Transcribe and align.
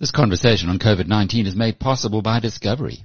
This 0.00 0.12
conversation 0.12 0.68
on 0.68 0.78
COVID-19 0.78 1.46
is 1.46 1.56
made 1.56 1.80
possible 1.80 2.22
by 2.22 2.38
Discovery. 2.38 3.04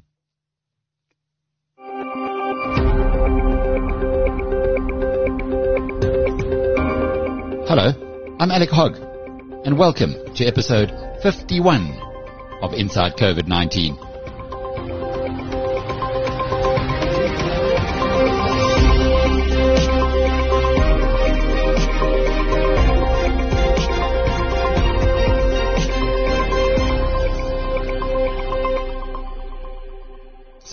Hello, 7.66 8.36
I'm 8.40 8.52
Alec 8.52 8.70
Hogg, 8.70 8.98
and 9.66 9.80
welcome 9.80 10.14
to 10.36 10.46
episode 10.46 10.92
51 11.24 12.00
of 12.62 12.74
Inside 12.74 13.14
COVID-19. 13.18 14.13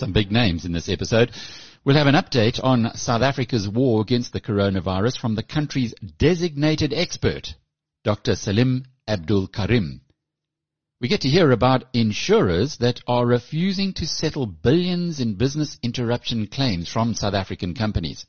Some 0.01 0.13
big 0.13 0.31
names 0.31 0.65
in 0.65 0.71
this 0.71 0.89
episode. 0.89 1.31
We'll 1.85 1.95
have 1.95 2.07
an 2.07 2.15
update 2.15 2.59
on 2.63 2.97
South 2.97 3.21
Africa's 3.21 3.69
war 3.69 4.01
against 4.01 4.33
the 4.33 4.41
coronavirus 4.41 5.19
from 5.19 5.35
the 5.35 5.43
country's 5.43 5.93
designated 6.17 6.91
expert, 6.91 7.53
Dr. 8.03 8.33
Salim 8.33 8.85
Abdul 9.07 9.49
Karim. 9.49 10.01
We 10.99 11.07
get 11.07 11.21
to 11.21 11.29
hear 11.29 11.51
about 11.51 11.83
insurers 11.93 12.77
that 12.77 13.01
are 13.05 13.27
refusing 13.27 13.93
to 13.93 14.07
settle 14.07 14.47
billions 14.47 15.19
in 15.19 15.35
business 15.35 15.77
interruption 15.83 16.47
claims 16.47 16.89
from 16.89 17.13
South 17.13 17.35
African 17.35 17.75
companies. 17.75 18.25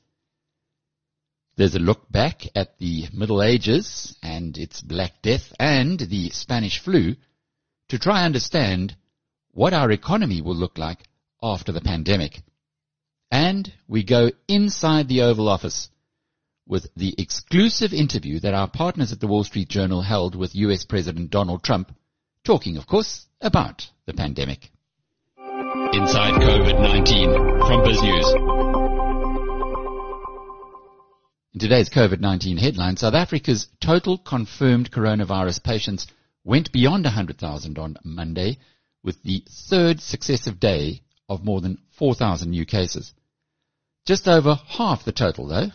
There's 1.57 1.75
a 1.75 1.79
look 1.79 2.13
back 2.13 2.43
at 2.55 2.79
the 2.81 3.07
Middle 3.15 3.43
Ages 3.43 4.15
and 4.23 4.59
its 4.59 4.83
Black 4.83 5.23
Death 5.23 5.55
and 5.59 5.99
the 5.99 6.29
Spanish 6.33 6.81
flu 6.81 7.17
to 7.89 7.99
try 7.99 8.27
understand 8.27 8.95
what 9.53 9.73
our 9.73 9.91
economy 9.91 10.43
will 10.43 10.55
look 10.55 10.77
like 10.77 10.99
after 11.43 11.73
the 11.73 11.81
pandemic. 11.81 12.43
And 13.31 13.73
we 13.89 14.05
go 14.05 14.31
inside 14.47 15.09
the 15.09 15.23
Oval 15.23 15.49
Office 15.49 15.89
with 16.67 16.89
the 16.95 17.15
exclusive 17.19 17.93
interview 17.93 18.39
that 18.41 18.55
our 18.55 18.69
partners 18.69 19.13
at 19.13 19.21
the 19.21 19.27
Wall 19.27 19.45
Street 19.45 19.69
Journal 19.69 20.03
held 20.03 20.35
with 20.35 20.55
US 20.55 20.85
President 20.85 21.31
Donald 21.31 21.63
Trump, 21.63 21.95
talking, 22.45 22.77
of 22.77 22.87
course, 22.87 23.27
about 23.41 23.89
the 24.07 24.13
pandemic. 24.13 24.71
Inside 25.93 26.41
COVID-19 26.41 27.67
from 27.67 27.83
BizNews. 27.83 28.63
In 31.55 31.61
today's 31.61 31.91
COVID-19 31.91 32.59
headline, 32.59 32.97
South 32.97 33.15
Africa's 33.15 33.69
total 33.81 34.17
confirmed 34.17 34.91
coronavirus 34.91 35.63
patients 35.63 36.07
went 36.45 36.73
beyond 36.73 37.05
100,000 37.05 37.79
on 37.79 37.97
Monday 38.05 38.59
with 39.03 39.23
the 39.23 39.45
third 39.69 40.01
successive 40.01 40.59
day 40.59 41.03
of 41.33 41.45
more 41.45 41.61
than 41.61 41.79
4,000 41.99 42.51
new 42.51 42.65
cases. 42.65 43.13
Just 44.05 44.29
over 44.29 44.55
half 44.67 45.05
the 45.05 45.13
total 45.13 45.47
though, 45.47 45.71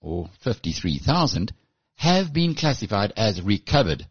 or 0.00 0.30
53,000, 0.40 1.52
have 1.96 2.32
been 2.32 2.54
classified 2.54 3.12
as 3.16 3.42
recovered. 3.42 4.06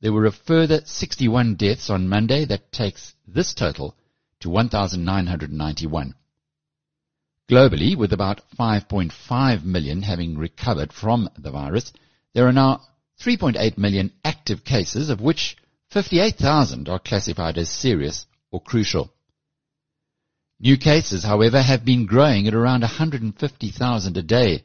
There 0.00 0.12
were 0.12 0.26
a 0.26 0.32
further 0.32 0.82
61 0.84 1.56
deaths 1.56 1.90
on 1.90 2.08
Monday 2.08 2.44
that 2.44 2.70
takes 2.70 3.14
this 3.26 3.54
total 3.54 3.96
to 4.40 4.50
1,991. 4.50 6.14
Globally, 7.48 7.96
with 7.96 8.12
about 8.12 8.42
5.5 8.58 9.64
million 9.64 10.02
having 10.02 10.36
recovered 10.36 10.92
from 10.92 11.30
the 11.36 11.50
virus, 11.50 11.92
there 12.34 12.46
are 12.46 12.52
now 12.52 12.82
3.8 13.20 13.78
million 13.78 14.12
active 14.24 14.64
cases, 14.64 15.10
of 15.10 15.20
which 15.20 15.56
58,000 15.90 16.88
are 16.88 16.98
classified 16.98 17.58
as 17.58 17.68
serious 17.68 18.26
or 18.50 18.60
crucial. 18.60 19.12
New 20.60 20.76
cases, 20.76 21.22
however, 21.22 21.62
have 21.62 21.84
been 21.84 22.06
growing 22.06 22.48
at 22.48 22.54
around 22.54 22.80
150,000 22.80 24.16
a 24.16 24.22
day, 24.22 24.64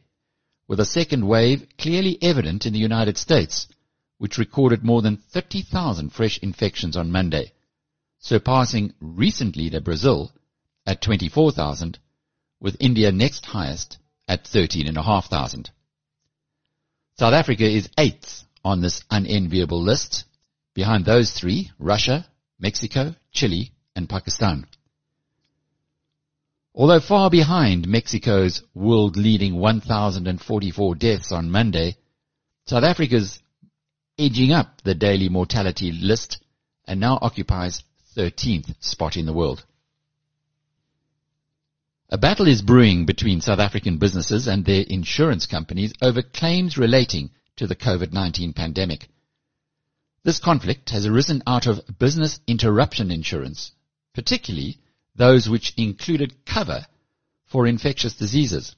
with 0.67 0.79
a 0.79 0.85
second 0.85 1.28
wave 1.28 1.67
clearly 1.78 2.17
evident 2.22 2.66
in 2.66 2.73
the 2.73 2.79
United 2.79 3.17
States, 3.17 3.67
which 4.17 4.40
recorded 4.40 4.84
more 4.84 5.01
than 5.03 5.17
30,000 5.17 6.09
fresh 6.12 6.40
infections 6.40 6.97
on 6.97 7.12
Monday, 7.12 7.51
surpassing 8.19 8.94
recent 9.00 9.56
leader 9.56 9.79
Brazil 9.79 10.31
at 10.85 11.01
24,000 11.01 12.00
with 12.59 12.78
India 12.79 13.12
next 13.12 13.46
highest 13.46 13.97
at 14.28 14.47
13,500. 14.47 15.69
South 17.19 17.34
Africa 17.34 17.66
is 17.66 17.90
eighth 18.00 18.44
on 18.66 18.81
this 18.81 19.03
unenviable 19.12 19.81
list, 19.81 20.23
behind 20.73 21.06
those 21.06 21.31
three, 21.34 21.69
Russia, 21.78 22.25
Mexico, 22.59 23.13
Chile, 23.31 23.72
and 23.96 24.09
Pakistan. 24.09 24.66
Although 26.75 27.01
far 27.01 27.29
behind 27.29 27.88
Mexico's 27.88 28.63
world-leading 28.73 29.56
1,044 29.56 30.95
deaths 30.95 31.31
on 31.31 31.51
Monday, 31.51 31.97
South 32.66 32.84
Africa's 32.84 33.39
edging 34.17 34.51
up 34.51 34.81
the 34.84 34.95
daily 34.95 35.29
mortality 35.29 35.91
list 35.91 36.39
and 36.85 37.00
now 37.00 37.19
occupies 37.22 37.84
13th 38.16 38.75
spot 38.84 39.17
in 39.17 39.25
the 39.25 39.34
world. 39.34 39.63
A 42.09 42.17
battle 42.17 42.47
is 42.47 42.61
brewing 42.61 43.05
between 43.05 43.41
South 43.41 43.59
African 43.59 43.97
businesses 43.97 44.47
and 44.47 44.66
their 44.66 44.84
insurance 44.88 45.45
companies 45.45 45.94
over 46.01 46.22
claims 46.22 46.78
relating 46.78 47.31
to 47.55 47.67
the 47.67 47.75
COVID-19 47.75 48.55
pandemic. 48.55 49.07
This 50.23 50.40
conflict 50.40 50.90
has 50.90 51.05
arisen 51.05 51.44
out 51.45 51.67
of 51.67 51.81
business 52.00 52.40
interruption 52.47 53.11
insurance, 53.11 53.72
particularly 54.13 54.79
those 55.16 55.47
which 55.47 55.74
included 55.78 56.46
cover 56.46 56.85
for 57.46 57.68
infectious 57.68 58.16
diseases. 58.16 58.75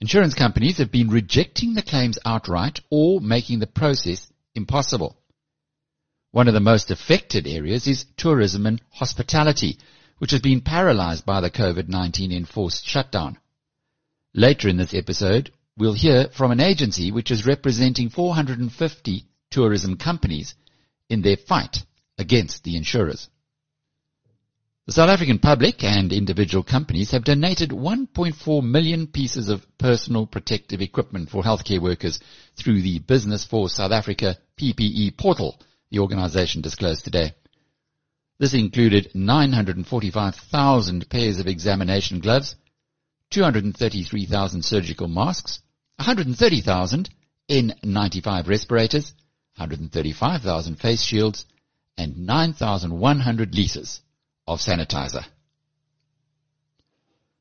Insurance 0.00 0.34
companies 0.34 0.78
have 0.78 0.90
been 0.90 1.08
rejecting 1.08 1.74
the 1.74 1.82
claims 1.82 2.18
outright 2.24 2.80
or 2.90 3.20
making 3.20 3.58
the 3.58 3.66
process 3.66 4.32
impossible. 4.54 5.16
One 6.30 6.48
of 6.48 6.54
the 6.54 6.60
most 6.60 6.90
affected 6.90 7.46
areas 7.46 7.86
is 7.86 8.06
tourism 8.16 8.66
and 8.66 8.80
hospitality, 8.90 9.78
which 10.18 10.30
has 10.30 10.40
been 10.40 10.60
paralyzed 10.60 11.26
by 11.26 11.40
the 11.40 11.50
COVID-19 11.50 12.32
enforced 12.32 12.86
shutdown. 12.86 13.38
Later 14.32 14.68
in 14.68 14.76
this 14.76 14.94
episode, 14.94 15.52
we'll 15.76 15.94
hear 15.94 16.28
from 16.28 16.50
an 16.50 16.60
agency 16.60 17.10
which 17.10 17.30
is 17.30 17.46
representing 17.46 18.10
450 18.10 19.24
tourism 19.50 19.96
companies 19.96 20.54
in 21.08 21.22
their 21.22 21.36
fight 21.36 21.84
against 22.16 22.62
the 22.62 22.76
insurers. 22.76 23.28
The 24.90 24.94
South 24.94 25.10
African 25.10 25.38
public 25.38 25.84
and 25.84 26.12
individual 26.12 26.64
companies 26.64 27.12
have 27.12 27.22
donated 27.22 27.70
1.4 27.70 28.62
million 28.64 29.06
pieces 29.06 29.48
of 29.48 29.64
personal 29.78 30.26
protective 30.26 30.80
equipment 30.80 31.30
for 31.30 31.44
healthcare 31.44 31.78
workers 31.80 32.18
through 32.56 32.82
the 32.82 32.98
Business 32.98 33.44
for 33.44 33.68
South 33.68 33.92
Africa 33.92 34.36
PPE 34.60 35.16
portal, 35.16 35.60
the 35.92 36.00
organization 36.00 36.60
disclosed 36.60 37.04
today. 37.04 37.34
This 38.40 38.52
included 38.52 39.12
945,000 39.14 41.08
pairs 41.08 41.38
of 41.38 41.46
examination 41.46 42.18
gloves, 42.18 42.56
233,000 43.30 44.64
surgical 44.64 45.06
masks, 45.06 45.60
130,000 45.98 47.08
N95 47.48 48.48
respirators, 48.48 49.12
135,000 49.54 50.80
face 50.80 51.04
shields, 51.04 51.44
and 51.96 52.26
9,100 52.26 53.54
litres 53.54 54.00
of 54.50 54.60
sanitizer. 54.60 55.24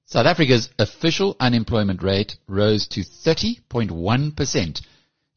South 0.06 0.26
Africa's 0.26 0.70
official 0.80 1.36
unemployment 1.40 2.02
rate 2.02 2.38
rose 2.48 2.88
to 2.88 3.02
30.1% 3.02 4.82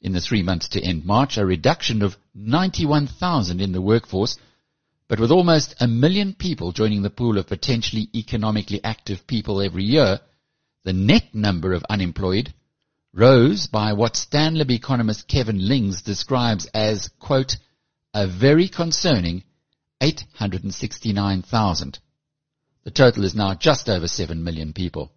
in 0.01 0.13
the 0.13 0.21
three 0.21 0.43
months 0.43 0.69
to 0.69 0.83
end 0.83 1.05
March, 1.05 1.37
a 1.37 1.45
reduction 1.45 2.03
of 2.03 2.17
91,000 2.35 3.61
in 3.61 3.73
the 3.73 3.83
workforce 3.83 4.39
but 5.13 5.21
with 5.21 5.31
almost 5.31 5.75
a 5.79 5.87
million 5.87 6.33
people 6.33 6.73
joining 6.73 7.03
the 7.03 7.11
pool 7.11 7.37
of 7.37 7.47
potentially 7.47 8.09
economically 8.15 8.81
active 8.83 9.27
people 9.27 9.61
every 9.61 9.85
year, 9.85 10.21
the 10.85 10.95
net 10.95 11.35
number 11.35 11.75
of 11.75 11.85
unemployed 11.91 12.55
rose 13.13 13.67
by 13.67 13.93
what 13.93 14.15
Stanlib 14.15 14.71
economist 14.71 15.29
Kevin 15.29 15.69
Lings 15.69 16.01
describes 16.01 16.65
as, 16.73 17.11
quote, 17.21 17.57
a 18.15 18.27
very 18.27 18.69
concerning 18.69 19.45
869,000. 20.03 22.01
The 22.83 22.91
total 22.91 23.25
is 23.25 23.37
now 23.37 23.55
just 23.55 23.89
over 23.89 24.09
7 24.09 24.43
million 24.43 24.73
people. 24.73 25.13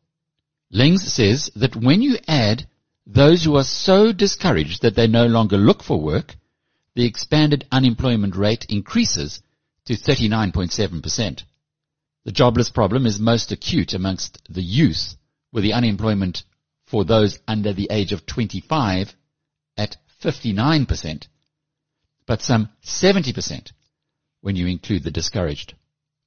Lings 0.71 1.11
says 1.11 1.49
that 1.55 1.75
when 1.75 2.03
you 2.03 2.19
add 2.27 2.67
those 3.07 3.43
who 3.43 3.55
are 3.55 3.63
so 3.63 4.11
discouraged 4.11 4.83
that 4.83 4.95
they 4.95 5.07
no 5.07 5.25
longer 5.25 5.57
look 5.57 5.81
for 5.81 5.99
work, 5.99 6.35
the 6.93 7.05
expanded 7.05 7.65
unemployment 7.71 8.35
rate 8.35 8.65
increases 8.69 9.41
to 9.85 9.93
39.7%. 9.93 11.43
The 12.23 12.31
jobless 12.31 12.69
problem 12.69 13.05
is 13.05 13.19
most 13.19 13.51
acute 13.51 13.93
amongst 13.93 14.41
the 14.49 14.63
youth, 14.63 15.15
with 15.51 15.63
the 15.63 15.73
unemployment 15.73 16.43
for 16.85 17.03
those 17.03 17.39
under 17.47 17.73
the 17.73 17.87
age 17.91 18.11
of 18.11 18.25
25 18.25 19.15
at 19.77 19.97
59%, 20.21 21.27
but 22.27 22.41
some 22.41 22.69
70% 22.83 23.71
when 24.45 24.55
you 24.55 24.67
include 24.67 25.03
the 25.03 25.09
discouraged. 25.09 25.73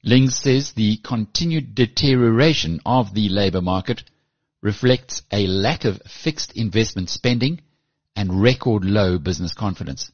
Lings 0.03 0.35
says 0.35 0.73
the 0.73 0.97
continued 1.05 1.77
deterioration 1.77 2.81
of 2.85 3.15
the 3.15 3.29
labour 3.29 3.61
market 3.61 4.03
reflects 4.61 5.23
a 5.31 5.47
lack 5.47 5.85
of 5.85 6.03
fixed 6.03 6.51
investment 6.57 7.09
spending 7.09 7.61
and 8.17 8.43
record 8.43 8.85
low 8.85 9.19
business 9.19 9.55
confidence. 9.55 10.11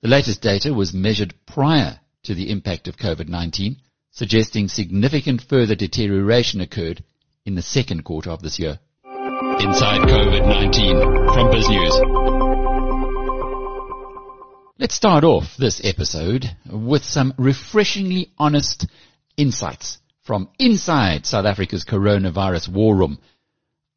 The 0.00 0.08
latest 0.08 0.40
data 0.40 0.72
was 0.72 0.94
measured 0.94 1.34
prior 1.44 2.00
to 2.22 2.34
the 2.34 2.50
impact 2.50 2.88
of 2.88 2.96
COVID-19, 2.96 3.76
suggesting 4.12 4.68
significant 4.68 5.42
further 5.42 5.74
deterioration 5.74 6.62
occurred 6.62 7.04
in 7.44 7.54
the 7.54 7.60
second 7.60 8.02
quarter 8.02 8.30
of 8.30 8.40
this 8.40 8.58
year. 8.58 8.78
Inside 9.04 10.08
COVID-19 10.08 11.34
from 11.34 11.50
BizNews. 11.52 12.49
Let's 14.80 14.94
start 14.94 15.24
off 15.24 15.58
this 15.58 15.82
episode 15.84 16.56
with 16.72 17.04
some 17.04 17.34
refreshingly 17.36 18.30
honest 18.38 18.86
insights 19.36 19.98
from 20.22 20.48
inside 20.58 21.26
South 21.26 21.44
Africa's 21.44 21.84
coronavirus 21.84 22.70
war 22.70 22.96
room. 22.96 23.18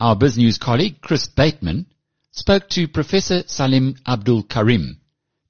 Our 0.02 0.18
BizNews 0.18 0.60
colleague 0.60 1.00
Chris 1.00 1.26
Bateman 1.26 1.86
spoke 2.32 2.68
to 2.72 2.90
Professor 2.90 3.44
Salim 3.48 3.96
Abdul 4.06 4.44
Karim, 4.44 5.00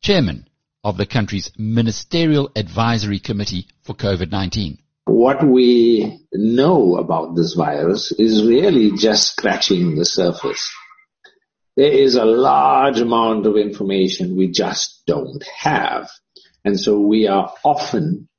chairman 0.02 0.48
of 0.84 0.98
the 0.98 1.08
country's 1.08 1.50
Ministerial 1.58 2.52
Advisory 2.56 3.18
Committee 3.18 3.66
for 3.82 3.96
COVID-19. 3.96 4.78
What 5.06 5.44
we 5.44 6.28
know 6.32 6.98
about 6.98 7.36
this 7.36 7.56
virus 7.56 8.12
is 8.20 8.48
really 8.48 8.92
just 8.96 9.36
scratching 9.36 9.96
the 9.96 10.06
surface. 10.06 10.72
There 11.76 11.92
is 11.92 12.16
a 12.16 12.26
large 12.26 13.00
amount 13.00 13.46
of 13.46 13.58
information 13.58 14.38
we 14.38 14.50
just 14.50 15.04
don't 15.08 15.44
have. 15.44 16.10
And 16.64 16.80
so 16.80 17.00
we 17.00 17.28
are 17.28 17.52
often 17.64 18.30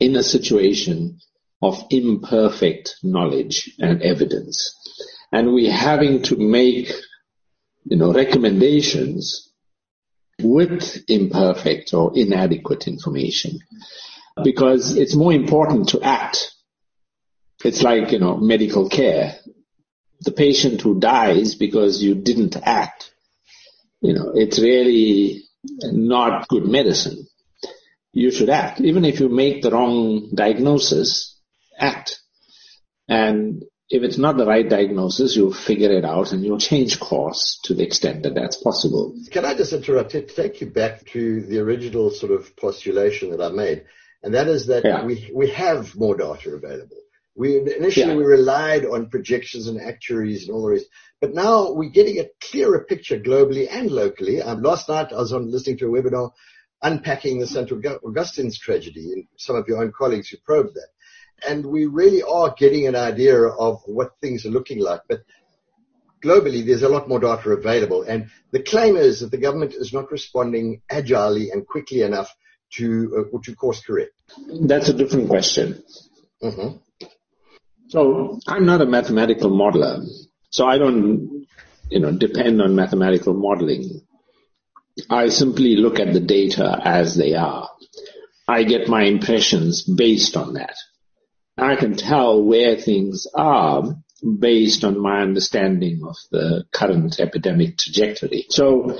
in 0.00 0.16
a 0.16 0.22
situation 0.22 1.18
of 1.62 1.82
imperfect 1.90 2.96
knowledge 3.02 3.74
and 3.78 4.02
evidence. 4.02 4.74
And 5.32 5.52
we're 5.52 5.72
having 5.72 6.22
to 6.24 6.36
make, 6.36 6.92
you 7.84 7.96
know, 7.96 8.12
recommendations 8.12 9.50
with 10.40 11.04
imperfect 11.08 11.94
or 11.94 12.12
inadequate 12.14 12.86
information 12.86 13.58
because 14.44 14.96
it's 14.96 15.16
more 15.16 15.32
important 15.32 15.88
to 15.90 16.02
act. 16.02 16.52
It's 17.64 17.82
like, 17.82 18.12
you 18.12 18.20
know, 18.20 18.36
medical 18.36 18.88
care 18.88 19.36
the 20.20 20.32
patient 20.32 20.80
who 20.80 20.98
dies 20.98 21.54
because 21.54 22.02
you 22.02 22.14
didn't 22.14 22.56
act, 22.62 23.10
you 24.00 24.14
know, 24.14 24.32
it's 24.34 24.58
really 24.58 25.44
not 25.82 26.48
good 26.48 26.64
medicine. 26.64 27.26
You 28.12 28.30
should 28.30 28.50
act. 28.50 28.80
Even 28.80 29.04
if 29.04 29.20
you 29.20 29.28
make 29.28 29.62
the 29.62 29.70
wrong 29.70 30.30
diagnosis, 30.34 31.38
act. 31.78 32.20
And 33.08 33.64
if 33.90 34.02
it's 34.02 34.18
not 34.18 34.36
the 34.36 34.46
right 34.46 34.68
diagnosis, 34.68 35.34
you'll 35.34 35.54
figure 35.54 35.90
it 35.90 36.04
out 36.04 36.32
and 36.32 36.44
you'll 36.44 36.58
change 36.58 37.00
course 37.00 37.58
to 37.64 37.74
the 37.74 37.84
extent 37.84 38.24
that 38.24 38.34
that's 38.34 38.56
possible. 38.56 39.14
Can 39.30 39.44
I 39.44 39.54
just 39.54 39.72
interrupt 39.72 40.10
to 40.10 40.22
take 40.22 40.60
you 40.60 40.66
back 40.66 41.06
to 41.12 41.42
the 41.42 41.60
original 41.60 42.10
sort 42.10 42.32
of 42.32 42.54
postulation 42.56 43.30
that 43.30 43.40
I 43.40 43.48
made? 43.50 43.84
And 44.22 44.34
that 44.34 44.48
is 44.48 44.66
that 44.66 44.84
yeah. 44.84 45.04
we, 45.04 45.30
we 45.32 45.50
have 45.50 45.94
more 45.96 46.16
data 46.16 46.50
available. 46.50 46.96
We 47.38 47.56
initially 47.56 48.08
yeah. 48.08 48.16
we 48.16 48.24
relied 48.24 48.84
on 48.84 49.10
projections 49.10 49.68
and 49.68 49.80
actuaries 49.80 50.48
and 50.48 50.54
all 50.54 50.62
the 50.62 50.72
rest, 50.72 50.86
but 51.20 51.34
now 51.34 51.72
we're 51.72 51.90
getting 51.90 52.18
a 52.18 52.28
clearer 52.40 52.84
picture 52.84 53.18
globally 53.18 53.68
and 53.70 53.92
locally. 53.92 54.42
Um, 54.42 54.60
last 54.60 54.88
night 54.88 55.12
I 55.12 55.16
was 55.16 55.32
on 55.32 55.48
listening 55.48 55.78
to 55.78 55.86
a 55.86 56.02
webinar 56.02 56.32
unpacking 56.82 57.38
the 57.38 57.46
St. 57.46 57.70
Augustine's 57.70 58.58
tragedy, 58.58 59.12
and 59.12 59.26
some 59.36 59.54
of 59.54 59.66
your 59.68 59.82
own 59.82 59.92
colleagues 59.96 60.28
who 60.28 60.36
probed 60.44 60.74
that. 60.74 60.88
And 61.48 61.66
we 61.66 61.86
really 61.86 62.22
are 62.24 62.54
getting 62.58 62.88
an 62.88 62.96
idea 62.96 63.40
of 63.40 63.82
what 63.86 64.18
things 64.20 64.44
are 64.44 64.50
looking 64.50 64.80
like. 64.80 65.02
But 65.08 65.20
globally, 66.24 66.66
there's 66.66 66.82
a 66.82 66.88
lot 66.88 67.08
more 67.08 67.20
data 67.20 67.50
available. 67.50 68.02
And 68.02 68.30
the 68.50 68.62
claim 68.62 68.96
is 68.96 69.20
that 69.20 69.30
the 69.30 69.38
government 69.38 69.74
is 69.74 69.92
not 69.92 70.10
responding 70.10 70.82
agilely 70.90 71.50
and 71.50 71.66
quickly 71.66 72.02
enough 72.02 72.34
to, 72.74 73.28
uh, 73.32 73.38
to 73.44 73.54
course 73.54 73.80
correct. 73.80 74.12
That's 74.60 74.88
a 74.88 74.92
different 74.92 75.28
question. 75.28 75.82
Mm-hmm. 76.42 76.78
So 77.88 78.38
I'm 78.46 78.66
not 78.66 78.82
a 78.82 78.86
mathematical 78.86 79.50
modeler, 79.50 80.06
so 80.50 80.66
I 80.66 80.76
don't, 80.76 81.46
you 81.90 82.00
know, 82.00 82.12
depend 82.12 82.60
on 82.60 82.74
mathematical 82.74 83.32
modeling. 83.32 84.02
I 85.08 85.28
simply 85.28 85.76
look 85.76 85.98
at 85.98 86.12
the 86.12 86.20
data 86.20 86.80
as 86.84 87.16
they 87.16 87.34
are. 87.34 87.68
I 88.46 88.64
get 88.64 88.88
my 88.88 89.04
impressions 89.04 89.84
based 89.84 90.36
on 90.36 90.54
that. 90.54 90.76
I 91.56 91.76
can 91.76 91.96
tell 91.96 92.42
where 92.42 92.76
things 92.76 93.26
are 93.34 93.84
based 94.38 94.84
on 94.84 95.00
my 95.00 95.20
understanding 95.20 96.02
of 96.06 96.16
the 96.30 96.64
current 96.72 97.20
epidemic 97.20 97.78
trajectory. 97.78 98.46
So 98.50 98.98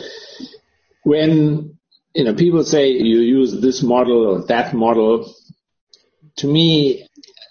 when, 1.02 1.78
you 2.14 2.24
know, 2.24 2.34
people 2.34 2.64
say 2.64 2.90
you 2.90 3.20
use 3.20 3.60
this 3.60 3.82
model 3.82 4.26
or 4.26 4.46
that 4.46 4.74
model, 4.74 5.34
to 6.36 6.46
me, 6.46 7.07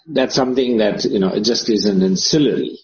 that's 0.07 0.35
something 0.35 0.77
that, 0.77 1.03
you 1.05 1.19
know, 1.19 1.29
it 1.29 1.41
just 1.41 1.69
is 1.69 1.85
an 1.85 2.01
ancillary. 2.01 2.79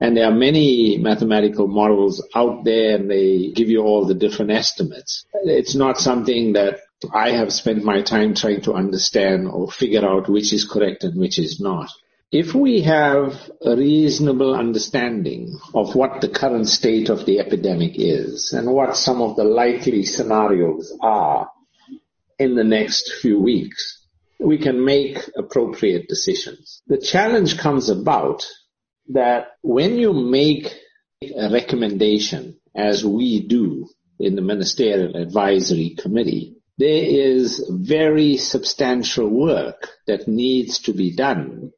And 0.00 0.16
there 0.16 0.26
are 0.26 0.34
many 0.34 0.98
mathematical 0.98 1.66
models 1.66 2.26
out 2.34 2.64
there 2.64 2.96
and 2.96 3.10
they 3.10 3.52
give 3.54 3.68
you 3.68 3.82
all 3.82 4.06
the 4.06 4.14
different 4.14 4.50
estimates. 4.50 5.26
It's 5.44 5.74
not 5.74 5.98
something 5.98 6.54
that 6.54 6.80
I 7.12 7.32
have 7.32 7.52
spent 7.52 7.84
my 7.84 8.02
time 8.02 8.34
trying 8.34 8.62
to 8.62 8.74
understand 8.74 9.48
or 9.48 9.70
figure 9.70 10.06
out 10.06 10.28
which 10.28 10.52
is 10.52 10.64
correct 10.64 11.04
and 11.04 11.18
which 11.18 11.38
is 11.38 11.60
not. 11.60 11.90
If 12.32 12.54
we 12.54 12.82
have 12.82 13.50
a 13.64 13.74
reasonable 13.74 14.54
understanding 14.54 15.58
of 15.74 15.94
what 15.94 16.20
the 16.20 16.28
current 16.28 16.68
state 16.68 17.08
of 17.08 17.26
the 17.26 17.40
epidemic 17.40 17.92
is 17.96 18.52
and 18.52 18.72
what 18.72 18.96
some 18.96 19.20
of 19.20 19.36
the 19.36 19.44
likely 19.44 20.04
scenarios 20.04 20.96
are 21.00 21.50
in 22.38 22.54
the 22.54 22.64
next 22.64 23.12
few 23.20 23.40
weeks, 23.40 23.99
we 24.40 24.58
can 24.58 24.84
make 24.84 25.18
appropriate 25.36 26.08
decisions. 26.08 26.82
The 26.86 26.98
challenge 26.98 27.58
comes 27.58 27.88
about 27.88 28.46
that 29.10 29.52
when 29.62 29.96
you 29.96 30.12
make 30.12 30.74
a 31.22 31.50
recommendation, 31.50 32.58
as 32.74 33.04
we 33.04 33.46
do 33.46 33.88
in 34.18 34.36
the 34.36 34.42
Ministerial 34.42 35.16
Advisory 35.16 35.96
Committee, 35.98 36.56
there 36.78 37.04
is 37.04 37.62
very 37.68 38.38
substantial 38.38 39.28
work 39.28 39.88
that 40.06 40.28
needs 40.28 40.78
to 40.80 40.94
be 40.94 41.14
done 41.14 41.72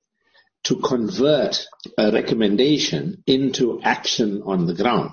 to 0.64 0.76
convert 0.76 1.66
a 1.98 2.12
recommendation 2.12 3.24
into 3.26 3.80
action 3.82 4.42
on 4.44 4.66
the 4.66 4.74
ground. 4.74 5.10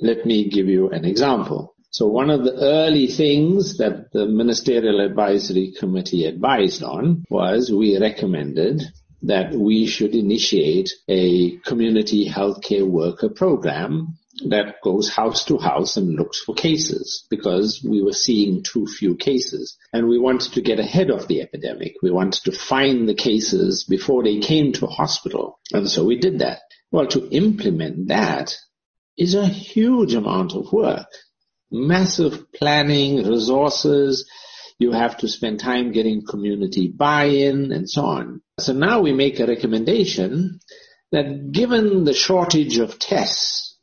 Let 0.00 0.24
me 0.24 0.48
give 0.48 0.68
you 0.68 0.90
an 0.90 1.04
example. 1.04 1.74
So 1.92 2.06
one 2.06 2.30
of 2.30 2.42
the 2.42 2.54
early 2.54 3.06
things 3.06 3.76
that 3.76 4.12
the 4.12 4.24
Ministerial 4.24 5.00
Advisory 5.00 5.74
Committee 5.78 6.24
advised 6.24 6.82
on 6.82 7.22
was 7.28 7.70
we 7.70 7.98
recommended 7.98 8.82
that 9.20 9.52
we 9.52 9.84
should 9.84 10.14
initiate 10.14 10.90
a 11.06 11.58
community 11.58 12.26
healthcare 12.26 12.88
worker 12.88 13.28
program 13.28 14.16
that 14.48 14.76
goes 14.82 15.10
house 15.10 15.44
to 15.44 15.58
house 15.58 15.98
and 15.98 16.16
looks 16.16 16.40
for 16.40 16.54
cases 16.54 17.26
because 17.28 17.84
we 17.86 18.02
were 18.02 18.14
seeing 18.14 18.62
too 18.62 18.86
few 18.86 19.14
cases 19.14 19.76
and 19.92 20.08
we 20.08 20.18
wanted 20.18 20.54
to 20.54 20.62
get 20.62 20.80
ahead 20.80 21.10
of 21.10 21.28
the 21.28 21.42
epidemic. 21.42 21.96
We 22.02 22.10
wanted 22.10 22.42
to 22.44 22.52
find 22.52 23.06
the 23.06 23.14
cases 23.14 23.84
before 23.84 24.24
they 24.24 24.38
came 24.38 24.72
to 24.72 24.86
hospital. 24.86 25.60
And 25.74 25.90
so 25.90 26.06
we 26.06 26.16
did 26.16 26.38
that. 26.38 26.60
Well, 26.90 27.08
to 27.08 27.28
implement 27.28 28.08
that 28.08 28.56
is 29.18 29.34
a 29.34 29.46
huge 29.46 30.14
amount 30.14 30.54
of 30.54 30.72
work 30.72 31.08
massive 31.72 32.52
planning, 32.52 33.26
resources. 33.26 34.28
You 34.78 34.92
have 34.92 35.16
to 35.18 35.28
spend 35.28 35.60
time 35.60 35.92
getting 35.92 36.26
community 36.26 36.88
buy-in 36.88 37.72
and 37.72 37.88
so 37.88 38.04
on. 38.04 38.42
So 38.58 38.72
now 38.72 39.00
we 39.00 39.12
make 39.12 39.40
a 39.40 39.46
recommendation 39.46 40.60
that 41.12 41.52
given 41.52 42.04
the 42.04 42.14
shortage 42.14 42.78
of 42.78 42.98
tests, 42.98 43.76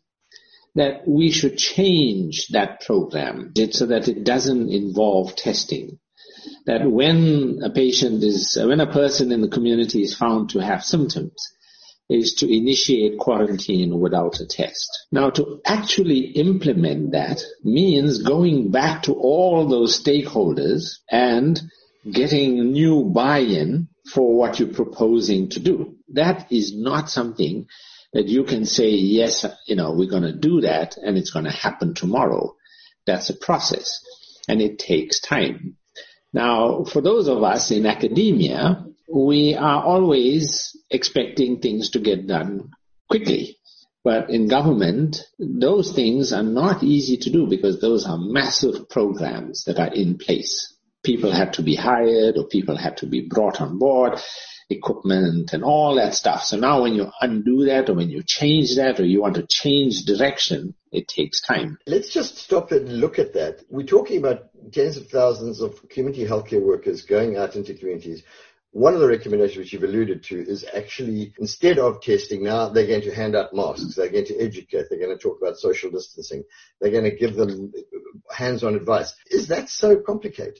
that 0.75 1.07
we 1.07 1.31
should 1.31 1.57
change 1.57 2.47
that 2.49 2.81
program 2.81 3.53
so 3.71 3.87
that 3.87 4.07
it 4.07 4.23
doesn't 4.23 4.69
involve 4.69 5.35
testing. 5.35 5.99
That 6.65 6.89
when 6.89 7.59
a 7.63 7.69
patient 7.69 8.23
is, 8.23 8.57
when 8.59 8.79
a 8.79 8.91
person 8.91 9.31
in 9.31 9.41
the 9.41 9.49
community 9.49 10.03
is 10.03 10.15
found 10.15 10.51
to 10.51 10.59
have 10.59 10.83
symptoms, 10.83 11.33
is 12.09 12.33
to 12.35 12.51
initiate 12.51 13.19
quarantine 13.19 13.99
without 13.99 14.39
a 14.39 14.47
test. 14.47 14.89
Now 15.11 15.29
to 15.31 15.61
actually 15.65 16.19
implement 16.31 17.11
that 17.11 17.41
means 17.63 18.23
going 18.23 18.71
back 18.71 19.03
to 19.03 19.13
all 19.13 19.67
those 19.67 20.01
stakeholders 20.03 20.97
and 21.09 21.61
getting 22.09 22.71
new 22.71 23.03
buy-in 23.03 23.89
for 24.11 24.35
what 24.35 24.59
you're 24.59 24.73
proposing 24.73 25.49
to 25.49 25.59
do. 25.59 25.97
That 26.13 26.51
is 26.51 26.75
not 26.75 27.09
something 27.09 27.67
that 28.13 28.27
you 28.27 28.43
can 28.43 28.65
say, 28.65 28.89
yes, 28.89 29.45
you 29.67 29.75
know, 29.75 29.91
we're 29.91 30.09
going 30.09 30.23
to 30.23 30.33
do 30.35 30.61
that 30.61 30.97
and 30.97 31.17
it's 31.17 31.29
going 31.29 31.45
to 31.45 31.51
happen 31.51 31.93
tomorrow. 31.93 32.55
That's 33.05 33.29
a 33.29 33.35
process 33.35 34.03
and 34.47 34.61
it 34.61 34.79
takes 34.79 35.19
time. 35.19 35.75
Now, 36.33 36.83
for 36.83 37.01
those 37.01 37.27
of 37.27 37.43
us 37.43 37.71
in 37.71 37.85
academia, 37.85 38.85
we 39.11 39.55
are 39.55 39.83
always 39.83 40.75
expecting 40.89 41.59
things 41.59 41.91
to 41.91 41.99
get 41.99 42.27
done 42.27 42.71
quickly. 43.09 43.57
But 44.03 44.29
in 44.29 44.47
government, 44.47 45.17
those 45.37 45.91
things 45.91 46.31
are 46.31 46.43
not 46.43 46.83
easy 46.83 47.17
to 47.17 47.29
do 47.29 47.47
because 47.47 47.81
those 47.81 48.05
are 48.05 48.17
massive 48.17 48.89
programs 48.89 49.65
that 49.65 49.79
are 49.79 49.93
in 49.93 50.17
place. 50.17 50.73
People 51.03 51.31
had 51.31 51.53
to 51.53 51.63
be 51.63 51.75
hired 51.75 52.37
or 52.37 52.47
people 52.47 52.77
had 52.77 52.97
to 52.97 53.07
be 53.07 53.27
brought 53.27 53.61
on 53.61 53.77
board 53.77 54.19
equipment 54.69 55.51
and 55.53 55.63
all 55.63 55.95
that 55.95 56.13
stuff. 56.13 56.43
So 56.43 56.57
now 56.57 56.83
when 56.83 56.93
you 56.93 57.09
undo 57.21 57.65
that 57.65 57.89
or 57.89 57.95
when 57.95 58.09
you 58.09 58.21
change 58.25 58.75
that 58.75 58.99
or 58.99 59.05
you 59.05 59.21
want 59.21 59.35
to 59.35 59.47
change 59.49 60.05
direction, 60.05 60.75
it 60.91 61.07
takes 61.07 61.41
time. 61.41 61.77
Let's 61.87 62.13
just 62.13 62.37
stop 62.37 62.71
and 62.71 62.99
look 62.99 63.19
at 63.19 63.33
that. 63.33 63.63
We're 63.69 63.85
talking 63.85 64.19
about 64.19 64.49
tens 64.71 64.97
of 64.97 65.07
thousands 65.07 65.61
of 65.61 65.89
community 65.89 66.25
healthcare 66.25 66.61
workers 66.61 67.03
going 67.03 67.35
out 67.35 67.55
into 67.55 67.73
communities. 67.73 68.23
One 68.71 68.93
of 68.93 68.99
the 68.99 69.07
recommendations 69.07 69.57
which 69.57 69.73
you've 69.73 69.83
alluded 69.83 70.23
to 70.25 70.39
is 70.39 70.63
actually 70.75 71.33
instead 71.39 71.79
of 71.79 72.01
testing 72.01 72.43
now, 72.43 72.69
they're 72.69 72.87
going 72.87 73.01
to 73.01 73.13
hand 73.13 73.35
out 73.35 73.53
masks. 73.53 73.95
They're 73.95 74.09
going 74.09 74.25
to 74.25 74.37
educate. 74.37 74.85
They're 74.89 74.99
going 74.99 75.17
to 75.17 75.21
talk 75.21 75.39
about 75.41 75.57
social 75.57 75.89
distancing. 75.89 76.43
They're 76.79 76.91
going 76.91 77.09
to 77.09 77.15
give 77.15 77.35
them 77.35 77.73
hands-on 78.31 78.75
advice. 78.75 79.15
Is 79.25 79.47
that 79.47 79.69
so 79.69 79.97
complicated? 79.97 80.59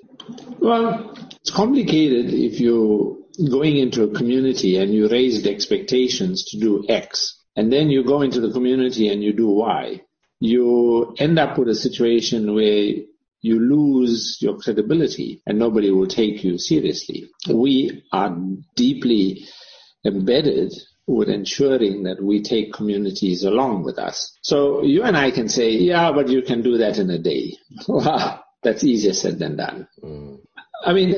Well, 0.60 1.16
it's 1.39 1.51
complicated 1.51 2.34
if 2.34 2.60
you're 2.60 3.18
going 3.50 3.78
into 3.78 4.04
a 4.04 4.13
community 4.13 4.78
and 4.78 4.92
you 4.94 5.08
raised 5.08 5.46
expectations 5.46 6.46
to 6.46 6.60
do 6.60 6.86
X, 6.89 7.39
and 7.56 7.72
then 7.72 7.89
you 7.89 8.04
go 8.04 8.22
into 8.22 8.42
the 8.42 8.51
community 8.51 9.10
and 9.10 9.24
you 9.24 9.34
do 9.34 9.48
Y. 9.48 10.01
You 10.39 11.13
end 11.20 11.38
up 11.38 11.58
with 11.58 11.68
a 11.70 11.75
situation 11.75 12.56
where 12.56 12.94
you 13.41 13.60
lose 13.60 14.38
your 14.41 14.58
credibility 14.58 15.41
and 15.46 15.58
nobody 15.58 15.91
will 15.91 16.08
take 16.08 16.43
you 16.43 16.58
seriously. 16.58 17.29
We 17.50 18.03
are 18.12 18.36
deeply 18.75 19.46
embedded 20.05 20.74
with 21.08 21.29
ensuring 21.29 22.03
that 22.03 22.22
we 22.22 22.41
take 22.43 22.74
communities 22.74 23.43
along 23.43 23.84
with 23.84 23.98
us. 23.98 24.38
So 24.43 24.84
you 24.84 25.03
and 25.03 25.17
I 25.17 25.31
can 25.31 25.50
say, 25.50 25.72
yeah, 25.72 26.12
but 26.12 26.29
you 26.29 26.41
can 26.43 26.62
do 26.62 26.77
that 26.77 26.98
in 26.98 27.10
a 27.10 27.17
day. 27.17 27.58
That's 28.63 28.84
easier 28.84 29.13
said 29.13 29.39
than 29.39 29.58
done. 29.58 29.88
Mm. 30.03 30.39
I 30.86 30.93
mean, 30.93 31.15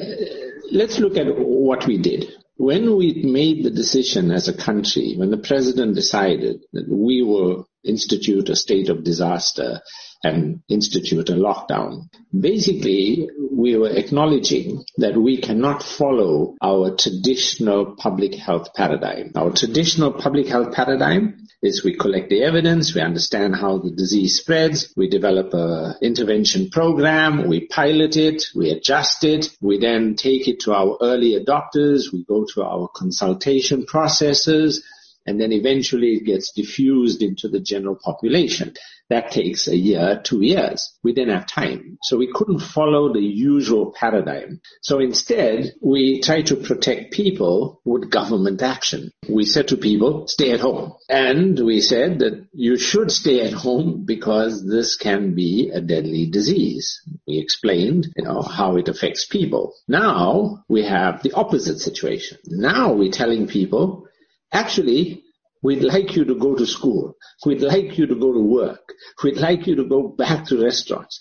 let's 0.71 0.99
look 0.99 1.17
at 1.17 1.27
what 1.35 1.85
we 1.87 1.97
did. 1.97 2.25
When 2.57 2.95
we 2.95 3.23
made 3.23 3.63
the 3.63 3.71
decision 3.71 4.31
as 4.31 4.47
a 4.47 4.57
country, 4.57 5.15
when 5.17 5.31
the 5.31 5.37
president 5.37 5.95
decided 5.95 6.61
that 6.73 6.87
we 6.87 7.23
will 7.23 7.67
institute 7.83 8.50
a 8.50 8.55
state 8.55 8.89
of 8.89 9.03
disaster 9.03 9.81
and 10.23 10.61
institute 10.69 11.29
a 11.29 11.33
lockdown. 11.33 12.09
Basically, 12.38 13.27
we 13.51 13.75
were 13.75 13.89
acknowledging 13.89 14.83
that 14.97 15.17
we 15.17 15.38
cannot 15.38 15.81
follow 15.81 16.55
our 16.61 16.95
traditional 16.95 17.95
public 17.95 18.35
health 18.35 18.73
paradigm. 18.75 19.31
Our 19.35 19.51
traditional 19.51 20.13
public 20.13 20.47
health 20.47 20.73
paradigm 20.73 21.47
is 21.61 21.83
we 21.83 21.95
collect 21.95 22.29
the 22.29 22.43
evidence, 22.43 22.95
we 22.95 23.01
understand 23.01 23.55
how 23.55 23.77
the 23.77 23.91
disease 23.91 24.38
spreads, 24.38 24.93
we 24.95 25.07
develop 25.09 25.53
a 25.53 25.95
intervention 26.01 26.69
program, 26.71 27.47
we 27.47 27.67
pilot 27.67 28.17
it, 28.17 28.43
we 28.55 28.71
adjust 28.71 29.23
it, 29.23 29.50
we 29.61 29.77
then 29.77 30.15
take 30.15 30.47
it 30.47 30.61
to 30.61 30.73
our 30.73 30.97
early 31.01 31.39
adopters, 31.39 32.11
we 32.11 32.23
go 32.25 32.45
to 32.53 32.63
our 32.63 32.89
consultation 32.95 33.85
processes, 33.85 34.83
and 35.25 35.39
then 35.39 35.51
eventually 35.51 36.15
it 36.15 36.25
gets 36.25 36.51
diffused 36.51 37.21
into 37.21 37.47
the 37.47 37.59
general 37.59 37.95
population. 37.95 38.73
That 39.09 39.31
takes 39.31 39.67
a 39.67 39.75
year, 39.75 40.21
two 40.23 40.41
years. 40.41 40.97
We 41.03 41.11
didn't 41.11 41.35
have 41.35 41.45
time. 41.45 41.97
So 42.01 42.17
we 42.17 42.31
couldn't 42.33 42.59
follow 42.59 43.11
the 43.11 43.19
usual 43.19 43.93
paradigm. 43.93 44.61
So 44.81 44.99
instead, 44.99 45.73
we 45.81 46.21
tried 46.21 46.45
to 46.47 46.55
protect 46.55 47.11
people 47.11 47.81
with 47.83 48.09
government 48.09 48.61
action. 48.61 49.11
We 49.27 49.43
said 49.43 49.67
to 49.67 49.75
people, 49.75 50.27
stay 50.27 50.51
at 50.51 50.61
home. 50.61 50.93
And 51.09 51.59
we 51.59 51.81
said 51.81 52.19
that 52.19 52.47
you 52.53 52.77
should 52.77 53.11
stay 53.11 53.41
at 53.41 53.51
home 53.51 54.05
because 54.05 54.65
this 54.65 54.95
can 54.95 55.35
be 55.35 55.71
a 55.73 55.81
deadly 55.81 56.27
disease. 56.27 57.01
We 57.27 57.37
explained, 57.37 58.07
you 58.15 58.23
know, 58.23 58.41
how 58.41 58.77
it 58.77 58.87
affects 58.87 59.25
people. 59.25 59.73
Now 59.89 60.63
we 60.69 60.85
have 60.85 61.21
the 61.21 61.33
opposite 61.33 61.79
situation. 61.79 62.37
Now 62.45 62.93
we're 62.93 63.11
telling 63.11 63.47
people, 63.47 64.07
actually, 64.51 65.24
We'd 65.63 65.84
like 65.84 66.15
you 66.15 66.25
to 66.25 66.36
go 66.36 66.55
to 66.55 66.65
school. 66.65 67.15
We'd 67.46 67.62
like 67.62 67.98
you 67.98 68.08
to 68.08 68.15
go 68.15 68.34
to 68.34 68.41
work. 68.41 68.93
We'd 69.24 69.38
like 69.38 69.67
you 69.67 69.75
to 69.75 69.86
go 69.86 70.08
back 70.08 70.46
to 70.48 70.62
restaurants. 70.62 71.20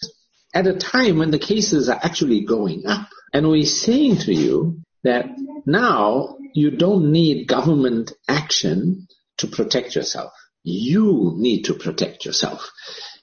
At 0.55 0.67
a 0.67 0.77
time 0.77 1.19
when 1.19 1.31
the 1.31 1.39
cases 1.39 1.89
are 1.89 2.01
actually 2.03 2.45
going 2.45 2.87
up. 2.87 3.09
And 3.33 3.49
we're 3.49 3.67
saying 3.67 4.17
to 4.19 4.35
you 4.35 4.81
that 5.05 5.27
now 5.67 6.37
you 6.55 6.71
don't 6.71 7.13
need 7.13 7.47
government 7.47 8.13
action 8.27 9.07
to 9.39 9.47
protect 9.47 9.95
yourself. 9.95 10.33
You 10.63 11.35
need 11.37 11.65
to 11.65 11.75
protect 11.75 12.25
yourself. 12.25 12.71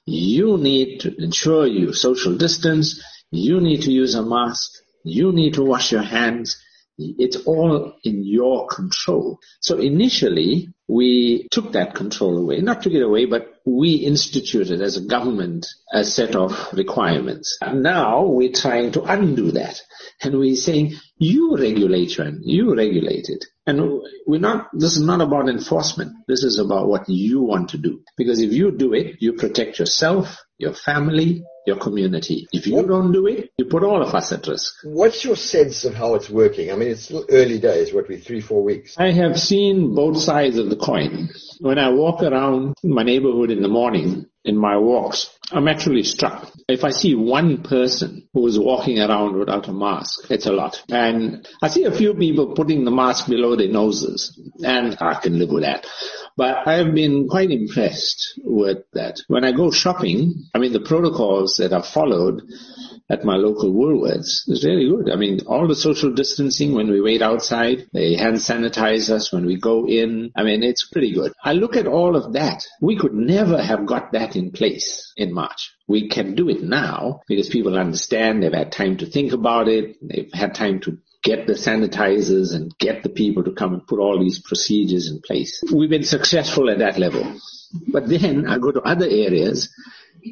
You 0.06 0.56
need 0.56 1.00
to 1.00 1.14
ensure 1.22 1.66
you 1.66 1.92
social 1.92 2.36
distance. 2.36 3.02
You 3.30 3.60
need 3.60 3.82
to 3.82 3.92
use 3.92 4.14
a 4.14 4.22
mask. 4.22 4.70
You 5.04 5.32
need 5.32 5.54
to 5.54 5.64
wash 5.64 5.92
your 5.92 6.02
hands. 6.02 6.56
It's 6.98 7.36
all 7.46 7.94
in 8.02 8.24
your 8.24 8.66
control. 8.66 9.38
So 9.60 9.78
initially, 9.78 10.68
we 10.88 11.46
took 11.50 11.72
that 11.72 11.94
control 11.94 12.38
away. 12.38 12.60
Not 12.60 12.82
took 12.82 12.94
it 12.94 13.02
away, 13.02 13.26
but 13.26 13.46
we 13.64 13.94
instituted 13.94 14.80
as 14.80 14.96
a 14.96 15.06
government 15.06 15.66
a 15.92 16.02
set 16.02 16.34
of 16.34 16.72
requirements. 16.72 17.58
Now 17.62 18.24
we're 18.24 18.52
trying 18.52 18.92
to 18.92 19.02
undo 19.02 19.52
that. 19.52 19.80
And 20.22 20.38
we're 20.38 20.56
saying, 20.56 20.94
you 21.18 21.56
regulate 21.56 22.18
and 22.18 22.40
you 22.42 22.74
regulate 22.74 23.28
it. 23.28 23.44
And 23.66 24.00
we're 24.26 24.40
not, 24.40 24.68
this 24.72 24.96
is 24.96 25.02
not 25.02 25.20
about 25.20 25.48
enforcement. 25.48 26.16
This 26.26 26.42
is 26.42 26.58
about 26.58 26.88
what 26.88 27.08
you 27.08 27.42
want 27.42 27.70
to 27.70 27.78
do. 27.78 28.02
Because 28.16 28.40
if 28.40 28.52
you 28.52 28.72
do 28.72 28.94
it, 28.94 29.16
you 29.20 29.34
protect 29.34 29.78
yourself, 29.78 30.42
your 30.58 30.74
family, 30.74 31.44
your 31.66 31.76
community. 31.76 32.48
If 32.52 32.66
you 32.66 32.84
don't 32.86 33.12
do 33.12 33.26
it, 33.26 33.50
you 33.56 33.66
put 33.66 33.84
all 33.84 34.02
of 34.02 34.14
us 34.14 34.32
at 34.32 34.46
risk. 34.46 34.74
What's 34.82 35.24
your 35.24 35.36
sense 35.36 35.84
of 35.84 35.94
how 35.94 36.14
it's 36.14 36.28
working? 36.28 36.72
I 36.72 36.76
mean, 36.76 36.88
it's 36.88 37.04
still 37.04 37.24
early 37.28 37.60
days, 37.60 37.94
what 37.94 38.08
we, 38.08 38.16
three, 38.16 38.40
four 38.40 38.62
weeks. 38.64 38.96
I 38.98 39.12
have 39.12 39.38
seen 39.38 39.94
both 39.94 40.18
sides 40.18 40.58
of 40.58 40.70
the 40.70 40.76
coin. 40.76 41.28
When 41.60 41.78
I 41.78 41.90
walk 41.90 42.22
around 42.22 42.74
my 42.82 43.02
neighborhood 43.02 43.50
in 43.50 43.62
the 43.62 43.68
morning, 43.68 44.26
in 44.44 44.56
my 44.56 44.78
walks, 44.78 45.30
I'm 45.52 45.68
actually 45.68 46.04
struck. 46.04 46.50
If 46.68 46.84
I 46.84 46.90
see 46.90 47.14
one 47.14 47.62
person 47.62 48.28
who 48.32 48.46
is 48.46 48.58
walking 48.58 48.98
around 48.98 49.36
without 49.36 49.68
a 49.68 49.72
mask, 49.72 50.30
it's 50.30 50.46
a 50.46 50.52
lot. 50.52 50.82
And 50.90 51.46
I 51.62 51.68
see 51.68 51.84
a 51.84 51.92
few 51.92 52.14
people 52.14 52.54
putting 52.54 52.84
the 52.84 52.90
mask 52.90 53.28
below 53.28 53.56
their 53.56 53.68
noses, 53.68 54.40
and 54.64 54.96
I 55.00 55.20
can 55.20 55.38
live 55.38 55.50
with 55.50 55.64
that. 55.64 55.86
But 56.38 56.68
I've 56.68 56.94
been 56.94 57.26
quite 57.28 57.50
impressed 57.50 58.38
with 58.44 58.84
that. 58.92 59.16
When 59.26 59.44
I 59.44 59.50
go 59.50 59.72
shopping, 59.72 60.44
I 60.54 60.58
mean, 60.58 60.72
the 60.72 60.78
protocols 60.78 61.56
that 61.56 61.72
are 61.72 61.82
followed 61.82 62.42
at 63.10 63.24
my 63.24 63.34
local 63.34 63.72
Woolworths 63.72 64.48
is 64.48 64.64
really 64.64 64.88
good. 64.88 65.10
I 65.10 65.16
mean, 65.16 65.40
all 65.48 65.66
the 65.66 65.74
social 65.74 66.12
distancing 66.12 66.76
when 66.76 66.92
we 66.92 67.00
wait 67.00 67.22
outside, 67.22 67.88
they 67.92 68.14
hand 68.14 68.36
sanitize 68.36 69.10
us 69.10 69.32
when 69.32 69.46
we 69.46 69.58
go 69.58 69.88
in. 69.88 70.30
I 70.36 70.44
mean, 70.44 70.62
it's 70.62 70.88
pretty 70.88 71.12
good. 71.12 71.32
I 71.42 71.54
look 71.54 71.74
at 71.74 71.88
all 71.88 72.14
of 72.14 72.34
that. 72.34 72.64
We 72.80 72.96
could 72.96 73.14
never 73.14 73.60
have 73.60 73.84
got 73.84 74.12
that 74.12 74.36
in 74.36 74.52
place 74.52 75.12
in 75.16 75.32
March. 75.32 75.72
We 75.88 76.08
can 76.08 76.36
do 76.36 76.48
it 76.50 76.62
now 76.62 77.22
because 77.26 77.48
people 77.48 77.76
understand 77.76 78.44
they've 78.44 78.52
had 78.52 78.70
time 78.70 78.98
to 78.98 79.06
think 79.06 79.32
about 79.32 79.66
it. 79.66 79.96
They've 80.02 80.30
had 80.32 80.54
time 80.54 80.78
to 80.82 80.98
get 81.22 81.46
the 81.46 81.54
sanitizers 81.54 82.54
and 82.54 82.76
get 82.78 83.02
the 83.02 83.08
people 83.08 83.44
to 83.44 83.52
come 83.52 83.74
and 83.74 83.86
put 83.86 83.98
all 83.98 84.18
these 84.18 84.40
procedures 84.40 85.10
in 85.10 85.20
place. 85.20 85.62
We've 85.72 85.90
been 85.90 86.04
successful 86.04 86.70
at 86.70 86.78
that 86.78 86.98
level. 86.98 87.38
But 87.86 88.08
then 88.08 88.46
I 88.46 88.58
go 88.58 88.72
to 88.72 88.80
other 88.80 89.06
areas 89.06 89.68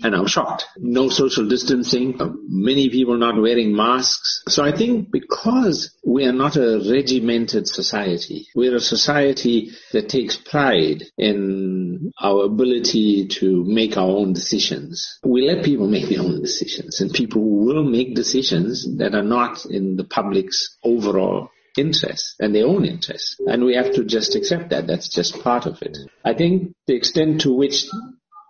and 0.02 0.14
I'm 0.14 0.26
shocked. 0.26 0.66
No 0.76 1.08
social 1.08 1.48
distancing, 1.48 2.20
uh, 2.20 2.30
many 2.48 2.88
people 2.90 3.16
not 3.16 3.40
wearing 3.40 3.74
masks. 3.74 4.42
So 4.48 4.64
I 4.64 4.72
think 4.72 5.10
because 5.10 5.96
we 6.04 6.24
are 6.24 6.32
not 6.32 6.56
a 6.56 6.82
regimented 6.90 7.68
society, 7.68 8.46
we're 8.54 8.76
a 8.76 8.80
society 8.80 9.70
that 9.92 10.08
takes 10.08 10.36
pride 10.36 11.04
in 11.18 12.12
our 12.20 12.44
ability 12.44 13.28
to 13.28 13.64
make 13.64 13.96
our 13.96 14.08
own 14.08 14.32
decisions. 14.32 15.18
We 15.24 15.46
let 15.46 15.64
people 15.64 15.88
make 15.88 16.08
their 16.08 16.20
own 16.20 16.40
decisions 16.40 17.00
and 17.00 17.12
people 17.12 17.42
will 17.42 17.84
make 17.84 18.14
decisions 18.14 18.86
that 18.98 19.14
are 19.14 19.22
not 19.22 19.64
in 19.66 19.96
the 19.96 20.04
public's 20.04 20.76
overall 20.82 21.50
interest 21.76 22.36
and 22.40 22.54
their 22.54 22.66
own 22.66 22.84
interest. 22.84 23.36
And 23.46 23.64
we 23.64 23.74
have 23.74 23.92
to 23.94 24.04
just 24.04 24.34
accept 24.34 24.70
that. 24.70 24.86
That's 24.86 25.08
just 25.08 25.42
part 25.42 25.66
of 25.66 25.82
it. 25.82 25.96
I 26.24 26.34
think 26.34 26.72
the 26.86 26.94
extent 26.94 27.42
to 27.42 27.52
which 27.52 27.86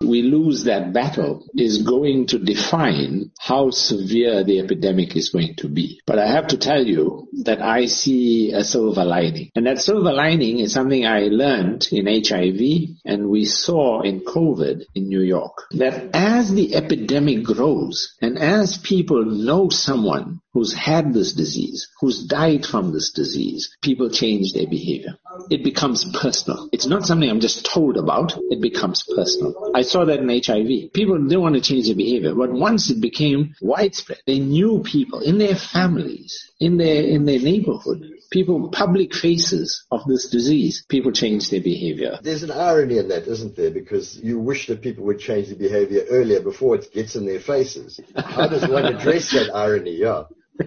we 0.01 0.23
lose 0.23 0.65
that 0.65 0.93
battle 0.93 1.45
is 1.55 1.83
going 1.83 2.27
to 2.27 2.39
define 2.39 3.31
how 3.39 3.71
severe 3.71 4.45
the 4.45 4.61
epidemic 4.61 5.17
is 5.17 5.31
going 5.31 5.55
to 5.57 5.69
be. 5.69 6.01
But 6.07 6.19
I 6.19 6.27
have 6.27 6.49
to 6.49 6.59
tell 6.59 6.85
you 6.85 7.29
that 7.45 7.63
I 7.63 7.87
see 7.87 8.53
a 8.53 8.63
silver 8.63 9.05
lining. 9.05 9.51
And 9.55 9.67
that 9.67 9.81
silver 9.81 10.13
lining 10.13 10.59
is 10.59 10.73
something 10.73 11.07
I 11.07 11.29
learned 11.29 11.89
in 11.91 12.07
HIV 12.07 12.97
and 13.05 13.29
we 13.29 13.45
saw 13.45 14.03
in 14.03 14.21
COVID 14.21 14.83
in 14.95 15.09
New 15.09 15.23
York. 15.23 15.65
That 15.73 16.11
as 16.15 16.53
the 16.53 16.75
epidemic 16.75 17.45
grows 17.45 18.15
and 18.21 18.39
as 18.39 18.79
people 18.79 19.25
know 19.25 19.71
someone 19.71 20.41
who's 20.57 20.73
had 20.73 21.13
this 21.13 21.35
disease, 21.35 21.87
who's 22.01 22.25
died 22.25 22.65
from 22.65 22.91
this 22.91 23.11
disease, 23.11 23.77
people 23.83 24.09
change 24.09 24.55
their 24.55 24.67
behavior. 24.67 25.19
It 25.51 25.63
becomes 25.63 26.07
personal. 26.19 26.71
It's 26.73 26.87
not 26.87 27.05
something 27.05 27.29
I'm 27.29 27.41
just 27.41 27.67
told 27.67 27.99
about. 27.99 28.33
It 28.49 28.63
becomes 28.63 29.05
personal. 29.15 29.73
I 29.75 29.83
saw 29.83 30.07
that 30.07 30.21
in 30.21 30.31
HIV. 30.31 30.95
People 30.95 31.19
didn't 31.19 31.43
want 31.43 31.57
to 31.57 31.61
change 31.61 31.89
their 31.89 31.95
behavior, 31.95 32.35
but 32.35 32.53
once 32.53 32.89
it 32.89 33.03
became 33.03 33.55
widespread, 33.61 34.21
they 34.27 34.39
knew 34.39 34.83
people 34.83 35.21
in 35.21 35.37
their 35.37 35.57
families, 35.57 36.51
in 36.59 36.79
their, 36.79 37.03
in 37.05 37.27
their 37.27 37.39
neighborhood, 37.39 38.11
people, 38.31 38.71
public 38.71 39.15
faces 39.15 39.85
of 39.91 40.07
this 40.07 40.31
disease, 40.31 40.87
people 40.89 41.13
change 41.13 41.51
their 41.51 41.61
behavior. 41.61 42.19
There's 42.23 42.45
an 42.45 42.51
irony 42.51 42.97
in 42.97 43.09
that, 43.09 43.27
isn't 43.27 43.57
there? 43.57 43.71
Because 43.71 44.19
you 44.23 44.39
wish 44.39 44.69
that 44.69 44.81
people 44.81 45.05
would 45.05 45.19
change 45.19 45.49
their 45.49 45.59
behavior 45.59 46.05
earlier 46.09 46.41
before 46.41 46.77
it 46.77 46.91
gets 46.95 47.15
in 47.15 47.27
their 47.27 47.41
faces. 47.41 48.01
How 48.17 48.49
does 48.49 48.67
one 48.67 48.87
address 48.87 49.33
that 49.33 49.55
irony? 49.55 49.97
Yeah. 49.97 50.23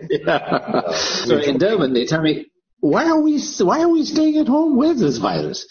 Yeah. 0.09 0.31
Uh, 0.31 0.93
so 1.25 1.37
in 1.37 1.57
Durban, 1.57 1.93
they 1.93 2.05
tell 2.05 2.21
me, 2.21 2.47
why 2.79 3.05
are 3.09 3.19
we 3.19 3.41
why 3.59 3.81
are 3.81 3.89
we 3.89 4.05
staying 4.05 4.37
at 4.37 4.47
home? 4.47 4.77
Where's 4.77 4.99
this 4.99 5.17
virus? 5.17 5.67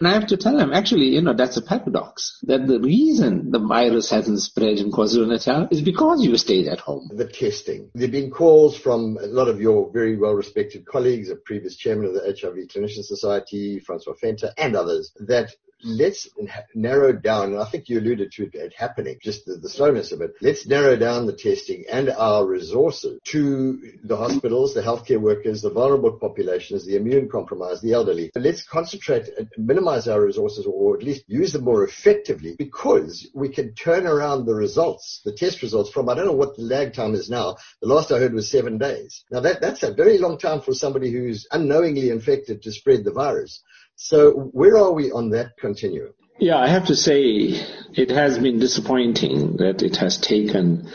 And 0.00 0.06
I 0.06 0.12
have 0.14 0.28
to 0.28 0.36
tell 0.36 0.56
them, 0.56 0.72
actually, 0.72 1.06
you 1.06 1.22
know, 1.22 1.34
that's 1.34 1.56
a 1.56 1.62
paradox. 1.62 2.38
That 2.44 2.68
the 2.68 2.78
reason 2.78 3.50
the 3.50 3.58
virus 3.58 4.10
hasn't 4.10 4.40
spread 4.40 4.78
in 4.78 4.92
KwaZulu-Natal 4.92 5.68
is 5.72 5.82
because 5.82 6.24
you 6.24 6.36
stayed 6.36 6.68
at 6.68 6.78
home. 6.78 7.10
The 7.12 7.26
testing. 7.26 7.90
There 7.94 8.02
have 8.02 8.12
been 8.12 8.30
calls 8.30 8.76
from 8.76 9.18
a 9.20 9.26
lot 9.26 9.48
of 9.48 9.60
your 9.60 9.90
very 9.92 10.16
well-respected 10.16 10.86
colleagues, 10.86 11.30
a 11.30 11.36
previous 11.36 11.76
chairman 11.76 12.06
of 12.06 12.14
the 12.14 12.20
HIV 12.20 12.68
Clinician 12.68 13.02
Society, 13.02 13.80
Francois 13.80 14.14
Venter, 14.20 14.52
and 14.56 14.76
others, 14.76 15.10
that 15.26 15.50
let's 15.82 16.28
narrow 16.74 17.12
down, 17.12 17.52
and 17.52 17.60
I 17.60 17.64
think 17.64 17.88
you 17.88 17.98
alluded 17.98 18.32
to 18.32 18.50
it 18.52 18.74
happening, 18.74 19.18
just 19.22 19.46
the, 19.46 19.56
the, 19.56 19.68
slowness 19.68 20.12
of 20.12 20.20
it. 20.20 20.34
Let's 20.40 20.66
narrow 20.66 20.96
down 20.96 21.26
the 21.26 21.32
testing 21.32 21.84
and 21.90 22.10
our 22.10 22.44
resources 22.46 23.20
to 23.26 23.80
the 24.02 24.16
hospitals, 24.16 24.74
the 24.74 24.82
healthcare 24.82 25.20
workers, 25.20 25.62
the 25.62 25.70
vulnerable 25.70 26.12
populations, 26.12 26.84
the 26.84 26.96
immune 26.96 27.28
compromised, 27.28 27.82
the 27.82 27.92
elderly. 27.92 28.30
Let's 28.34 28.62
concentrate 28.62 29.28
and 29.38 29.48
minimize 29.56 30.08
our 30.08 30.20
resources 30.20 30.66
or 30.66 30.96
at 30.96 31.02
least 31.02 31.24
use 31.28 31.52
them 31.52 31.64
more 31.64 31.84
effectively 31.84 32.56
because 32.58 33.28
we 33.34 33.48
can 33.48 33.74
turn 33.74 34.06
around 34.06 34.46
the 34.46 34.54
results, 34.54 35.20
the 35.24 35.32
test 35.32 35.62
results 35.62 35.90
from, 35.90 36.08
I 36.08 36.14
don't 36.14 36.26
know 36.26 36.32
what 36.32 36.56
the 36.56 36.62
lag 36.62 36.94
time 36.94 37.14
is 37.14 37.30
now. 37.30 37.56
The 37.80 37.88
last 37.88 38.10
I 38.10 38.18
heard 38.18 38.34
was 38.34 38.50
seven 38.50 38.78
days. 38.78 39.24
Now 39.30 39.40
that, 39.40 39.60
that's 39.60 39.82
a 39.82 39.94
very 39.94 40.18
long 40.18 40.38
time 40.38 40.60
for 40.60 40.74
somebody 40.74 41.10
who's 41.10 41.46
unknowingly 41.50 42.10
infected 42.10 42.62
to 42.62 42.72
spread 42.72 43.04
the 43.04 43.12
virus. 43.12 43.62
So 44.00 44.30
where 44.52 44.78
are 44.78 44.92
we 44.92 45.10
on 45.10 45.30
that 45.30 45.56
continuum? 45.58 46.12
Yeah, 46.38 46.56
I 46.56 46.68
have 46.68 46.86
to 46.86 46.94
say 46.94 47.60
it 47.94 48.10
has 48.10 48.38
been 48.38 48.60
disappointing 48.60 49.56
that 49.56 49.82
it 49.82 49.96
has 49.96 50.18
taken 50.18 50.88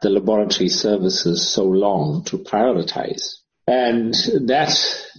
the 0.00 0.08
laboratory 0.08 0.70
services 0.70 1.46
so 1.46 1.64
long 1.64 2.24
to 2.24 2.38
prioritize. 2.38 3.34
And 3.66 4.14
that 4.46 4.74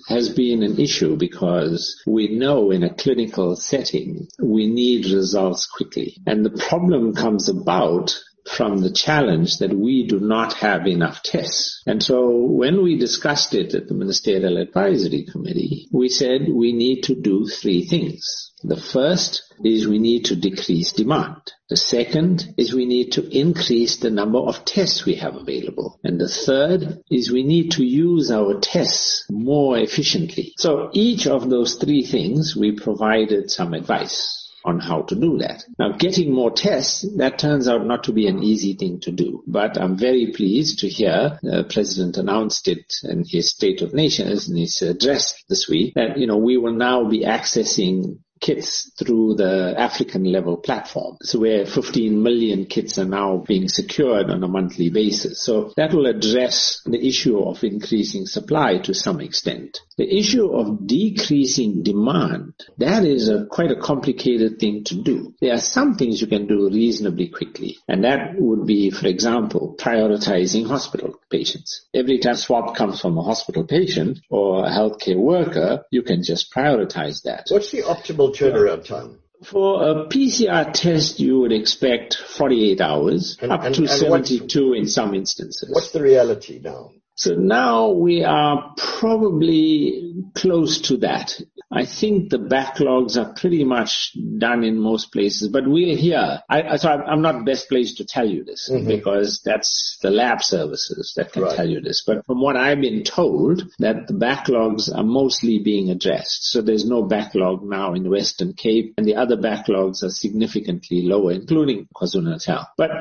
has 0.07 0.29
been 0.29 0.63
an 0.63 0.79
issue 0.79 1.15
because 1.15 2.01
we 2.07 2.29
know 2.29 2.71
in 2.71 2.81
a 2.81 2.93
clinical 2.93 3.55
setting 3.55 4.27
we 4.41 4.67
need 4.67 5.05
results 5.05 5.67
quickly. 5.67 6.17
And 6.25 6.43
the 6.43 6.57
problem 6.69 7.13
comes 7.13 7.49
about 7.49 8.19
from 8.47 8.79
the 8.79 8.91
challenge 8.91 9.57
that 9.57 9.73
we 9.73 10.07
do 10.07 10.19
not 10.19 10.53
have 10.53 10.87
enough 10.87 11.21
tests. 11.23 11.81
And 11.85 12.01
so 12.01 12.29
when 12.29 12.81
we 12.81 12.97
discussed 12.97 13.53
it 13.53 13.73
at 13.75 13.87
the 13.87 13.93
Ministerial 13.93 14.57
Advisory 14.57 15.23
Committee, 15.23 15.87
we 15.91 16.09
said 16.09 16.47
we 16.49 16.73
need 16.73 17.03
to 17.03 17.15
do 17.15 17.47
three 17.47 17.85
things. 17.85 18.51
The 18.63 18.77
first 18.77 19.43
is 19.63 19.87
we 19.87 19.99
need 19.99 20.25
to 20.25 20.35
decrease 20.35 20.91
demand. 20.91 21.53
The 21.69 21.77
second 21.77 22.53
is 22.57 22.73
we 22.73 22.85
need 22.85 23.11
to 23.13 23.37
increase 23.37 23.97
the 23.97 24.09
number 24.09 24.39
of 24.39 24.65
tests 24.65 25.05
we 25.05 25.15
have 25.15 25.35
available. 25.35 25.99
And 26.03 26.19
the 26.19 26.27
third 26.27 27.03
is 27.11 27.31
we 27.31 27.43
need 27.43 27.71
to 27.73 27.83
use 27.83 28.31
our 28.31 28.59
tests 28.59 29.25
more 29.29 29.77
efficiently. 29.77 30.53
So 30.57 30.89
each 30.93 31.27
of 31.27 31.49
those 31.49 31.75
three 31.75 32.03
things 32.03 32.55
we 32.55 32.71
provided 32.71 33.51
some 33.51 33.73
advice 33.73 34.36
on 34.67 34.79
how 34.79 35.01
to 35.03 35.15
do 35.15 35.37
that. 35.37 35.63
Now, 35.79 35.93
getting 35.93 36.33
more 36.33 36.51
tests, 36.51 37.05
that 37.15 37.39
turns 37.39 37.69
out 37.69 37.85
not 37.85 38.03
to 38.03 38.11
be 38.11 38.27
an 38.27 38.43
easy 38.43 38.73
thing 38.73 38.99
to 39.01 39.11
do. 39.11 39.41
But 39.47 39.79
I'm 39.79 39.97
very 39.97 40.33
pleased 40.35 40.79
to 40.79 40.89
hear 40.89 41.39
the 41.41 41.63
President 41.63 42.17
announced 42.17 42.67
it 42.67 42.93
in 43.03 43.23
his 43.25 43.49
State 43.49 43.81
of 43.81 43.93
Nations 43.93 44.49
in 44.49 44.57
his 44.57 44.81
address 44.81 45.41
this 45.47 45.69
week 45.69 45.93
that, 45.95 46.17
you 46.17 46.27
know, 46.27 46.37
we 46.37 46.57
will 46.57 46.73
now 46.73 47.05
be 47.05 47.21
accessing 47.21 48.19
kits 48.39 48.91
through 48.97 49.35
the 49.35 49.73
African 49.77 50.23
level 50.23 50.57
platform. 50.57 51.17
So 51.21 51.39
where 51.39 51.65
15 51.65 52.21
million 52.21 52.65
kits 52.65 52.97
are 52.97 53.05
now 53.05 53.43
being 53.47 53.67
secured 53.67 54.29
on 54.29 54.43
a 54.43 54.47
monthly 54.47 54.89
basis. 54.89 55.43
So 55.43 55.73
that 55.77 55.93
will 55.93 56.05
address 56.05 56.81
the 56.85 57.05
issue 57.05 57.39
of 57.39 57.63
increasing 57.63 58.25
supply 58.25 58.77
to 58.79 58.93
some 58.93 59.21
extent. 59.21 59.79
The 59.97 60.17
issue 60.17 60.51
of 60.51 60.85
decreasing 60.85 61.83
demand, 61.83 62.53
that 62.77 63.03
is 63.03 63.29
a 63.29 63.45
quite 63.45 63.71
a 63.71 63.79
complicated 63.79 64.59
thing 64.59 64.83
to 64.85 64.95
do. 65.01 65.33
There 65.41 65.53
are 65.53 65.59
some 65.59 65.95
things 65.95 66.21
you 66.21 66.27
can 66.27 66.47
do 66.47 66.69
reasonably 66.69 67.29
quickly. 67.29 67.77
And 67.87 68.03
that 68.03 68.35
would 68.37 68.65
be, 68.67 68.91
for 68.91 69.07
example, 69.07 69.75
prioritizing 69.79 70.67
hospital 70.67 71.15
patients. 71.29 71.85
Every 71.93 72.19
time 72.19 72.35
swab 72.35 72.75
comes 72.75 73.01
from 73.01 73.17
a 73.17 73.23
hospital 73.23 73.65
patient 73.65 74.19
or 74.29 74.65
a 74.65 74.69
healthcare 74.69 75.17
worker, 75.17 75.83
you 75.91 76.03
can 76.03 76.23
just 76.23 76.53
prioritize 76.53 77.23
that. 77.23 77.47
What's 77.49 77.71
the 77.71 77.83
optimal 77.83 78.26
turnaround 78.31 78.85
time? 78.85 79.19
For 79.43 79.83
a 79.83 80.05
PCR 80.07 80.73
test, 80.73 81.19
you 81.19 81.39
would 81.39 81.51
expect 81.51 82.15
48 82.15 82.81
hours, 82.81 83.37
and, 83.39 83.51
up 83.51 83.63
and, 83.63 83.75
to 83.75 83.81
and 83.81 83.89
72 83.89 84.73
in 84.73 84.87
some 84.87 85.13
instances. 85.13 85.69
What's 85.71 85.91
the 85.91 86.01
reality 86.01 86.59
now? 86.63 86.91
So 87.13 87.35
now 87.35 87.89
we 87.89 88.23
are 88.23 88.73
probably 88.77 90.13
close 90.35 90.81
to 90.81 90.97
that. 90.97 91.39
I 91.69 91.85
think 91.85 92.29
the 92.29 92.39
backlogs 92.39 93.17
are 93.17 93.33
pretty 93.33 93.65
much 93.65 94.15
done 94.37 94.63
in 94.63 94.79
most 94.79 95.11
places, 95.11 95.49
but 95.49 95.67
we'll 95.67 95.97
hear. 95.97 96.41
I, 96.49 96.77
so 96.77 96.89
I'm 96.89 97.21
not 97.21 97.43
best 97.45 97.67
placed 97.67 97.97
to 97.97 98.05
tell 98.05 98.27
you 98.27 98.45
this 98.45 98.69
mm-hmm. 98.71 98.87
because 98.87 99.41
that's 99.43 99.97
the 100.01 100.09
lab 100.09 100.41
services 100.43 101.13
that 101.17 101.33
can 101.33 101.43
right. 101.43 101.55
tell 101.55 101.67
you 101.67 101.81
this. 101.81 102.03
But 102.07 102.25
from 102.25 102.39
what 102.39 102.55
I've 102.55 102.79
been 102.79 103.03
told, 103.03 103.63
that 103.79 104.07
the 104.07 104.13
backlogs 104.13 104.95
are 104.95 105.03
mostly 105.03 105.59
being 105.59 105.89
addressed. 105.89 106.51
So 106.51 106.61
there's 106.61 106.85
no 106.85 107.03
backlog 107.03 107.63
now 107.63 107.93
in 107.93 108.09
Western 108.09 108.53
Cape, 108.53 108.93
and 108.97 109.05
the 109.05 109.15
other 109.15 109.35
backlogs 109.35 110.03
are 110.03 110.09
significantly 110.09 111.01
lower, 111.01 111.33
including 111.33 111.89
KwaZulu-Natal. 111.93 112.65
But 112.77 112.91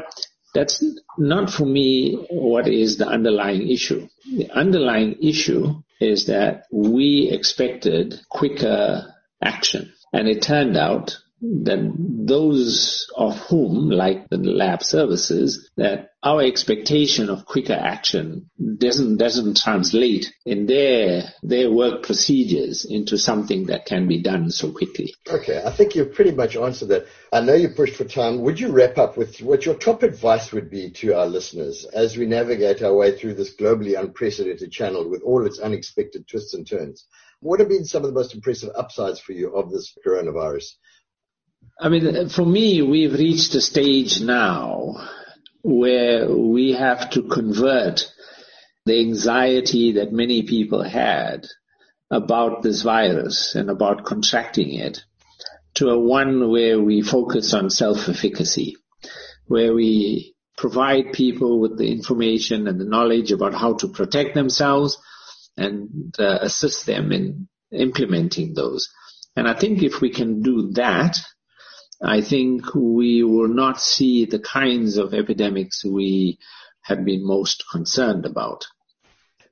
that's 0.55 0.83
not 1.18 1.50
for 1.50 1.66
me 1.66 2.26
what 2.31 2.66
is 2.66 2.96
the 2.96 3.07
underlying 3.07 3.68
issue. 3.68 4.09
The 4.24 4.50
underlying 4.50 5.16
issue 5.22 5.83
is 6.00 6.26
that 6.26 6.64
we 6.72 7.30
expected 7.32 8.20
quicker 8.28 9.14
action. 9.42 9.92
And 10.12 10.28
it 10.28 10.42
turned 10.42 10.76
out 10.76 11.18
that 11.42 11.92
those 11.99 13.07
of 13.14 13.37
whom, 13.37 13.90
like 13.90 14.29
the 14.31 14.38
lab 14.38 14.83
services, 14.83 15.70
that 15.77 16.12
our 16.22 16.42
expectation 16.42 17.29
of 17.29 17.44
quicker 17.44 17.75
action 17.75 18.51
doesn't 18.79 19.18
doesn't 19.18 19.59
translate 19.59 20.33
in 20.46 20.66
their 20.66 21.25
their 21.42 21.70
work 21.70 22.03
procedures 22.03 22.87
into 22.87 23.18
something 23.18 23.66
that 23.66 23.85
can 23.85 24.09
be 24.09 24.22
done 24.22 24.51
so 24.51 24.72
quickly. 24.72 25.14
Okay, 25.29 25.62
I 25.62 25.70
think 25.70 25.94
you've 25.94 26.14
pretty 26.14 26.33
much 26.33 26.57
answered 26.57 26.88
that. 26.88 27.07
I 27.33 27.42
know 27.42 27.55
you 27.55 27.68
pushed 27.68 27.96
for 27.96 28.05
time. 28.05 28.40
Would 28.40 28.59
you 28.59 28.72
wrap 28.72 28.96
up 28.96 29.18
with 29.18 29.40
what 29.42 29.66
your 29.66 29.75
top 29.75 30.03
advice 30.03 30.53
would 30.53 30.70
be 30.70 30.90
to 30.92 31.18
our 31.18 31.27
listeners 31.27 31.85
as 31.92 32.16
we 32.16 32.25
navigate 32.25 32.83
our 32.83 32.94
way 32.94 33.16
through 33.16 33.35
this 33.35 33.55
globally 33.55 33.99
unprecedented 33.99 34.72
channel 34.72 35.09
with 35.09 35.22
all 35.22 35.44
its 35.44 35.59
unexpected 35.59 36.27
twists 36.27 36.55
and 36.55 36.66
turns? 36.66 37.07
What 37.40 37.61
have 37.61 37.68
been 37.68 37.85
some 37.85 38.03
of 38.03 38.09
the 38.09 38.18
most 38.18 38.35
impressive 38.35 38.70
upsides 38.75 39.20
for 39.20 39.33
you 39.33 39.55
of 39.55 39.70
this 39.70 39.94
coronavirus? 40.05 40.72
I 41.81 41.88
mean, 41.88 42.29
for 42.29 42.44
me, 42.44 42.83
we've 42.83 43.12
reached 43.12 43.55
a 43.55 43.61
stage 43.61 44.20
now 44.20 44.94
where 45.62 46.31
we 46.31 46.72
have 46.72 47.11
to 47.11 47.22
convert 47.22 48.11
the 48.87 49.00
anxiety 49.00 49.92
that 49.92 50.12
many 50.12 50.44
people 50.44 50.83
had 50.83 51.46
about 52.11 52.62
this 52.62 52.83
virus 52.83 53.55
and 53.55 53.68
about 53.68 54.05
contracting 54.05 54.74
it 54.74 55.00
to 55.74 55.88
a 55.88 55.98
one 55.98 56.50
where 56.50 56.81
we 56.81 57.02
focus 57.02 57.52
on 57.52 57.68
self-efficacy, 57.68 58.76
where 59.46 59.74
we 59.74 60.35
provide 60.57 61.12
people 61.12 61.61
with 61.61 61.76
the 61.76 61.90
information 61.90 62.66
and 62.66 62.81
the 62.81 62.85
knowledge 62.85 63.33
about 63.33 63.55
how 63.55 63.74
to 63.74 63.88
protect 63.88 64.35
themselves 64.35 64.96
and 65.57 66.14
uh, 66.18 66.38
assist 66.40 66.87
them 66.87 67.12
in 67.12 67.48
implementing 67.72 68.55
those. 68.55 68.88
And 69.35 69.46
I 69.46 69.55
think 69.55 69.83
if 69.83 70.00
we 70.00 70.11
can 70.11 70.42
do 70.42 70.70
that, 70.72 71.18
I 72.02 72.20
think 72.20 72.74
we 72.74 73.22
will 73.22 73.48
not 73.48 73.80
see 73.80 74.26
the 74.26 74.38
kinds 74.38 74.98
of 74.98 75.14
epidemics 75.14 75.85
we 75.85 76.38
have 76.82 77.04
been 77.04 77.26
most 77.26 77.64
concerned 77.70 78.26
about. 78.26 78.66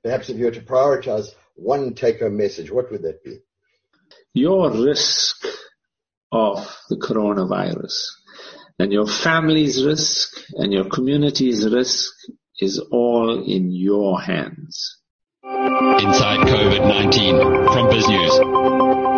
Perhaps 0.03 0.29
if 0.29 0.37
you 0.37 0.45
were 0.45 0.51
to 0.51 0.61
prioritize 0.61 1.29
one 1.55 1.95
take-home 1.95 2.37
message, 2.37 2.71
what 2.71 2.91
would 2.91 3.01
that 3.01 3.23
be? 3.23 3.39
Your 4.33 4.69
risk 4.71 5.45
of 6.31 6.57
the 6.89 6.97
coronavirus 6.97 7.95
and 8.77 8.91
your 8.91 9.07
family's 9.07 9.83
risk 9.83 10.37
and 10.53 10.71
your 10.71 10.85
community's 10.89 11.67
risk 11.67 12.11
is 12.59 12.79
all 12.91 13.43
in 13.43 13.71
your 13.71 14.21
hands. 14.21 14.97
Inside 15.43 16.47
COVID-19 16.47 17.73
from 17.73 17.89
BizNews. 17.89 19.14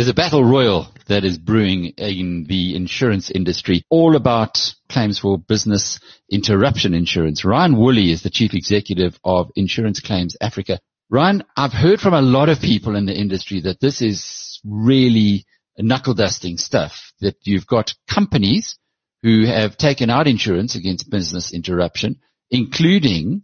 There's 0.00 0.08
a 0.08 0.14
battle 0.14 0.42
royal 0.42 0.88
that 1.08 1.24
is 1.24 1.36
brewing 1.36 1.92
in 1.98 2.44
the 2.48 2.74
insurance 2.74 3.30
industry, 3.30 3.82
all 3.90 4.16
about 4.16 4.72
claims 4.88 5.18
for 5.18 5.36
business 5.36 6.00
interruption 6.30 6.94
insurance. 6.94 7.44
Ryan 7.44 7.76
Woolley 7.76 8.10
is 8.10 8.22
the 8.22 8.30
chief 8.30 8.54
executive 8.54 9.20
of 9.22 9.50
Insurance 9.56 10.00
Claims 10.00 10.38
Africa. 10.40 10.80
Ryan, 11.10 11.44
I've 11.54 11.74
heard 11.74 12.00
from 12.00 12.14
a 12.14 12.22
lot 12.22 12.48
of 12.48 12.62
people 12.62 12.96
in 12.96 13.04
the 13.04 13.14
industry 13.14 13.60
that 13.60 13.78
this 13.78 14.00
is 14.00 14.58
really 14.64 15.44
knuckle 15.76 16.14
dusting 16.14 16.56
stuff, 16.56 17.12
that 17.20 17.36
you've 17.42 17.66
got 17.66 17.92
companies 18.08 18.78
who 19.22 19.44
have 19.44 19.76
taken 19.76 20.08
out 20.08 20.26
insurance 20.26 20.76
against 20.76 21.10
business 21.10 21.52
interruption, 21.52 22.20
including 22.50 23.42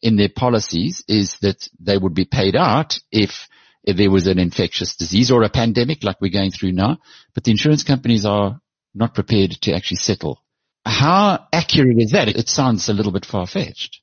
in 0.00 0.16
their 0.16 0.30
policies 0.34 1.04
is 1.06 1.36
that 1.42 1.68
they 1.78 1.98
would 1.98 2.14
be 2.14 2.24
paid 2.24 2.56
out 2.56 2.98
if 3.12 3.46
if 3.84 3.96
there 3.96 4.10
was 4.10 4.26
an 4.26 4.38
infectious 4.38 4.96
disease 4.96 5.30
or 5.30 5.42
a 5.42 5.48
pandemic 5.48 6.04
like 6.04 6.20
we're 6.20 6.30
going 6.30 6.50
through 6.50 6.72
now, 6.72 6.98
but 7.34 7.44
the 7.44 7.50
insurance 7.50 7.82
companies 7.82 8.24
are 8.24 8.60
not 8.94 9.14
prepared 9.14 9.52
to 9.62 9.72
actually 9.72 9.98
settle. 9.98 10.42
How 10.84 11.46
accurate 11.52 11.98
is 11.98 12.12
that? 12.12 12.28
It 12.28 12.48
sounds 12.48 12.88
a 12.88 12.92
little 12.92 13.12
bit 13.12 13.24
far 13.24 13.46
fetched. 13.46 14.00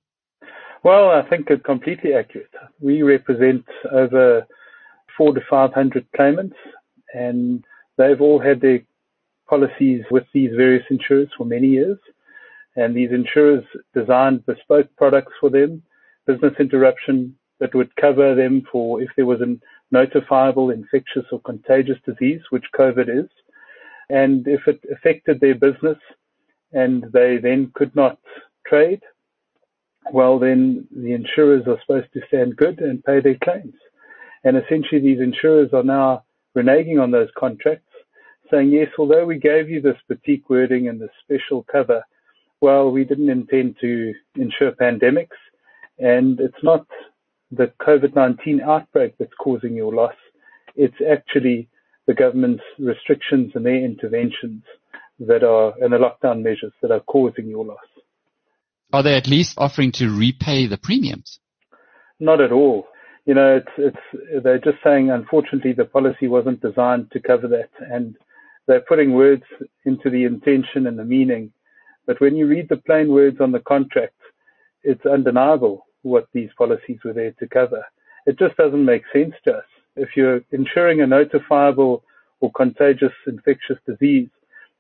Well, 0.83 1.09
I 1.09 1.27
think 1.27 1.49
it's 1.49 1.65
completely 1.65 2.13
accurate. 2.13 2.51
We 2.79 3.01
represent 3.01 3.65
over 3.91 4.45
four 5.17 5.33
to 5.33 5.41
500 5.49 6.05
claimants 6.15 6.55
and 7.13 7.63
they've 7.97 8.21
all 8.21 8.39
had 8.39 8.61
their 8.61 8.81
policies 9.49 10.03
with 10.11 10.25
these 10.33 10.51
various 10.55 10.83
insurers 10.89 11.29
for 11.37 11.45
many 11.45 11.67
years. 11.67 11.97
And 12.75 12.95
these 12.95 13.11
insurers 13.11 13.63
designed 13.95 14.45
bespoke 14.45 14.89
products 14.97 15.33
for 15.39 15.49
them, 15.49 15.81
business 16.27 16.53
interruption 16.59 17.35
that 17.59 17.73
would 17.75 17.95
cover 17.95 18.35
them 18.35 18.63
for 18.71 19.01
if 19.01 19.09
there 19.15 19.25
was 19.25 19.41
a 19.41 19.57
notifiable 19.93 20.73
infectious 20.73 21.25
or 21.31 21.39
contagious 21.41 21.97
disease, 22.05 22.41
which 22.49 22.65
COVID 22.77 23.07
is. 23.09 23.29
And 24.09 24.47
if 24.47 24.67
it 24.67 24.81
affected 24.91 25.39
their 25.39 25.55
business 25.55 25.97
and 26.73 27.05
they 27.13 27.37
then 27.37 27.71
could 27.73 27.95
not 27.95 28.19
trade, 28.67 29.01
well, 30.11 30.37
then 30.37 30.87
the 30.95 31.13
insurers 31.13 31.63
are 31.67 31.79
supposed 31.81 32.11
to 32.13 32.21
stand 32.27 32.57
good 32.57 32.79
and 32.79 33.03
pay 33.03 33.19
their 33.21 33.37
claims. 33.43 33.73
And 34.43 34.57
essentially, 34.57 35.01
these 35.01 35.19
insurers 35.19 35.73
are 35.73 35.83
now 35.83 36.23
reneging 36.55 37.01
on 37.01 37.11
those 37.11 37.29
contracts, 37.37 37.89
saying, 38.51 38.69
yes, 38.69 38.89
although 38.99 39.25
we 39.25 39.39
gave 39.39 39.69
you 39.69 39.81
this 39.81 39.97
boutique 40.07 40.49
wording 40.49 40.87
and 40.87 41.01
this 41.01 41.09
special 41.23 41.65
cover, 41.71 42.03
well, 42.61 42.91
we 42.91 43.03
didn't 43.03 43.29
intend 43.29 43.77
to 43.81 44.13
insure 44.35 44.71
pandemics. 44.73 45.37
And 45.97 46.39
it's 46.39 46.63
not 46.63 46.85
the 47.51 47.71
COVID-19 47.81 48.61
outbreak 48.61 49.15
that's 49.17 49.33
causing 49.39 49.75
your 49.75 49.93
loss. 49.93 50.15
It's 50.75 50.95
actually 51.09 51.69
the 52.07 52.13
government's 52.13 52.63
restrictions 52.79 53.51
and 53.55 53.65
their 53.65 53.83
interventions 53.83 54.63
that 55.19 55.43
are, 55.43 55.73
and 55.81 55.93
the 55.93 55.97
lockdown 55.97 56.43
measures 56.43 56.73
that 56.81 56.91
are 56.91 56.99
causing 57.01 57.47
your 57.47 57.65
loss. 57.65 57.77
Are 58.93 59.03
they 59.03 59.15
at 59.15 59.27
least 59.27 59.55
offering 59.57 59.91
to 59.93 60.09
repay 60.09 60.67
the 60.67 60.77
premiums? 60.77 61.39
Not 62.19 62.41
at 62.41 62.51
all. 62.51 62.87
You 63.25 63.33
know, 63.33 63.57
it's, 63.57 63.71
it's, 63.77 64.43
they're 64.43 64.59
just 64.59 64.77
saying, 64.83 65.09
unfortunately, 65.09 65.73
the 65.73 65.85
policy 65.85 66.27
wasn't 66.27 66.61
designed 66.61 67.11
to 67.11 67.19
cover 67.19 67.47
that. 67.47 67.69
And 67.79 68.15
they're 68.67 68.81
putting 68.81 69.13
words 69.13 69.43
into 69.85 70.09
the 70.09 70.25
intention 70.25 70.87
and 70.87 70.99
the 70.99 71.05
meaning. 71.05 71.51
But 72.05 72.21
when 72.21 72.35
you 72.35 72.47
read 72.47 72.69
the 72.69 72.77
plain 72.77 73.09
words 73.09 73.37
on 73.41 73.51
the 73.51 73.59
contract, 73.59 74.13
it's 74.83 75.05
undeniable 75.05 75.85
what 76.05 76.27
these 76.33 76.49
policies 76.57 76.99
were 77.03 77.13
there 77.13 77.31
to 77.31 77.47
cover. 77.47 77.83
It 78.25 78.37
just 78.39 78.55
doesn't 78.57 78.85
make 78.85 79.03
sense 79.13 79.33
to 79.45 79.55
us. 79.55 79.65
If 79.95 80.09
you're 80.15 80.41
insuring 80.51 81.01
a 81.01 81.05
notifiable 81.05 82.01
or 82.41 82.51
contagious 82.51 83.13
infectious 83.27 83.77
disease, 83.87 84.29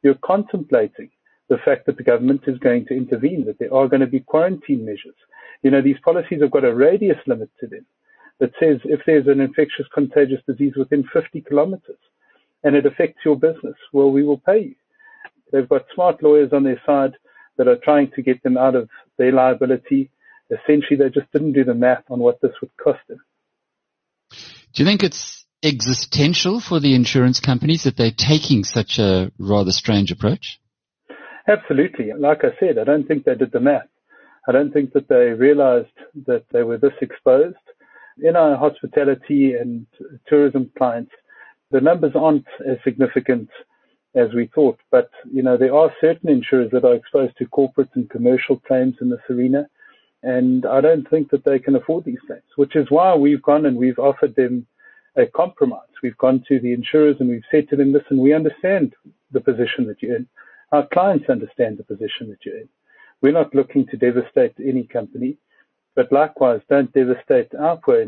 you're 0.03 0.19
contemplating 0.23 1.09
the 1.49 1.57
fact 1.59 1.85
that 1.85 1.97
the 1.97 2.03
government 2.03 2.41
is 2.47 2.57
going 2.59 2.85
to 2.87 2.95
intervene, 2.95 3.45
that 3.45 3.59
there 3.59 3.73
are 3.73 3.87
going 3.87 4.01
to 4.01 4.07
be 4.07 4.19
quarantine 4.19 4.85
measures. 4.85 5.15
You 5.63 5.71
know, 5.71 5.81
these 5.81 5.99
policies 6.03 6.41
have 6.41 6.51
got 6.51 6.65
a 6.65 6.73
radius 6.73 7.17
limit 7.27 7.49
to 7.59 7.67
them 7.67 7.85
that 8.39 8.51
says 8.59 8.79
if 8.83 9.01
there's 9.05 9.27
an 9.27 9.39
infectious 9.39 9.87
contagious 9.93 10.41
disease 10.47 10.73
within 10.75 11.03
50 11.13 11.41
kilometers 11.41 11.97
and 12.63 12.75
it 12.75 12.85
affects 12.85 13.19
your 13.23 13.35
business, 13.35 13.75
well, 13.93 14.11
we 14.11 14.23
will 14.23 14.39
pay 14.39 14.59
you. 14.59 14.75
They've 15.51 15.69
got 15.69 15.85
smart 15.93 16.21
lawyers 16.21 16.51
on 16.51 16.63
their 16.63 16.81
side 16.85 17.13
that 17.57 17.67
are 17.67 17.77
trying 17.77 18.11
to 18.11 18.21
get 18.21 18.43
them 18.43 18.57
out 18.57 18.75
of 18.75 18.89
their 19.17 19.31
liability 19.31 20.09
essentially 20.49 20.97
they 20.97 21.09
just 21.09 21.31
didn't 21.31 21.53
do 21.53 21.63
the 21.63 21.73
math 21.73 22.03
on 22.09 22.19
what 22.19 22.41
this 22.41 22.51
would 22.61 22.75
cost 22.77 22.99
them. 23.07 23.19
Do 24.31 24.83
you 24.83 24.85
think 24.85 25.03
it's 25.03 25.45
existential 25.63 26.59
for 26.59 26.79
the 26.79 26.93
insurance 26.93 27.39
companies 27.39 27.83
that 27.83 27.97
they're 27.97 28.11
taking 28.11 28.63
such 28.63 28.99
a 28.99 29.31
rather 29.39 29.71
strange 29.71 30.11
approach? 30.11 30.59
Absolutely. 31.47 32.11
Like 32.17 32.43
I 32.43 32.57
said, 32.59 32.77
I 32.77 32.83
don't 32.83 33.07
think 33.07 33.23
they 33.23 33.35
did 33.35 33.51
the 33.51 33.59
math. 33.59 33.87
I 34.47 34.51
don't 34.51 34.71
think 34.71 34.93
that 34.93 35.07
they 35.07 35.29
realized 35.31 35.97
that 36.27 36.45
they 36.51 36.63
were 36.63 36.77
this 36.77 36.93
exposed. 37.01 37.55
In 38.21 38.35
our 38.35 38.55
hospitality 38.55 39.53
and 39.53 39.85
tourism 40.27 40.71
clients, 40.77 41.11
the 41.71 41.81
numbers 41.81 42.13
aren't 42.15 42.45
as 42.67 42.77
significant 42.83 43.49
as 44.15 44.33
we 44.33 44.49
thought, 44.55 44.79
but 44.91 45.09
you 45.29 45.43
know, 45.43 45.57
there 45.57 45.75
are 45.75 45.91
certain 45.99 46.29
insurers 46.29 46.71
that 46.71 46.85
are 46.85 46.95
exposed 46.95 47.35
to 47.37 47.45
corporate 47.47 47.89
and 47.95 48.09
commercial 48.09 48.57
claims 48.59 48.95
in 49.01 49.09
this 49.09 49.19
arena. 49.29 49.67
And 50.25 50.65
I 50.65 50.81
don't 50.81 51.07
think 51.07 51.29
that 51.29 51.45
they 51.45 51.59
can 51.59 51.75
afford 51.75 52.03
these 52.03 52.25
things, 52.27 52.41
which 52.55 52.75
is 52.75 52.89
why 52.89 53.13
we've 53.15 53.43
gone 53.43 53.67
and 53.67 53.77
we've 53.77 53.99
offered 53.99 54.35
them 54.35 54.65
a 55.15 55.27
compromise. 55.27 55.93
We've 56.01 56.17
gone 56.17 56.43
to 56.47 56.59
the 56.59 56.73
insurers 56.73 57.17
and 57.19 57.29
we've 57.29 57.51
said 57.51 57.69
to 57.69 57.75
them, 57.75 57.93
listen, 57.93 58.17
we 58.17 58.33
understand 58.33 58.95
the 59.31 59.39
position 59.39 59.85
that 59.85 60.01
you're 60.01 60.15
in. 60.15 60.27
Our 60.71 60.87
clients 60.91 61.29
understand 61.29 61.77
the 61.77 61.83
position 61.83 62.27
that 62.29 62.39
you're 62.43 62.57
in. 62.57 62.69
We're 63.21 63.33
not 63.33 63.53
looking 63.53 63.85
to 63.87 63.97
devastate 63.97 64.55
any 64.59 64.85
company, 64.85 65.37
but 65.95 66.11
likewise, 66.11 66.61
don't 66.69 66.91
devastate 66.93 67.53
our 67.53 67.77
poor. 67.77 68.03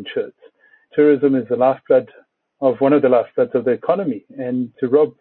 Tourism 0.94 1.36
is 1.36 1.48
the 1.50 1.56
lifeblood 1.56 2.10
of 2.62 2.82
one 2.82 2.94
of 2.94 3.04
the 3.04 3.10
lifebloods 3.10 3.54
of 3.54 3.66
the 3.66 3.72
economy, 3.72 4.26
and 4.38 4.72
to 4.80 4.88
rob 4.88 5.14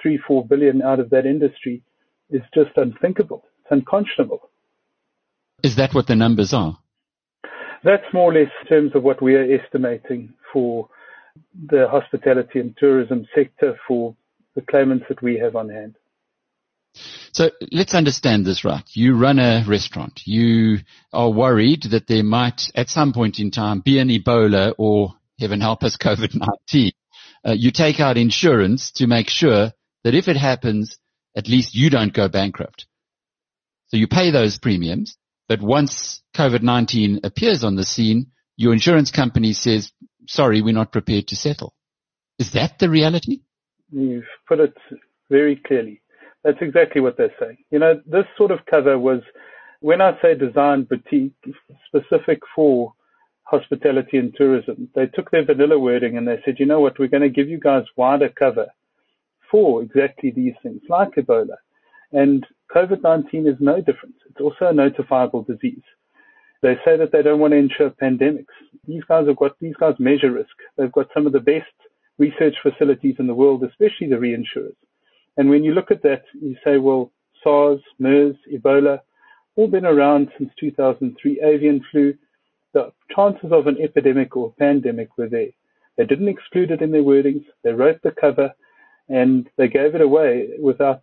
three, 0.00 0.18
four 0.28 0.46
billion 0.46 0.80
out 0.80 1.00
of 1.00 1.10
that 1.10 1.26
industry 1.26 1.82
is 2.30 2.42
just 2.54 2.70
unthinkable. 2.76 3.44
It's 3.62 3.72
unconscionable. 3.72 4.50
Is 5.62 5.76
that 5.76 5.94
what 5.94 6.06
the 6.06 6.16
numbers 6.16 6.52
are? 6.52 6.78
That's 7.82 8.04
more 8.12 8.30
or 8.30 8.34
less 8.34 8.50
in 8.62 8.68
terms 8.68 8.92
of 8.94 9.02
what 9.02 9.22
we 9.22 9.34
are 9.34 9.44
estimating 9.44 10.34
for 10.52 10.88
the 11.68 11.86
hospitality 11.88 12.60
and 12.60 12.76
tourism 12.76 13.26
sector 13.34 13.78
for 13.86 14.16
the 14.54 14.62
claimants 14.62 15.04
that 15.08 15.22
we 15.22 15.38
have 15.38 15.56
on 15.56 15.68
hand. 15.68 15.96
So 17.32 17.50
let's 17.70 17.94
understand 17.94 18.46
this 18.46 18.64
right. 18.64 18.82
You 18.94 19.16
run 19.16 19.38
a 19.38 19.64
restaurant. 19.68 20.22
You 20.24 20.78
are 21.12 21.30
worried 21.30 21.82
that 21.90 22.06
there 22.06 22.24
might 22.24 22.70
at 22.74 22.88
some 22.88 23.12
point 23.12 23.38
in 23.38 23.50
time 23.50 23.80
be 23.80 23.98
an 23.98 24.08
Ebola 24.08 24.74
or 24.78 25.14
heaven 25.38 25.60
help 25.60 25.82
us 25.82 25.96
COVID-19. 26.02 26.92
Uh, 27.46 27.52
you 27.52 27.70
take 27.70 28.00
out 28.00 28.16
insurance 28.16 28.90
to 28.92 29.06
make 29.06 29.28
sure 29.28 29.72
that 30.04 30.14
if 30.14 30.28
it 30.28 30.36
happens, 30.36 30.98
at 31.36 31.48
least 31.48 31.74
you 31.74 31.90
don't 31.90 32.14
go 32.14 32.28
bankrupt. 32.28 32.86
So 33.88 33.98
you 33.98 34.08
pay 34.08 34.30
those 34.30 34.58
premiums 34.58 35.16
but 35.48 35.60
once 35.60 36.22
COVID-19 36.34 37.20
appears 37.24 37.64
on 37.64 37.76
the 37.76 37.84
scene, 37.84 38.32
your 38.56 38.72
insurance 38.72 39.10
company 39.10 39.52
says, 39.52 39.92
sorry, 40.26 40.62
we're 40.62 40.74
not 40.74 40.92
prepared 40.92 41.28
to 41.28 41.36
settle. 41.36 41.74
Is 42.38 42.52
that 42.52 42.78
the 42.78 42.90
reality? 42.90 43.40
You've 43.90 44.24
put 44.48 44.60
it 44.60 44.74
very 45.30 45.56
clearly. 45.56 46.02
That's 46.44 46.58
exactly 46.60 47.00
what 47.00 47.16
they're 47.16 47.34
saying. 47.40 47.58
You 47.70 47.78
know, 47.78 48.00
this 48.06 48.24
sort 48.36 48.50
of 48.50 48.60
cover 48.70 48.98
was, 48.98 49.20
when 49.80 50.00
I 50.00 50.20
say 50.20 50.34
design 50.34 50.84
boutique, 50.84 51.32
specific 51.86 52.40
for 52.54 52.92
hospitality 53.42 54.18
and 54.18 54.34
tourism, 54.34 54.88
they 54.94 55.06
took 55.06 55.30
their 55.30 55.44
vanilla 55.44 55.78
wording 55.78 56.16
and 56.16 56.26
they 56.26 56.40
said, 56.44 56.56
you 56.58 56.66
know 56.66 56.80
what, 56.80 56.98
we're 56.98 57.08
going 57.08 57.22
to 57.22 57.28
give 57.28 57.48
you 57.48 57.60
guys 57.60 57.84
wider 57.96 58.28
cover 58.28 58.66
for 59.50 59.82
exactly 59.82 60.30
these 60.30 60.54
things, 60.62 60.82
like 60.88 61.14
Ebola. 61.14 61.56
And 62.16 62.46
COVID-19 62.74 63.46
is 63.46 63.58
no 63.60 63.76
different. 63.82 64.14
It's 64.30 64.40
also 64.40 64.64
a 64.64 64.72
notifiable 64.72 65.46
disease. 65.46 65.82
They 66.62 66.76
say 66.82 66.96
that 66.96 67.12
they 67.12 67.20
don't 67.20 67.40
want 67.40 67.52
to 67.52 67.58
insure 67.58 67.90
pandemics. 67.90 68.56
These 68.88 69.04
guys 69.06 69.26
have 69.26 69.36
got, 69.36 69.52
these 69.60 69.76
guys 69.78 69.96
measure 69.98 70.32
risk. 70.32 70.56
They've 70.78 70.90
got 70.90 71.08
some 71.12 71.26
of 71.26 71.34
the 71.34 71.40
best 71.40 71.66
research 72.16 72.54
facilities 72.62 73.16
in 73.18 73.26
the 73.26 73.34
world, 73.34 73.62
especially 73.64 74.08
the 74.08 74.16
reinsurers. 74.16 74.76
And 75.36 75.50
when 75.50 75.62
you 75.62 75.74
look 75.74 75.90
at 75.90 76.02
that, 76.04 76.22
you 76.32 76.56
say, 76.64 76.78
well, 76.78 77.12
SARS, 77.44 77.80
MERS, 77.98 78.36
Ebola, 78.50 79.00
all 79.56 79.68
been 79.68 79.84
around 79.84 80.30
since 80.38 80.50
2003, 80.58 81.42
avian 81.42 81.84
flu. 81.90 82.14
The 82.72 82.92
chances 83.14 83.52
of 83.52 83.66
an 83.66 83.76
epidemic 83.78 84.34
or 84.38 84.54
pandemic 84.58 85.18
were 85.18 85.28
there. 85.28 85.50
They 85.98 86.06
didn't 86.06 86.28
exclude 86.28 86.70
it 86.70 86.80
in 86.80 86.92
their 86.92 87.02
wordings. 87.02 87.44
They 87.62 87.72
wrote 87.72 88.00
the 88.02 88.14
cover 88.18 88.54
and 89.10 89.48
they 89.58 89.68
gave 89.68 89.94
it 89.94 90.00
away 90.00 90.48
without 90.58 91.02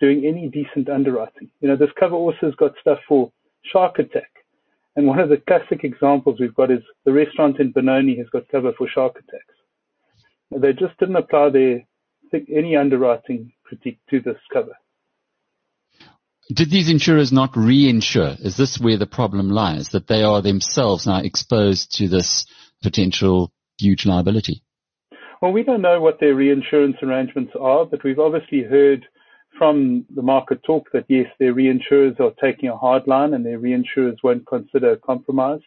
doing 0.00 0.24
any 0.26 0.48
decent 0.48 0.88
underwriting. 0.88 1.50
You 1.60 1.68
know, 1.68 1.76
this 1.76 1.90
cover 1.98 2.14
also 2.14 2.38
has 2.42 2.54
got 2.54 2.72
stuff 2.80 2.98
for 3.08 3.32
shark 3.72 3.98
attack. 3.98 4.30
And 4.96 5.06
one 5.06 5.20
of 5.20 5.28
the 5.28 5.36
classic 5.36 5.84
examples 5.84 6.40
we've 6.40 6.54
got 6.54 6.70
is 6.70 6.82
the 7.04 7.12
restaurant 7.12 7.60
in 7.60 7.72
Benoni 7.72 8.16
has 8.16 8.28
got 8.30 8.48
cover 8.48 8.72
for 8.76 8.88
shark 8.88 9.16
attacks. 9.16 9.54
They 10.50 10.72
just 10.72 10.98
didn't 10.98 11.16
apply 11.16 11.50
their 11.50 11.84
think 12.30 12.48
any 12.54 12.76
underwriting 12.76 13.52
critique 13.64 13.98
to 14.10 14.20
this 14.20 14.38
cover. 14.52 14.76
Did 16.52 16.70
these 16.70 16.90
insurers 16.90 17.30
not 17.30 17.52
reinsure? 17.52 18.40
Is 18.40 18.56
this 18.56 18.80
where 18.80 18.96
the 18.96 19.06
problem 19.06 19.50
lies? 19.50 19.90
That 19.90 20.06
they 20.06 20.22
are 20.22 20.40
themselves 20.40 21.06
now 21.06 21.20
exposed 21.20 21.96
to 21.96 22.08
this 22.08 22.46
potential 22.82 23.52
huge 23.78 24.06
liability? 24.06 24.62
Well, 25.42 25.52
we 25.52 25.62
don't 25.62 25.82
know 25.82 26.00
what 26.00 26.20
their 26.20 26.34
reinsurance 26.34 26.96
arrangements 27.02 27.52
are, 27.60 27.84
but 27.84 28.02
we've 28.02 28.18
obviously 28.18 28.62
heard 28.62 29.06
from 29.58 30.06
the 30.14 30.22
market 30.22 30.62
talk 30.62 30.90
that 30.92 31.04
yes, 31.08 31.26
their 31.38 31.52
reinsurers 31.52 32.18
are 32.20 32.32
taking 32.40 32.68
a 32.68 32.76
hard 32.76 33.06
line 33.06 33.34
and 33.34 33.44
their 33.44 33.58
reinsurers 33.58 34.16
won't 34.22 34.46
consider 34.46 34.92
a 34.92 34.96
compromise, 34.96 35.60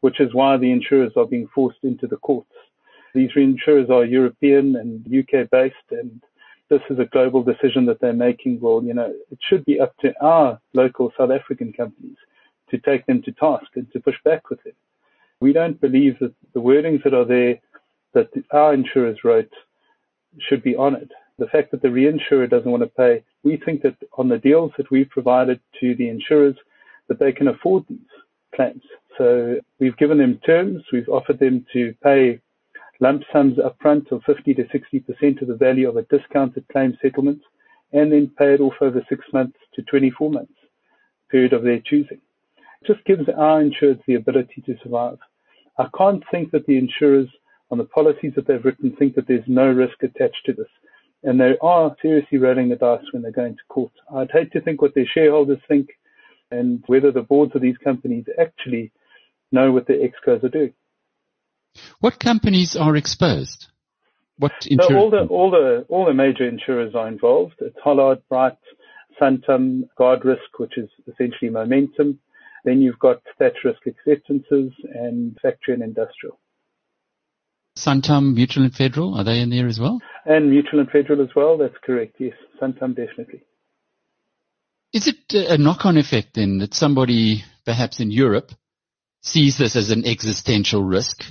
which 0.00 0.20
is 0.20 0.34
why 0.34 0.56
the 0.56 0.70
insurers 0.70 1.12
are 1.16 1.26
being 1.26 1.48
forced 1.54 1.82
into 1.84 2.06
the 2.06 2.16
courts. 2.16 2.52
These 3.14 3.30
reinsurers 3.32 3.88
are 3.88 4.04
European 4.04 4.76
and 4.76 5.06
UK 5.06 5.48
based 5.50 5.76
and 5.90 6.20
this 6.68 6.82
is 6.90 6.98
a 6.98 7.06
global 7.06 7.42
decision 7.42 7.86
that 7.86 8.00
they're 8.00 8.12
making. 8.12 8.60
Well, 8.60 8.82
you 8.84 8.92
know, 8.92 9.14
it 9.30 9.38
should 9.48 9.64
be 9.64 9.80
up 9.80 9.96
to 9.98 10.12
our 10.20 10.60
local 10.74 11.12
South 11.16 11.30
African 11.30 11.72
companies 11.72 12.18
to 12.70 12.78
take 12.78 13.06
them 13.06 13.22
to 13.22 13.32
task 13.32 13.68
and 13.76 13.90
to 13.92 14.00
push 14.00 14.16
back 14.24 14.50
with 14.50 14.58
it. 14.66 14.76
We 15.40 15.52
don't 15.52 15.80
believe 15.80 16.18
that 16.20 16.34
the 16.52 16.60
wordings 16.60 17.02
that 17.04 17.14
are 17.14 17.24
there 17.24 17.58
that 18.14 18.28
our 18.50 18.74
insurers 18.74 19.18
wrote 19.24 19.52
should 20.38 20.62
be 20.62 20.76
honored. 20.76 21.12
The 21.38 21.46
fact 21.46 21.70
that 21.70 21.82
the 21.82 21.88
reinsurer 21.88 22.50
doesn't 22.50 22.70
want 22.70 22.82
to 22.82 22.88
pay, 22.88 23.22
we 23.44 23.56
think 23.56 23.82
that 23.82 23.96
on 24.16 24.28
the 24.28 24.38
deals 24.38 24.72
that 24.76 24.90
we've 24.90 25.08
provided 25.08 25.60
to 25.80 25.94
the 25.94 26.08
insurers, 26.08 26.56
that 27.08 27.18
they 27.18 27.32
can 27.32 27.48
afford 27.48 27.84
these 27.88 27.98
claims. 28.54 28.82
So 29.16 29.58
we've 29.78 29.96
given 29.96 30.18
them 30.18 30.40
terms, 30.44 30.82
we've 30.92 31.08
offered 31.08 31.38
them 31.38 31.64
to 31.72 31.94
pay 32.02 32.40
lump 33.00 33.22
sums 33.32 33.58
upfront 33.58 34.10
of 34.10 34.22
50 34.24 34.54
to 34.54 34.64
60% 34.64 35.42
of 35.42 35.48
the 35.48 35.54
value 35.54 35.88
of 35.88 35.96
a 35.96 36.02
discounted 36.02 36.66
claim 36.72 36.98
settlement, 37.00 37.40
and 37.92 38.12
then 38.12 38.32
pay 38.36 38.54
it 38.54 38.60
off 38.60 38.74
over 38.80 39.04
six 39.08 39.24
months 39.32 39.56
to 39.74 39.82
24 39.82 40.30
months, 40.30 40.52
period 41.30 41.52
of 41.52 41.62
their 41.62 41.80
choosing. 41.80 42.20
It 42.82 42.86
just 42.86 43.04
gives 43.04 43.28
our 43.36 43.60
insurers 43.60 43.98
the 44.06 44.14
ability 44.14 44.62
to 44.66 44.76
survive. 44.82 45.18
I 45.78 45.88
can't 45.96 46.22
think 46.30 46.50
that 46.50 46.66
the 46.66 46.76
insurers 46.76 47.28
on 47.70 47.78
the 47.78 47.84
policies 47.84 48.32
that 48.34 48.46
they've 48.46 48.64
written 48.64 48.94
think 48.96 49.14
that 49.14 49.28
there's 49.28 49.44
no 49.46 49.68
risk 49.68 50.02
attached 50.02 50.44
to 50.46 50.52
this. 50.52 50.68
And 51.22 51.40
they 51.40 51.54
are 51.60 51.96
seriously 52.00 52.38
rolling 52.38 52.68
the 52.68 52.76
dice 52.76 53.04
when 53.12 53.22
they're 53.22 53.32
going 53.32 53.54
to 53.54 53.62
court. 53.68 53.92
I'd 54.14 54.30
hate 54.30 54.52
to 54.52 54.60
think 54.60 54.80
what 54.80 54.94
their 54.94 55.06
shareholders 55.12 55.58
think 55.66 55.88
and 56.50 56.82
whether 56.86 57.10
the 57.10 57.22
boards 57.22 57.54
of 57.54 57.62
these 57.62 57.76
companies 57.78 58.24
actually 58.40 58.92
know 59.50 59.72
what 59.72 59.86
the 59.86 59.94
excos 59.94 60.44
are 60.44 60.48
doing. 60.48 60.72
What 62.00 62.18
companies 62.18 62.76
are 62.76 62.96
exposed? 62.96 63.66
What 64.38 64.52
so 64.62 64.96
all 64.96 65.10
the 65.10 65.26
all 65.26 65.50
the 65.50 65.84
all 65.88 66.06
the 66.06 66.14
major 66.14 66.48
insurers 66.48 66.94
are 66.94 67.08
involved. 67.08 67.54
It's 67.60 67.76
Hollard, 67.84 68.22
Bryte, 68.30 68.56
Santam, 69.20 69.88
Guardrisk, 69.98 70.58
which 70.58 70.78
is 70.78 70.88
essentially 71.08 71.50
Momentum. 71.50 72.20
Then 72.64 72.80
you've 72.80 72.98
got 72.98 73.20
Thatch 73.38 73.56
Risk 73.64 73.80
Acceptances 73.86 74.72
and 74.94 75.36
Factory 75.42 75.74
and 75.74 75.82
Industrial. 75.82 76.38
Santam, 77.78 78.34
Mutual 78.34 78.64
and 78.64 78.74
Federal, 78.74 79.14
are 79.14 79.24
they 79.24 79.40
in 79.40 79.50
there 79.50 79.66
as 79.66 79.78
well? 79.78 80.00
And 80.24 80.50
Mutual 80.50 80.80
and 80.80 80.90
Federal 80.90 81.22
as 81.22 81.28
well, 81.34 81.56
that's 81.56 81.76
correct, 81.84 82.16
yes. 82.18 82.34
Santam 82.60 82.96
definitely. 82.96 83.42
Is 84.92 85.06
it 85.06 85.34
a 85.34 85.58
knock-on 85.58 85.96
effect 85.96 86.34
then 86.34 86.58
that 86.58 86.74
somebody 86.74 87.44
perhaps 87.64 88.00
in 88.00 88.10
Europe 88.10 88.52
sees 89.20 89.58
this 89.58 89.76
as 89.76 89.90
an 89.90 90.06
existential 90.06 90.82
risk 90.82 91.22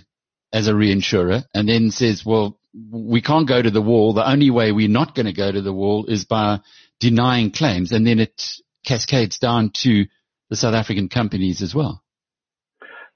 as 0.53 0.67
a 0.67 0.73
reinsurer 0.73 1.43
and 1.53 1.67
then 1.67 1.91
says, 1.91 2.23
well, 2.25 2.59
we 2.91 3.21
can't 3.21 3.47
go 3.47 3.61
to 3.61 3.71
the 3.71 3.81
wall. 3.81 4.13
The 4.13 4.29
only 4.29 4.51
way 4.51 4.71
we're 4.71 4.87
not 4.87 5.15
going 5.15 5.25
to 5.25 5.33
go 5.33 5.51
to 5.51 5.61
the 5.61 5.73
wall 5.73 6.05
is 6.05 6.25
by 6.25 6.59
denying 6.99 7.51
claims. 7.51 7.91
And 7.91 8.05
then 8.05 8.19
it 8.19 8.41
cascades 8.85 9.39
down 9.39 9.71
to 9.81 10.05
the 10.49 10.55
South 10.55 10.75
African 10.75 11.09
companies 11.09 11.61
as 11.61 11.73
well. 11.73 12.03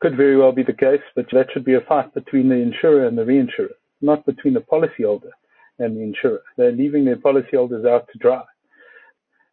Could 0.02 0.18
very 0.18 0.38
well 0.38 0.52
be 0.52 0.64
the 0.64 0.74
case, 0.74 1.02
but 1.16 1.28
that 1.32 1.48
should 1.54 1.66
be 1.66 1.76
a 1.76 1.82
fight 1.82 2.14
between 2.14 2.50
the 2.50 2.56
insurer 2.56 3.08
and 3.08 3.18
the 3.18 3.24
reinsurer, 3.24 3.74
not 4.02 4.26
between 4.26 4.54
the 4.54 4.62
policyholder 4.62 5.30
and 5.80 5.96
the 5.96 6.02
insurer. 6.02 6.42
They're 6.58 6.72
leaving 6.72 7.06
their 7.06 7.18
policyholders 7.18 7.88
out 7.88 8.08
to 8.12 8.18
dry. 8.18 8.44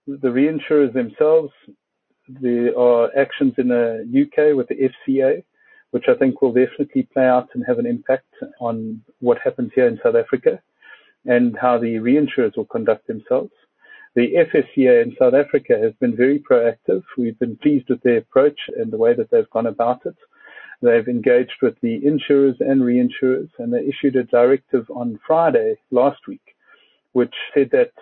The 0.07 0.29
reinsurers 0.29 0.95
themselves, 0.95 1.53
there 2.29 2.79
are 2.79 3.11
actions 3.17 3.55
in 3.59 3.69
the 3.69 4.05
UK 4.07 4.57
with 4.57 4.69
the 4.69 4.91
FCA 4.91 5.43
which 5.91 6.05
I 6.09 6.15
think 6.15 6.43
will 6.43 6.53
definitely 6.53 7.05
play 7.13 7.25
out 7.25 7.49
and 7.55 7.65
have 7.67 7.79
an 7.79 7.87
impact 7.87 8.35
on 8.61 9.03
what 9.21 9.39
happens 9.43 9.73
here 9.75 9.87
in 9.87 9.99
South 10.03 10.17
Africa 10.17 10.61
and 11.25 11.57
how 11.59 11.79
the 11.79 11.95
reinsurers 11.97 12.57
will 12.57 12.67
conduct 12.67 13.07
themselves. 13.07 13.53
The 14.15 14.35
FSCA 14.35 15.03
in 15.03 15.17
South 15.19 15.35
Africa 15.35 15.79
has 15.81 15.93
been 16.01 16.17
very 16.17 16.39
proactive. 16.39 17.03
We've 17.17 17.39
been 17.39 17.57
pleased 17.57 17.89
with 17.89 18.03
their 18.03 18.19
approach 18.19 18.59
and 18.77 18.91
the 18.91 18.97
way 18.97 19.15
that 19.15 19.31
they've 19.31 19.51
gone 19.51 19.67
about 19.67 20.05
it. 20.07 20.17
They've 20.81 21.09
engaged 21.09 21.61
with 21.61 21.75
the 21.81 22.07
insurers 22.07 22.57
and 22.61 22.83
reinsurers, 22.83 23.51
and 23.59 23.73
they 23.73 23.81
issued 23.81 24.17
a 24.17 24.25
directive 24.25 24.89
on 24.91 25.19
Friday 25.27 25.77
last 25.91 26.21
week, 26.29 26.55
which 27.13 27.35
said 27.53 27.71
that 27.73 27.93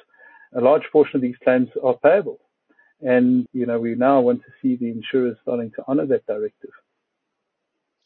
a 0.54 0.60
large 0.60 0.82
portion 0.92 1.16
of 1.16 1.22
these 1.22 1.36
claims 1.42 1.68
are 1.82 1.96
payable. 1.96 2.38
And, 3.00 3.46
you 3.52 3.66
know, 3.66 3.78
we 3.78 3.94
now 3.94 4.20
want 4.20 4.42
to 4.42 4.52
see 4.60 4.76
the 4.76 4.90
insurers 4.90 5.36
starting 5.42 5.70
to 5.76 5.84
honor 5.86 6.06
that 6.06 6.26
directive. 6.26 6.70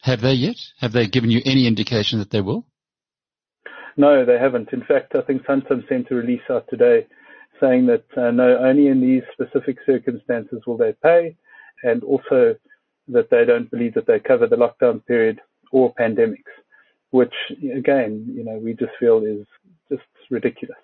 Have 0.03 0.21
they 0.21 0.33
yet? 0.33 0.57
Have 0.81 0.93
they 0.93 1.07
given 1.07 1.31
you 1.31 1.41
any 1.45 1.67
indication 1.67 2.19
that 2.21 2.31
they 2.31 2.41
will? 2.41 2.65
No, 3.97 4.25
they 4.25 4.39
haven't. 4.39 4.73
In 4.73 4.83
fact, 4.83 5.15
I 5.15 5.21
think 5.23 5.43
Santam 5.43 5.87
sent 5.89 6.11
a 6.11 6.15
release 6.15 6.41
out 6.49 6.67
today 6.71 7.07
saying 7.61 7.87
that 7.87 8.05
uh, 8.17 8.31
no, 8.31 8.57
only 8.59 8.87
in 8.87 9.01
these 9.01 9.23
specific 9.33 9.77
circumstances 9.85 10.63
will 10.67 10.79
they 10.79 10.95
pay, 11.03 11.37
and 11.83 12.03
also 12.03 12.57
that 13.09 13.31
they 13.31 13.45
don't 13.45 13.71
believe 13.71 13.95
that 13.95 14.07
they 14.07 14.21
cover 14.21 14.47
the 14.47 14.57
lockdown 14.57 15.05
period 15.05 15.41
or 15.73 15.95
pandemics, 15.95 16.53
which 17.11 17.35
again, 17.77 18.33
you 18.35 18.45
know, 18.45 18.59
we 18.59 18.73
just 18.75 18.93
feel 18.99 19.25
is 19.25 19.47
just 19.91 20.03
ridiculous. 20.31 20.79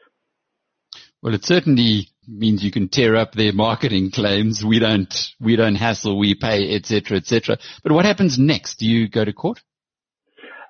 Well, 1.23 1.35
it 1.35 1.45
certainly 1.45 2.09
means 2.29 2.63
you 2.63 2.71
can 2.71 2.89
tear 2.89 3.17
up 3.17 3.33
their 3.33 3.53
marketing 3.53 4.11
claims. 4.11 4.65
We 4.65 4.79
don't, 4.79 5.13
we 5.41 5.57
don't 5.57 5.75
hassle, 5.75 6.19
we 6.19 6.35
pay, 6.35 6.75
etc., 6.75 7.17
etc. 7.17 7.59
But 7.83 7.93
what 7.93 8.05
happens 8.05 8.39
next? 8.39 8.77
Do 8.77 8.87
you 8.87 9.09
go 9.09 9.25
to 9.25 9.33
court? 9.33 9.61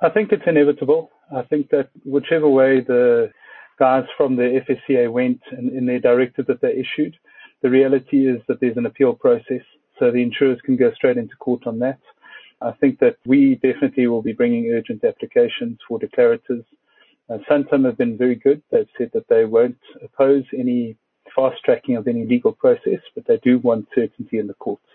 I 0.00 0.10
think 0.10 0.32
it's 0.32 0.46
inevitable. 0.46 1.10
I 1.34 1.42
think 1.42 1.70
that 1.70 1.90
whichever 2.04 2.48
way 2.48 2.80
the 2.80 3.32
guys 3.78 4.04
from 4.16 4.36
the 4.36 4.60
FSCA 4.68 5.10
went 5.10 5.40
in, 5.52 5.76
in 5.76 5.86
their 5.86 6.00
directive 6.00 6.46
that 6.46 6.60
they 6.60 6.72
issued, 6.72 7.16
the 7.62 7.70
reality 7.70 8.28
is 8.28 8.40
that 8.48 8.60
there's 8.60 8.76
an 8.76 8.86
appeal 8.86 9.14
process, 9.14 9.62
so 9.98 10.10
the 10.10 10.22
insurers 10.22 10.60
can 10.62 10.76
go 10.76 10.92
straight 10.92 11.16
into 11.16 11.36
court 11.36 11.66
on 11.66 11.78
that. 11.80 11.98
I 12.60 12.72
think 12.72 12.98
that 13.00 13.16
we 13.26 13.56
definitely 13.56 14.06
will 14.06 14.22
be 14.22 14.32
bringing 14.32 14.70
urgent 14.72 15.04
applications 15.04 15.78
for 15.86 15.98
declaratives 15.98 16.64
uh, 17.28 17.38
Santam 17.50 17.84
have 17.84 17.98
been 17.98 18.16
very 18.16 18.36
good. 18.36 18.62
They've 18.70 18.88
said 18.96 19.10
that 19.14 19.28
they 19.28 19.44
won't 19.44 19.78
oppose 20.02 20.44
any 20.56 20.96
fast 21.34 21.56
tracking 21.64 21.96
of 21.96 22.06
any 22.06 22.24
legal 22.24 22.52
process, 22.52 23.00
but 23.14 23.26
they 23.26 23.38
do 23.38 23.58
want 23.58 23.88
certainty 23.94 24.38
in 24.38 24.46
the 24.46 24.54
courts. 24.54 24.86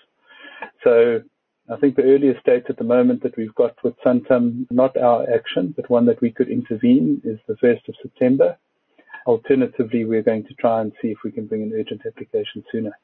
So 0.84 1.22
I 1.70 1.76
think 1.78 1.96
the 1.96 2.04
earliest 2.04 2.44
date 2.46 2.66
at 2.70 2.78
the 2.78 2.84
moment 2.84 3.22
that 3.24 3.36
we've 3.36 3.56
got 3.56 3.76
with 3.84 3.96
Santam, 4.06 4.66
not 4.72 4.96
our 4.98 5.30
action, 5.30 5.74
but 5.76 5.90
one 5.90 6.06
that 6.06 6.22
we 6.22 6.32
could 6.32 6.50
intervene, 6.50 7.22
is 7.24 7.40
the 7.48 7.56
1st 7.56 7.90
of 7.90 7.96
September. 8.02 8.58
Alternatively, 9.28 10.06
we're 10.06 10.24
going 10.24 10.46
to 10.46 10.54
try 10.56 10.82
and 10.82 10.94
see 11.02 11.10
if 11.10 11.18
we 11.24 11.32
can 11.32 11.48
bring 11.48 11.64
an 11.64 11.74
urgent 11.76 12.02
application 12.06 12.64
sooner. 12.72 12.98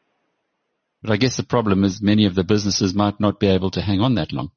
But 1.07 1.13
I 1.13 1.17
guess 1.17 1.37
the 1.37 1.43
problem 1.43 1.85
is 1.85 2.01
many 2.01 2.25
of 2.25 2.35
the 2.35 2.43
businesses 2.43 2.93
might 2.93 3.17
not 3.17 3.39
be 3.39 3.47
able 3.47 3.71
to 3.71 3.81
hang 3.81 4.01
on 4.01 4.15
that 4.15 4.33
long. 4.33 4.51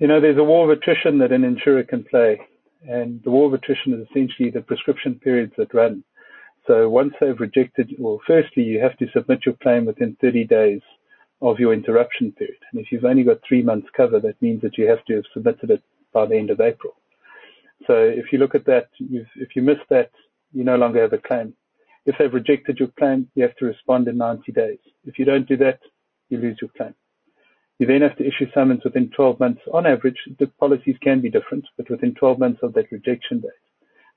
You 0.00 0.08
know, 0.08 0.20
there's 0.20 0.38
a 0.38 0.42
war 0.42 0.64
of 0.64 0.76
attrition 0.76 1.18
that 1.18 1.30
an 1.30 1.44
insurer 1.44 1.84
can 1.84 2.02
play. 2.02 2.40
And 2.82 3.22
the 3.22 3.30
war 3.30 3.46
of 3.46 3.54
attrition 3.54 3.94
is 3.94 4.08
essentially 4.10 4.50
the 4.50 4.60
prescription 4.60 5.20
periods 5.22 5.52
that 5.56 5.72
run. 5.72 6.02
So 6.66 6.88
once 6.88 7.14
they've 7.20 7.38
rejected, 7.38 7.94
well, 7.96 8.20
firstly, 8.26 8.64
you 8.64 8.80
have 8.80 8.96
to 8.98 9.06
submit 9.12 9.46
your 9.46 9.54
claim 9.62 9.84
within 9.84 10.16
30 10.20 10.46
days 10.46 10.80
of 11.40 11.60
your 11.60 11.74
interruption 11.74 12.32
period. 12.32 12.58
And 12.72 12.80
if 12.80 12.90
you've 12.90 13.04
only 13.04 13.22
got 13.22 13.38
three 13.46 13.62
months 13.62 13.86
cover, 13.96 14.18
that 14.18 14.42
means 14.42 14.62
that 14.62 14.78
you 14.78 14.88
have 14.88 15.04
to 15.04 15.14
have 15.14 15.24
submitted 15.32 15.70
it 15.70 15.82
by 16.12 16.26
the 16.26 16.36
end 16.36 16.50
of 16.50 16.60
April. 16.60 16.94
So 17.86 17.94
if 17.94 18.32
you 18.32 18.40
look 18.40 18.56
at 18.56 18.66
that, 18.66 18.88
if 18.98 19.54
you 19.54 19.62
miss 19.62 19.78
that, 19.90 20.10
you 20.52 20.64
no 20.64 20.74
longer 20.74 21.02
have 21.02 21.12
a 21.12 21.18
claim. 21.18 21.54
If 22.06 22.16
they've 22.18 22.32
rejected 22.32 22.78
your 22.78 22.88
claim, 22.98 23.28
you 23.34 23.42
have 23.42 23.56
to 23.56 23.66
respond 23.66 24.08
in 24.08 24.16
90 24.16 24.52
days. 24.52 24.78
If 25.04 25.18
you 25.18 25.24
don't 25.24 25.48
do 25.48 25.56
that, 25.58 25.80
you 26.28 26.38
lose 26.38 26.58
your 26.60 26.70
claim. 26.76 26.94
You 27.78 27.86
then 27.86 28.02
have 28.02 28.16
to 28.18 28.26
issue 28.26 28.46
summons 28.52 28.82
within 28.84 29.10
12 29.16 29.40
months. 29.40 29.62
On 29.72 29.86
average, 29.86 30.18
the 30.38 30.46
policies 30.46 30.96
can 31.02 31.20
be 31.20 31.30
different, 31.30 31.64
but 31.76 31.90
within 31.90 32.14
12 32.14 32.38
months 32.38 32.60
of 32.62 32.74
that 32.74 32.92
rejection 32.92 33.40
date. 33.40 33.50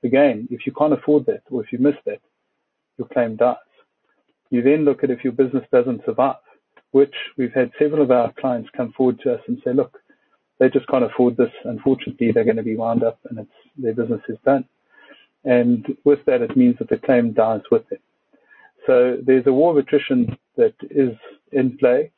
Again, 0.04 0.48
if 0.52 0.66
you 0.66 0.74
can't 0.74 0.94
afford 0.94 1.26
that 1.28 1.44
or 1.50 1.64
if 1.64 1.72
you 1.72 1.80
miss 1.80 1.96
that, 2.06 2.20
your 2.98 3.08
claim 3.08 3.38
dies. 3.38 3.56
You 4.50 4.62
then 4.62 4.86
look 4.86 5.04
at 5.04 5.12
if 5.12 5.24
your 5.24 5.34
business 5.34 5.64
doesn't 5.72 6.06
survive, 6.06 6.36
which 6.92 7.16
we've 7.38 7.54
had 7.54 7.72
several 7.80 8.04
of 8.04 8.12
our 8.12 8.34
clients 8.34 8.70
come 8.76 8.92
forward 8.92 9.20
to 9.22 9.34
us 9.34 9.42
and 9.48 9.62
say, 9.64 9.74
look, 9.74 9.98
they 10.60 10.70
just 10.70 10.88
can't 10.88 11.06
afford 11.06 11.38
this. 11.38 11.52
Unfortunately, 11.64 12.32
they're 12.32 12.44
going 12.44 12.58
to 12.58 12.64
be 12.64 12.76
wound 12.76 13.04
up 13.04 13.20
and 13.30 13.48
their 13.78 13.94
business 13.94 14.22
is 14.30 14.38
done. 14.46 14.66
And 15.46 15.98
with 16.04 16.20
that, 16.26 16.42
it 16.42 16.56
means 16.56 16.78
that 16.80 16.90
the 16.90 16.98
claim 16.98 17.34
dies 17.34 17.62
with 17.70 17.88
them. 17.90 18.00
So 18.88 19.18
there's 19.22 19.48
a 19.48 19.54
war 19.54 19.72
of 19.72 19.78
attrition 19.78 20.38
that 20.58 20.74
is 20.90 21.16
in 21.52 21.78
play. 21.78 22.12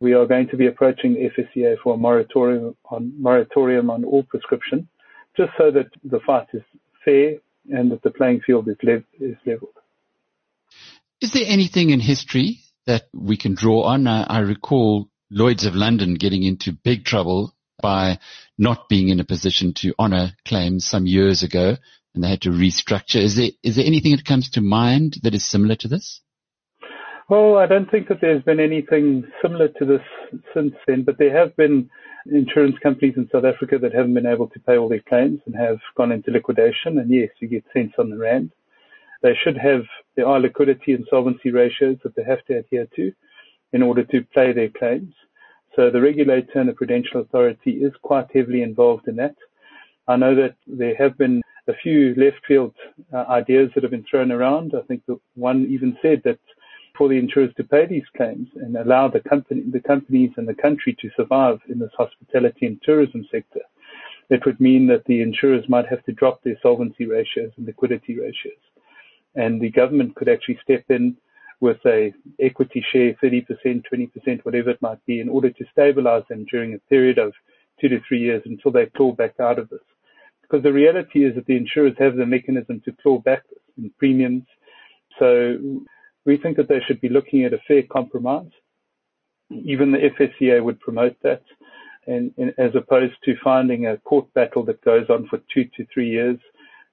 We 0.00 0.14
are 0.14 0.26
going 0.26 0.48
to 0.48 0.56
be 0.56 0.66
approaching 0.66 1.14
the 1.14 1.30
FSCA 1.30 1.76
for 1.82 1.94
a 1.94 1.96
moratorium 1.96 2.76
on, 2.90 3.12
moratorium 3.20 3.90
on 3.90 4.04
all 4.04 4.22
prescription, 4.22 4.88
just 5.36 5.50
so 5.58 5.70
that 5.72 5.86
the 6.04 6.20
fight 6.26 6.46
is 6.52 6.62
fair 7.04 7.38
and 7.70 7.90
that 7.90 8.02
the 8.02 8.10
playing 8.10 8.40
field 8.40 8.68
is, 8.68 8.76
lev- 8.82 9.04
is 9.20 9.36
leveled. 9.44 9.74
Is 11.20 11.32
there 11.32 11.44
anything 11.46 11.90
in 11.90 12.00
history 12.00 12.60
that 12.86 13.08
we 13.12 13.36
can 13.36 13.54
draw 13.54 13.82
on? 13.82 14.06
I, 14.06 14.22
I 14.22 14.38
recall 14.40 15.08
Lloyd's 15.30 15.66
of 15.66 15.74
London 15.74 16.14
getting 16.14 16.44
into 16.44 16.72
big 16.72 17.04
trouble 17.04 17.54
by 17.80 18.18
not 18.56 18.88
being 18.88 19.08
in 19.08 19.20
a 19.20 19.24
position 19.24 19.72
to 19.74 19.94
honour 19.98 20.32
claims 20.46 20.86
some 20.86 21.06
years 21.06 21.42
ago 21.42 21.76
and 22.14 22.24
they 22.24 22.30
had 22.30 22.42
to 22.42 22.50
restructure. 22.50 23.22
Is 23.22 23.36
there, 23.36 23.50
is 23.62 23.76
there 23.76 23.86
anything 23.86 24.16
that 24.16 24.24
comes 24.24 24.50
to 24.50 24.60
mind 24.60 25.18
that 25.22 25.34
is 25.34 25.46
similar 25.46 25.76
to 25.76 25.88
this? 25.88 26.20
Well, 27.28 27.58
I 27.58 27.66
don't 27.66 27.90
think 27.90 28.08
that 28.08 28.20
there's 28.20 28.42
been 28.42 28.58
anything 28.58 29.24
similar 29.42 29.68
to 29.68 29.84
this 29.84 30.00
since 30.54 30.72
then, 30.86 31.04
but 31.04 31.18
there 31.18 31.36
have 31.36 31.54
been 31.56 31.90
insurance 32.26 32.76
companies 32.82 33.14
in 33.16 33.28
South 33.30 33.44
Africa 33.44 33.78
that 33.78 33.92
haven't 33.92 34.14
been 34.14 34.26
able 34.26 34.48
to 34.48 34.60
pay 34.60 34.78
all 34.78 34.88
their 34.88 35.02
claims 35.06 35.40
and 35.46 35.54
have 35.54 35.78
gone 35.96 36.10
into 36.10 36.30
liquidation. 36.30 36.98
And 36.98 37.10
yes, 37.10 37.28
you 37.38 37.48
get 37.48 37.64
cents 37.72 37.94
on 37.98 38.10
the 38.10 38.16
rand. 38.16 38.50
They 39.22 39.34
should 39.44 39.58
have, 39.58 39.82
there 40.16 40.26
are 40.26 40.40
liquidity 40.40 40.92
and 40.92 41.06
solvency 41.10 41.50
ratios 41.50 41.98
that 42.02 42.16
they 42.16 42.24
have 42.24 42.44
to 42.46 42.58
adhere 42.58 42.88
to 42.96 43.12
in 43.72 43.82
order 43.82 44.04
to 44.04 44.22
pay 44.34 44.52
their 44.52 44.70
claims. 44.70 45.12
So 45.76 45.90
the 45.90 46.00
regulator 46.00 46.58
and 46.58 46.68
the 46.68 46.72
Prudential 46.72 47.20
Authority 47.20 47.72
is 47.72 47.92
quite 48.02 48.26
heavily 48.32 48.62
involved 48.62 49.08
in 49.08 49.16
that. 49.16 49.36
I 50.08 50.16
know 50.16 50.34
that 50.34 50.56
there 50.66 50.96
have 50.96 51.16
been 51.18 51.42
a 51.68 51.74
few 51.74 52.14
left 52.16 52.44
field 52.46 52.74
uh, 53.12 53.24
ideas 53.28 53.70
that 53.74 53.84
have 53.84 53.90
been 53.90 54.06
thrown 54.10 54.32
around. 54.32 54.74
I 54.74 54.82
think 54.86 55.02
the 55.06 55.20
one 55.34 55.66
even 55.70 55.96
said 56.00 56.22
that 56.24 56.38
for 56.96 57.08
the 57.08 57.18
insurers 57.18 57.54
to 57.56 57.64
pay 57.64 57.86
these 57.86 58.08
claims 58.16 58.48
and 58.56 58.76
allow 58.76 59.08
the 59.08 59.20
company, 59.20 59.62
the 59.70 59.80
companies 59.80 60.30
and 60.36 60.48
the 60.48 60.54
country 60.54 60.96
to 61.00 61.10
survive 61.16 61.60
in 61.68 61.78
this 61.78 61.92
hospitality 61.96 62.66
and 62.66 62.80
tourism 62.82 63.24
sector. 63.30 63.60
It 64.30 64.44
would 64.44 64.60
mean 64.60 64.86
that 64.88 65.04
the 65.04 65.22
insurers 65.22 65.68
might 65.68 65.86
have 65.86 66.04
to 66.04 66.12
drop 66.12 66.42
their 66.42 66.58
solvency 66.62 67.06
ratios 67.06 67.52
and 67.56 67.66
liquidity 67.66 68.18
ratios. 68.18 68.60
And 69.34 69.60
the 69.60 69.70
government 69.70 70.16
could 70.16 70.28
actually 70.28 70.58
step 70.62 70.84
in 70.88 71.16
with 71.60 71.78
a 71.86 72.12
equity 72.40 72.84
share, 72.92 73.14
30%, 73.22 73.82
20%, 73.92 74.44
whatever 74.44 74.70
it 74.70 74.82
might 74.82 75.04
be, 75.06 75.20
in 75.20 75.28
order 75.28 75.50
to 75.50 75.64
stabilize 75.72 76.22
them 76.28 76.46
during 76.50 76.74
a 76.74 76.78
period 76.90 77.18
of 77.18 77.32
two 77.80 77.88
to 77.88 78.00
three 78.06 78.20
years 78.20 78.42
until 78.44 78.70
they 78.70 78.86
claw 78.86 79.12
back 79.12 79.34
out 79.40 79.58
of 79.58 79.68
this. 79.68 79.80
Because 80.42 80.62
the 80.62 80.72
reality 80.72 81.24
is 81.24 81.34
that 81.34 81.46
the 81.46 81.56
insurers 81.56 81.94
have 81.98 82.16
the 82.16 82.26
mechanism 82.26 82.80
to 82.84 82.92
claw 83.02 83.18
back 83.18 83.42
in 83.76 83.90
premiums. 83.98 84.44
So 85.18 85.58
we 86.24 86.36
think 86.36 86.56
that 86.56 86.68
they 86.68 86.80
should 86.86 87.00
be 87.00 87.08
looking 87.08 87.44
at 87.44 87.52
a 87.52 87.60
fair 87.66 87.82
compromise. 87.82 88.50
Even 89.50 89.92
the 89.92 89.98
FSCA 89.98 90.62
would 90.62 90.78
promote 90.80 91.16
that, 91.22 91.42
and, 92.06 92.32
and 92.36 92.54
as 92.58 92.74
opposed 92.74 93.14
to 93.24 93.34
finding 93.42 93.86
a 93.86 93.96
court 93.98 94.32
battle 94.34 94.64
that 94.64 94.84
goes 94.84 95.06
on 95.08 95.26
for 95.28 95.40
two 95.52 95.64
to 95.76 95.86
three 95.92 96.08
years, 96.08 96.38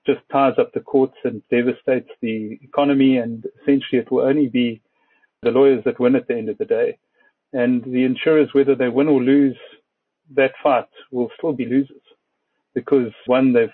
just 0.06 0.22
ties 0.32 0.54
up 0.58 0.74
the 0.74 0.80
courts 0.80 1.16
and 1.24 1.42
devastates 1.50 2.10
the 2.22 2.60
economy, 2.62 3.18
and 3.18 3.46
essentially 3.62 4.00
it 4.00 4.12
will 4.12 4.22
only 4.24 4.48
be 4.48 4.82
the 5.42 5.52
lawyers 5.52 5.84
that 5.86 6.00
win 6.00 6.16
at 6.16 6.28
the 6.28 6.36
end 6.36 6.50
of 6.50 6.58
the 6.58 6.66
day. 6.66 6.98
And 7.54 7.84
the 7.84 8.04
insurers, 8.04 8.50
whether 8.54 8.76
they 8.76 8.90
win 8.90 9.08
or 9.08 9.22
lose 9.22 9.58
that 10.36 10.54
fight, 10.62 10.90
will 11.12 11.30
still 11.38 11.54
be 11.54 11.66
losers 11.66 12.02
because 12.76 13.12
one, 13.26 13.54
they've 13.54 13.70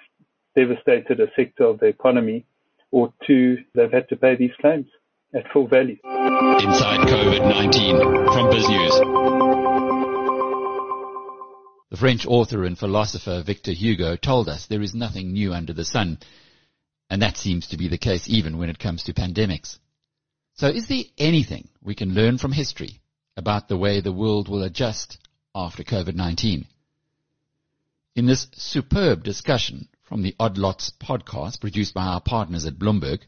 devastated 0.55 1.19
a 1.19 1.27
sector 1.35 1.65
of 1.65 1.79
the 1.79 1.87
economy, 1.87 2.45
or 2.91 3.11
two, 3.25 3.57
they've 3.73 3.91
had 3.91 4.07
to 4.09 4.15
pay 4.15 4.35
these 4.35 4.51
claims 4.61 4.85
at 5.33 5.51
full 5.51 5.67
value. 5.67 5.97
Inside 6.03 7.07
COVID-19 7.07 8.33
from 8.33 8.51
BizNews. 8.51 9.40
The 11.91 11.97
French 11.97 12.25
author 12.25 12.63
and 12.63 12.79
philosopher 12.79 13.43
Victor 13.45 13.73
Hugo 13.73 14.15
told 14.15 14.47
us 14.47 14.65
there 14.65 14.81
is 14.81 14.95
nothing 14.95 15.33
new 15.33 15.53
under 15.53 15.73
the 15.73 15.83
sun. 15.83 16.19
And 17.09 17.21
that 17.21 17.35
seems 17.35 17.67
to 17.67 17.77
be 17.77 17.89
the 17.89 17.97
case 17.97 18.29
even 18.29 18.57
when 18.57 18.69
it 18.69 18.79
comes 18.79 19.03
to 19.03 19.13
pandemics. 19.13 19.77
So 20.53 20.67
is 20.67 20.87
there 20.87 21.03
anything 21.17 21.67
we 21.81 21.93
can 21.93 22.13
learn 22.13 22.37
from 22.37 22.53
history 22.53 23.01
about 23.35 23.67
the 23.67 23.75
way 23.75 23.99
the 23.99 24.13
world 24.13 24.47
will 24.47 24.63
adjust 24.63 25.17
after 25.53 25.83
COVID-19? 25.83 26.65
In 28.15 28.25
this 28.25 28.47
superb 28.53 29.25
discussion 29.25 29.89
from 30.03 30.21
the 30.21 30.35
Odd 30.39 30.57
Lots 30.57 30.91
podcast 30.91 31.59
produced 31.59 31.93
by 31.93 32.05
our 32.05 32.21
partners 32.21 32.65
at 32.65 32.79
Bloomberg, 32.79 33.19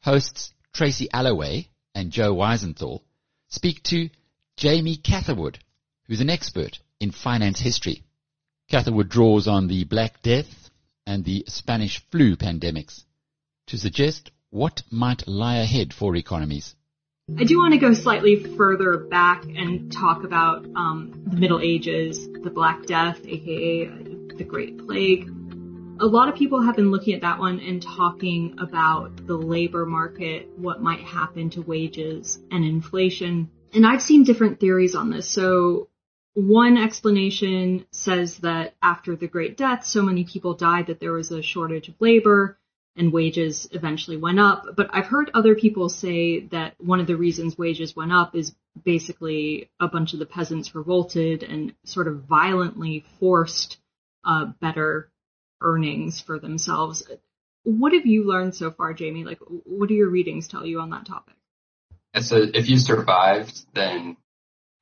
hosts 0.00 0.54
Tracy 0.72 1.10
Alloway 1.12 1.68
and 1.94 2.10
Joe 2.10 2.34
Weisenthal 2.34 3.02
speak 3.48 3.82
to 3.84 4.08
Jamie 4.56 4.96
Catherwood, 4.96 5.58
who's 6.06 6.22
an 6.22 6.30
expert 6.30 6.78
in 7.02 7.10
finance 7.10 7.60
history. 7.60 8.02
Catherwood 8.70 9.08
draws 9.08 9.48
on 9.48 9.68
the 9.68 9.84
Black 9.84 10.22
Death 10.22 10.70
and 11.06 11.24
the 11.24 11.44
Spanish 11.48 12.02
flu 12.10 12.36
pandemics 12.36 13.04
to 13.66 13.76
suggest 13.76 14.30
what 14.50 14.82
might 14.90 15.26
lie 15.26 15.58
ahead 15.58 15.92
for 15.92 16.14
economies. 16.16 16.74
I 17.38 17.44
do 17.44 17.58
want 17.58 17.74
to 17.74 17.80
go 17.80 17.92
slightly 17.92 18.36
further 18.56 18.98
back 18.98 19.44
and 19.44 19.92
talk 19.92 20.24
about 20.24 20.66
um, 20.76 21.24
the 21.26 21.36
Middle 21.36 21.60
Ages, 21.60 22.28
the 22.42 22.50
Black 22.50 22.86
Death, 22.86 23.18
aka 23.24 23.86
the 24.36 24.44
Great 24.44 24.78
Plague 24.78 25.28
a 26.00 26.06
lot 26.06 26.28
of 26.28 26.34
people 26.34 26.62
have 26.62 26.74
been 26.74 26.90
looking 26.90 27.14
at 27.14 27.20
that 27.20 27.38
one 27.38 27.60
and 27.60 27.80
talking 27.80 28.56
about 28.58 29.24
the 29.26 29.36
labor 29.36 29.86
market, 29.86 30.48
what 30.56 30.82
might 30.82 31.00
happen 31.00 31.50
to 31.50 31.62
wages 31.62 32.40
and 32.50 32.64
inflation. 32.64 33.48
And 33.72 33.86
I've 33.86 34.02
seen 34.02 34.24
different 34.24 34.58
theories 34.58 34.96
on 34.96 35.10
this. 35.10 35.30
So 35.30 35.88
one 36.34 36.78
explanation 36.78 37.86
says 37.90 38.38
that 38.38 38.74
after 38.82 39.16
the 39.16 39.28
Great 39.28 39.56
Death, 39.56 39.84
so 39.84 40.02
many 40.02 40.24
people 40.24 40.54
died 40.54 40.86
that 40.86 41.00
there 41.00 41.12
was 41.12 41.30
a 41.30 41.42
shortage 41.42 41.88
of 41.88 41.94
labor 42.00 42.58
and 42.96 43.12
wages 43.12 43.68
eventually 43.72 44.16
went 44.16 44.40
up. 44.40 44.64
But 44.76 44.90
I've 44.92 45.06
heard 45.06 45.30
other 45.34 45.54
people 45.54 45.88
say 45.88 46.40
that 46.46 46.74
one 46.78 47.00
of 47.00 47.06
the 47.06 47.16
reasons 47.16 47.56
wages 47.56 47.96
went 47.96 48.12
up 48.12 48.34
is 48.34 48.54
basically 48.82 49.70
a 49.80 49.88
bunch 49.88 50.12
of 50.12 50.18
the 50.18 50.26
peasants 50.26 50.74
revolted 50.74 51.42
and 51.42 51.74
sort 51.84 52.08
of 52.08 52.24
violently 52.24 53.04
forced 53.18 53.78
uh, 54.24 54.46
better 54.60 55.10
earnings 55.60 56.20
for 56.20 56.38
themselves. 56.38 57.02
What 57.64 57.92
have 57.92 58.06
you 58.06 58.24
learned 58.24 58.54
so 58.54 58.70
far, 58.70 58.92
Jamie? 58.92 59.24
Like, 59.24 59.38
what 59.40 59.88
do 59.88 59.94
your 59.94 60.08
readings 60.08 60.48
tell 60.48 60.66
you 60.66 60.80
on 60.80 60.90
that 60.90 61.06
topic? 61.06 61.34
So 62.20 62.44
if 62.52 62.68
you 62.68 62.76
survived, 62.76 63.64
then 63.74 64.16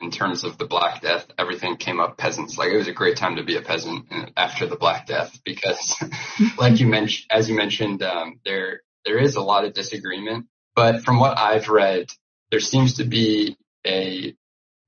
in 0.00 0.10
terms 0.10 0.44
of 0.44 0.56
the 0.56 0.66
Black 0.66 1.02
Death, 1.02 1.26
everything 1.38 1.76
came 1.76 2.00
up 2.00 2.16
peasants. 2.16 2.56
Like 2.56 2.70
it 2.70 2.76
was 2.76 2.88
a 2.88 2.92
great 2.92 3.16
time 3.16 3.36
to 3.36 3.44
be 3.44 3.56
a 3.56 3.62
peasant 3.62 4.06
after 4.36 4.66
the 4.66 4.76
Black 4.76 5.06
Death 5.06 5.38
because, 5.44 6.02
like 6.58 6.80
you 6.80 6.86
mentioned, 6.86 7.26
as 7.30 7.48
you 7.48 7.56
mentioned, 7.56 8.02
um, 8.02 8.40
there 8.44 8.82
there 9.04 9.18
is 9.18 9.36
a 9.36 9.42
lot 9.42 9.64
of 9.64 9.74
disagreement. 9.74 10.46
But 10.74 11.02
from 11.02 11.18
what 11.18 11.38
I've 11.38 11.68
read, 11.68 12.06
there 12.50 12.60
seems 12.60 12.94
to 12.94 13.04
be 13.04 13.56
a 13.86 14.34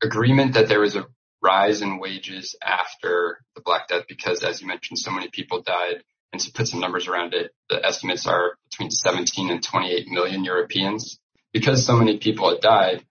agreement 0.03 0.55
that 0.55 0.69
there 0.69 0.81
was 0.81 0.97
a 0.97 1.07
rise 1.43 1.83
in 1.83 1.99
wages 1.99 2.57
after 2.63 3.45
the 3.55 3.63
Black 3.63 3.89
Death 3.89 4.05
because, 4.09 4.43
as 4.43 4.61
you 4.61 4.69
mentioned, 4.69 4.99
so 4.99 5.11
many 5.11 5.29
people 5.29 5.63
died. 5.63 6.03
And 6.33 6.41
to 6.41 6.53
put 6.53 6.69
some 6.69 6.81
numbers 6.81 7.09
around 7.09 7.35
it, 7.35 7.53
the 7.69 7.85
estimates 7.85 8.27
are 8.27 8.57
between 8.71 8.91
17 8.91 9.51
and 9.51 9.63
28 9.63 10.09
million 10.09 10.45
Europeans. 10.45 11.19
Because 11.53 11.85
so 11.85 11.97
many 11.97 12.17
people 12.17 12.49
had 12.49 12.61
died, 12.61 13.05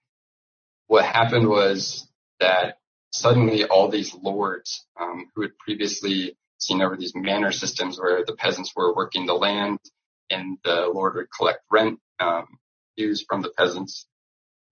what 0.92 1.06
happened 1.06 1.48
was 1.48 2.06
that 2.42 2.76
suddenly 3.12 3.64
all 3.64 3.88
these 3.88 4.14
lords 4.14 4.86
um, 5.00 5.26
who 5.34 5.44
had 5.44 5.58
previously 5.58 6.36
seen 6.58 6.82
over 6.82 6.98
these 6.98 7.14
manor 7.16 7.54
systems 7.54 7.98
where 7.98 8.26
the 8.26 8.36
peasants 8.36 8.74
were 8.76 8.94
working 8.94 9.26
the 9.26 9.34
land 9.34 9.80
and 10.30 10.58
the 10.66 10.92
lord 10.94 11.16
would 11.16 11.28
collect 11.32 11.62
rent 11.72 11.98
um, 12.20 12.46
dues 12.98 13.24
from 13.26 13.42
the 13.42 13.50
peasants, 13.58 14.06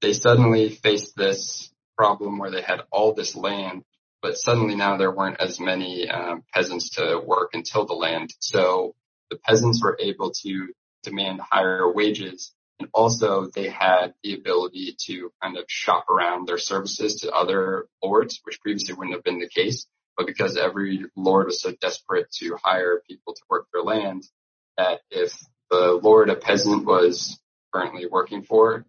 they 0.02 0.12
suddenly 0.12 0.68
faced 0.68 1.16
this 1.16 1.72
problem 1.98 2.38
where 2.38 2.52
they 2.52 2.64
had 2.64 2.82
all 2.92 3.14
this 3.14 3.34
land 3.34 3.84
but 4.22 4.38
suddenly 4.38 4.76
now 4.76 4.98
there 4.98 5.12
weren't 5.12 5.40
as 5.40 5.58
many 5.58 6.10
um, 6.10 6.44
peasants 6.54 6.90
to 6.98 7.24
work 7.26 7.52
and 7.54 7.66
till 7.66 7.86
the 7.86 7.94
land. 7.94 8.34
So 8.40 8.94
the 9.30 9.38
peasants 9.38 9.82
were 9.82 9.98
able 10.02 10.32
to 10.44 10.74
demand 11.04 11.40
higher 11.40 11.90
wages 11.90 12.54
and 12.80 12.90
also 12.94 13.48
they 13.54 13.70
had 13.70 14.14
the 14.24 14.34
ability 14.36 14.96
to 15.06 15.32
kind 15.42 15.58
of 15.58 15.66
shop 15.68 16.10
around 16.10 16.48
their 16.48 16.58
services 16.58 17.22
to 17.22 17.32
other 17.32 17.88
lords, 18.04 18.40
which 18.44 18.62
previously 18.62 18.94
wouldn't 18.94 19.16
have 19.16 19.24
been 19.24 19.40
the 19.40 19.50
case. 19.50 19.86
But 20.18 20.28
because 20.28 20.58
every 20.58 21.06
lord 21.16 21.48
was 21.48 21.62
so 21.62 21.72
desperate 21.80 22.32
to 22.40 22.58
hire 22.64 23.02
people 23.08 23.34
to 23.34 23.42
work 23.50 23.68
their 23.74 23.84
land, 23.84 24.24
that 24.78 25.02
if 25.12 25.34
the 25.70 26.00
lord 26.02 26.30
a 26.30 26.36
peasant 26.36 26.86
was 26.86 27.40
currently 27.74 28.06
working 28.08 28.44
for 28.44 28.86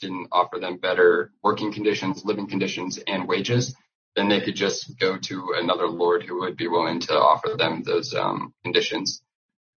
didn't 0.00 0.28
offer 0.32 0.58
them 0.58 0.76
better 0.76 1.30
working 1.42 1.72
conditions, 1.72 2.24
living 2.24 2.48
conditions, 2.48 2.98
and 3.06 3.28
wages, 3.28 3.76
then 4.16 4.28
they 4.28 4.40
could 4.40 4.56
just 4.56 4.98
go 4.98 5.16
to 5.16 5.54
another 5.56 5.86
lord 5.86 6.24
who 6.24 6.40
would 6.40 6.56
be 6.56 6.68
willing 6.68 7.00
to 7.00 7.14
offer 7.14 7.56
them 7.56 7.82
those 7.82 8.12
um, 8.14 8.52
conditions. 8.64 9.22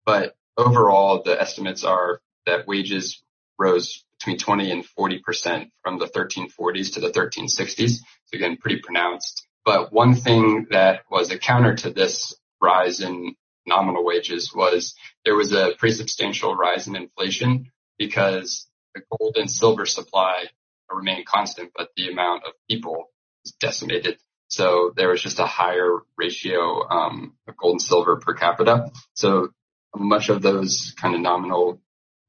But 0.07 0.37
overall, 0.57 1.23
the 1.25 1.41
estimates 1.41 1.85
are 1.85 2.21
that 2.47 2.67
wages 2.67 3.24
rose 3.59 4.05
between 4.19 4.39
20 4.39 4.71
and 4.71 4.87
40 4.87 5.19
percent 5.21 5.71
from 5.83 5.99
the 5.99 6.07
1340s 6.07 6.95
to 6.95 7.01
the 7.01 7.11
1360s. 7.11 7.99
So 7.99 8.37
again, 8.37 8.57
pretty 8.57 8.81
pronounced. 8.81 9.47
But 9.65 9.93
one 9.93 10.15
thing 10.15 10.67
that 10.71 11.03
was 11.11 11.31
a 11.31 11.39
counter 11.39 11.75
to 11.77 11.91
this 11.91 12.35
rise 12.61 13.01
in 13.01 13.35
nominal 13.67 14.05
wages 14.05 14.55
was 14.55 14.95
there 15.25 15.35
was 15.35 15.53
a 15.53 15.73
pretty 15.79 15.95
substantial 15.95 16.55
rise 16.55 16.87
in 16.87 16.97
inflation 16.97 17.71
because 17.99 18.67
the 18.95 19.03
gold 19.11 19.37
and 19.37 19.51
silver 19.51 19.87
supply 19.87 20.45
remained 20.91 21.27
constant, 21.27 21.73
but 21.77 21.91
the 21.97 22.11
amount 22.11 22.45
of 22.45 22.53
people 22.69 23.11
was 23.45 23.53
decimated. 23.53 24.19
So 24.49 24.93
there 24.95 25.09
was 25.09 25.23
just 25.23 25.41
a 25.41 25.47
higher 25.47 25.99
ratio 26.17 26.89
um, 26.89 27.35
of 27.49 27.57
gold 27.57 27.75
and 27.75 27.83
silver 27.83 28.17
per 28.17 28.35
capita. 28.35 28.91
So 29.15 29.49
much 29.97 30.29
of 30.29 30.43
those 30.43 30.95
kind 30.97 31.15
of 31.15 31.21
nominal 31.21 31.81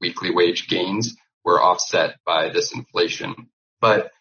weekly 0.02 0.32
wage 0.32 0.68
gains 0.68 1.16
were 1.44 1.62
offset 1.62 2.18
by 2.26 2.50
this 2.50 2.74
inflation. 2.74 3.50
But 3.82 4.12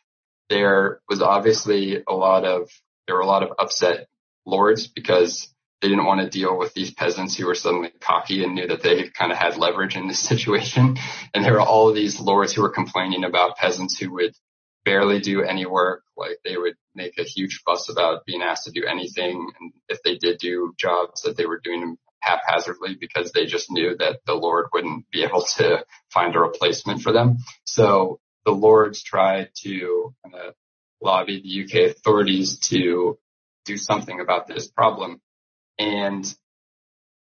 there 0.50 1.00
was 1.08 1.22
obviously 1.22 2.02
a 2.06 2.14
lot 2.14 2.44
of, 2.44 2.70
there 3.06 3.16
were 3.16 3.22
a 3.22 3.26
lot 3.26 3.42
of 3.42 3.52
upset 3.58 4.08
lords 4.46 4.86
because 4.86 5.48
they 5.80 5.88
didn't 5.88 6.06
want 6.06 6.20
to 6.20 6.30
deal 6.30 6.56
with 6.56 6.72
these 6.74 6.92
peasants 6.92 7.36
who 7.36 7.46
were 7.46 7.54
suddenly 7.54 7.90
cocky 8.00 8.42
and 8.42 8.54
knew 8.54 8.66
that 8.66 8.82
they 8.82 9.08
kind 9.08 9.32
of 9.32 9.38
had 9.38 9.56
leverage 9.56 9.96
in 9.96 10.08
this 10.08 10.20
situation. 10.28 10.96
And 11.34 11.44
there 11.44 11.54
were 11.54 11.60
all 11.60 11.88
of 11.88 11.94
these 11.94 12.20
lords 12.20 12.52
who 12.52 12.62
were 12.62 12.70
complaining 12.70 13.24
about 13.24 13.56
peasants 13.56 13.98
who 13.98 14.12
would 14.14 14.34
barely 14.84 15.20
do 15.20 15.42
any 15.42 15.66
work. 15.66 16.02
Like 16.16 16.38
they 16.44 16.56
would 16.56 16.74
make 16.94 17.18
a 17.18 17.24
huge 17.24 17.62
fuss 17.66 17.88
about 17.88 18.24
being 18.24 18.42
asked 18.42 18.64
to 18.64 18.70
do 18.70 18.86
anything. 18.86 19.50
And 19.60 19.72
if 19.88 20.02
they 20.02 20.16
did 20.16 20.38
do 20.38 20.72
jobs 20.78 21.22
that 21.22 21.36
they 21.36 21.46
were 21.46 21.60
doing 21.62 21.96
haphazardly 22.24 22.96
because 22.98 23.32
they 23.32 23.46
just 23.46 23.70
knew 23.70 23.96
that 23.98 24.20
the 24.26 24.34
Lord 24.34 24.66
wouldn't 24.72 25.10
be 25.10 25.24
able 25.24 25.42
to 25.56 25.84
find 26.10 26.34
a 26.34 26.40
replacement 26.40 27.02
for 27.02 27.12
them. 27.12 27.38
So 27.64 28.20
the 28.44 28.52
Lords 28.52 29.02
tried 29.02 29.50
to 29.62 30.14
uh, 30.32 30.50
lobby 31.02 31.40
the 31.40 31.64
UK 31.64 31.90
authorities 31.90 32.58
to 32.70 33.18
do 33.64 33.76
something 33.76 34.20
about 34.20 34.46
this 34.46 34.68
problem. 34.68 35.20
And 35.78 36.24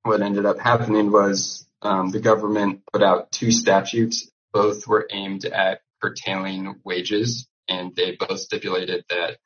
what 0.02 0.22
ended 0.22 0.46
up 0.46 0.58
happening 0.58 1.10
was 1.12 1.66
um, 1.82 2.10
the 2.10 2.20
government 2.20 2.82
put 2.92 3.02
out 3.02 3.30
two 3.30 3.52
statutes. 3.52 4.30
Both 4.52 4.86
were 4.86 5.06
aimed 5.10 5.44
at 5.44 5.80
curtailing 6.00 6.80
wages, 6.84 7.46
and 7.68 7.94
they 7.94 8.16
both 8.16 8.40
stipulated 8.40 9.04
that 9.10 9.38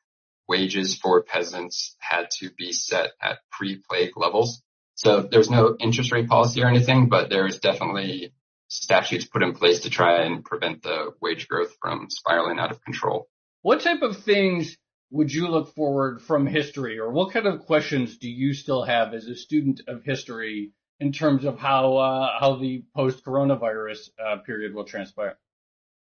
wages 0.47 0.95
for 0.95 1.23
peasants 1.23 1.95
had 1.99 2.29
to 2.39 2.49
be 2.51 2.71
set 2.71 3.11
at 3.21 3.39
pre-plague 3.51 4.15
levels. 4.15 4.61
So 4.95 5.21
there's 5.21 5.49
no 5.49 5.75
interest 5.79 6.11
rate 6.11 6.27
policy 6.27 6.63
or 6.63 6.67
anything, 6.67 7.09
but 7.09 7.29
there's 7.29 7.59
definitely 7.59 8.33
statutes 8.67 9.25
put 9.25 9.43
in 9.43 9.53
place 9.53 9.81
to 9.81 9.89
try 9.89 10.23
and 10.23 10.43
prevent 10.43 10.83
the 10.83 11.13
wage 11.21 11.47
growth 11.47 11.75
from 11.81 12.07
spiraling 12.09 12.59
out 12.59 12.71
of 12.71 12.83
control. 12.83 13.27
What 13.61 13.81
type 13.81 14.01
of 14.01 14.17
things 14.17 14.77
would 15.11 15.31
you 15.31 15.47
look 15.47 15.73
forward 15.75 16.21
from 16.21 16.47
history 16.47 16.99
or 16.99 17.11
what 17.11 17.31
kind 17.31 17.45
of 17.45 17.65
questions 17.65 18.17
do 18.17 18.29
you 18.29 18.53
still 18.53 18.83
have 18.83 19.13
as 19.13 19.27
a 19.27 19.35
student 19.35 19.81
of 19.87 20.03
history 20.03 20.71
in 20.99 21.11
terms 21.11 21.45
of 21.45 21.59
how 21.59 21.97
uh, 21.97 22.39
how 22.39 22.55
the 22.55 22.83
post 22.95 23.23
coronavirus 23.23 24.09
uh, 24.23 24.37
period 24.37 24.73
will 24.73 24.85
transpire? 24.85 25.37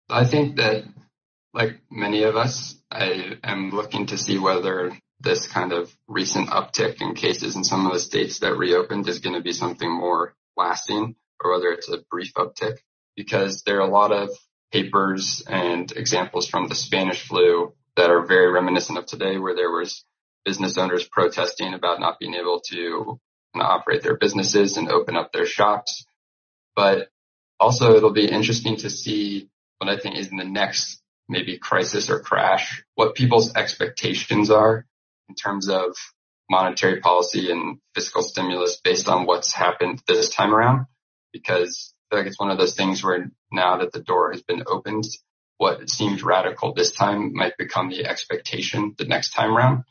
I 0.09 0.25
think 0.25 0.57
that 0.57 0.85
like 1.53 1.81
many 1.91 2.23
of 2.23 2.37
us, 2.37 2.77
I 2.91 3.37
am 3.43 3.71
looking 3.71 4.07
to 4.07 4.19
see 4.19 4.39
whether 4.39 4.97
this 5.23 5.47
kind 5.47 5.73
of 5.73 5.95
recent 6.09 6.49
uptick 6.49 7.01
in 7.01 7.15
cases 7.15 7.57
in 7.57 7.65
some 7.65 7.87
of 7.87 7.93
the 7.93 8.01
states 8.01 8.41
that 8.41 8.57
reopened 8.57 9.09
is 9.09 9.21
going 9.21 9.37
to 9.37 9.43
be 9.43 9.53
something 9.53 9.91
more 9.91 10.35
lasting 10.57 11.15
or 11.43 11.53
whether 11.53 11.71
it's 11.71 11.89
a 11.89 12.03
brief 12.11 12.33
uptick 12.35 12.79
because 13.17 13.63
there 13.63 13.79
are 13.79 13.89
a 13.89 13.93
lot 13.93 14.13
of 14.13 14.31
papers 14.73 15.43
and 15.47 15.93
examples 15.93 16.49
from 16.49 16.69
the 16.69 16.75
Spanish 16.75 17.27
flu 17.27 17.73
that 17.97 18.11
are 18.11 18.27
very 18.27 18.51
reminiscent 18.51 18.99
of 18.99 19.07
today 19.07 19.39
where 19.39 19.55
there 19.55 19.71
was 19.71 20.05
business 20.45 20.79
owners 20.79 21.07
protesting 21.07 21.75
about 21.75 22.01
not 22.01 22.19
being 22.19 22.35
able 22.35 22.61
to 22.61 23.21
operate 23.55 24.03
their 24.03 24.17
businesses 24.17 24.77
and 24.77 24.89
open 24.89 25.17
up 25.17 25.31
their 25.31 25.47
shops. 25.47 26.07
But 26.75 27.09
also 27.61 27.95
it'll 27.95 28.13
be 28.13 28.31
interesting 28.31 28.77
to 28.79 28.91
see 28.91 29.49
what 29.79 29.91
I 29.91 29.99
think 29.99 30.17
is 30.17 30.29
in 30.29 30.37
the 30.37 30.45
next 30.45 31.01
maybe 31.29 31.59
crisis 31.59 32.11
or 32.11 32.21
crash, 32.21 32.83
what 32.95 33.15
people's 33.15 33.55
expectations 33.55 34.51
are 34.51 34.87
in 35.33 35.35
terms 35.35 35.71
of 35.71 35.97
monetary 36.51 37.01
policy 37.01 37.51
and 37.51 37.79
fiscal 37.95 38.23
stimulus 38.23 38.79
based 38.85 39.09
on 39.09 39.25
what's 39.25 39.55
happened 39.55 40.03
this 40.07 40.29
time 40.29 40.55
around. 40.55 40.87
Because 41.33 41.95
I 42.11 42.15
feel 42.15 42.21
like 42.21 42.29
it's 42.29 42.39
one 42.39 42.51
of 42.51 42.59
those 42.59 42.75
things 42.75 43.03
where 43.03 43.31
now 43.51 43.79
that 43.79 43.93
the 43.93 44.03
door 44.03 44.33
has 44.33 44.43
been 44.43 44.63
opened, 44.67 45.05
what 45.57 45.89
seemed 45.89 46.23
radical 46.23 46.75
this 46.75 46.93
time 46.93 47.33
might 47.33 47.57
become 47.57 47.89
the 47.89 48.05
expectation 48.05 48.95
the 48.99 49.07
next 49.07 49.31
time 49.31 49.57
around. 49.57 49.85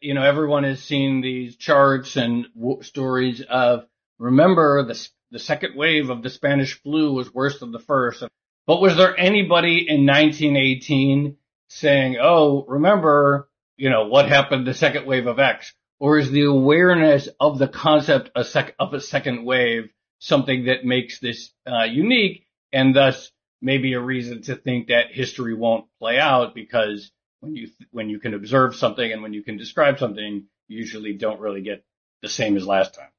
You 0.00 0.14
know, 0.14 0.24
everyone 0.24 0.64
has 0.64 0.82
seen 0.82 1.20
these 1.20 1.56
charts 1.56 2.16
and 2.16 2.46
w- 2.56 2.82
stories 2.82 3.40
of 3.48 3.86
remember 4.18 4.84
the 4.84 5.08
the 5.30 5.38
second 5.38 5.76
wave 5.76 6.10
of 6.10 6.22
the 6.22 6.30
Spanish 6.30 6.80
flu 6.82 7.12
was 7.12 7.32
worse 7.32 7.60
than 7.60 7.72
the 7.72 7.78
first. 7.78 8.24
But 8.66 8.80
was 8.80 8.96
there 8.96 9.18
anybody 9.18 9.88
in 9.88 10.04
1918 10.04 11.36
saying, 11.68 12.16
"Oh, 12.20 12.64
remember 12.66 13.48
you 13.76 13.90
know, 13.90 14.06
what 14.06 14.28
happened 14.28 14.66
the 14.66 14.74
second 14.74 15.06
wave 15.06 15.26
of 15.26 15.38
X? 15.38 15.72
Or 16.00 16.18
is 16.18 16.30
the 16.30 16.42
awareness 16.42 17.28
of 17.40 17.58
the 17.58 17.68
concept 17.68 18.30
a 18.34 18.44
sec- 18.44 18.74
of 18.78 18.92
a 18.94 19.00
second 19.00 19.44
wave 19.44 19.90
something 20.18 20.66
that 20.66 20.84
makes 20.84 21.18
this 21.18 21.50
uh, 21.66 21.84
unique 21.84 22.46
and 22.72 22.94
thus 22.94 23.30
maybe 23.60 23.92
a 23.92 24.00
reason 24.00 24.42
to 24.42 24.56
think 24.56 24.88
that 24.88 25.12
history 25.12 25.54
won't 25.54 25.86
play 25.98 26.18
out 26.18 26.54
because 26.54 27.10
when 27.40 27.54
you 27.54 27.66
th- 27.66 27.88
when 27.90 28.08
you 28.08 28.18
can 28.18 28.34
observe 28.34 28.74
something 28.74 29.10
and 29.10 29.22
when 29.22 29.32
you 29.32 29.42
can 29.42 29.56
describe 29.56 29.98
something, 29.98 30.44
you 30.68 30.78
usually 30.78 31.14
don't 31.14 31.40
really 31.40 31.62
get 31.62 31.84
the 32.22 32.28
same 32.28 32.56
as 32.56 32.66
last 32.66 32.94
time. 32.94 33.10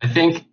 I 0.00 0.08
think 0.08 0.44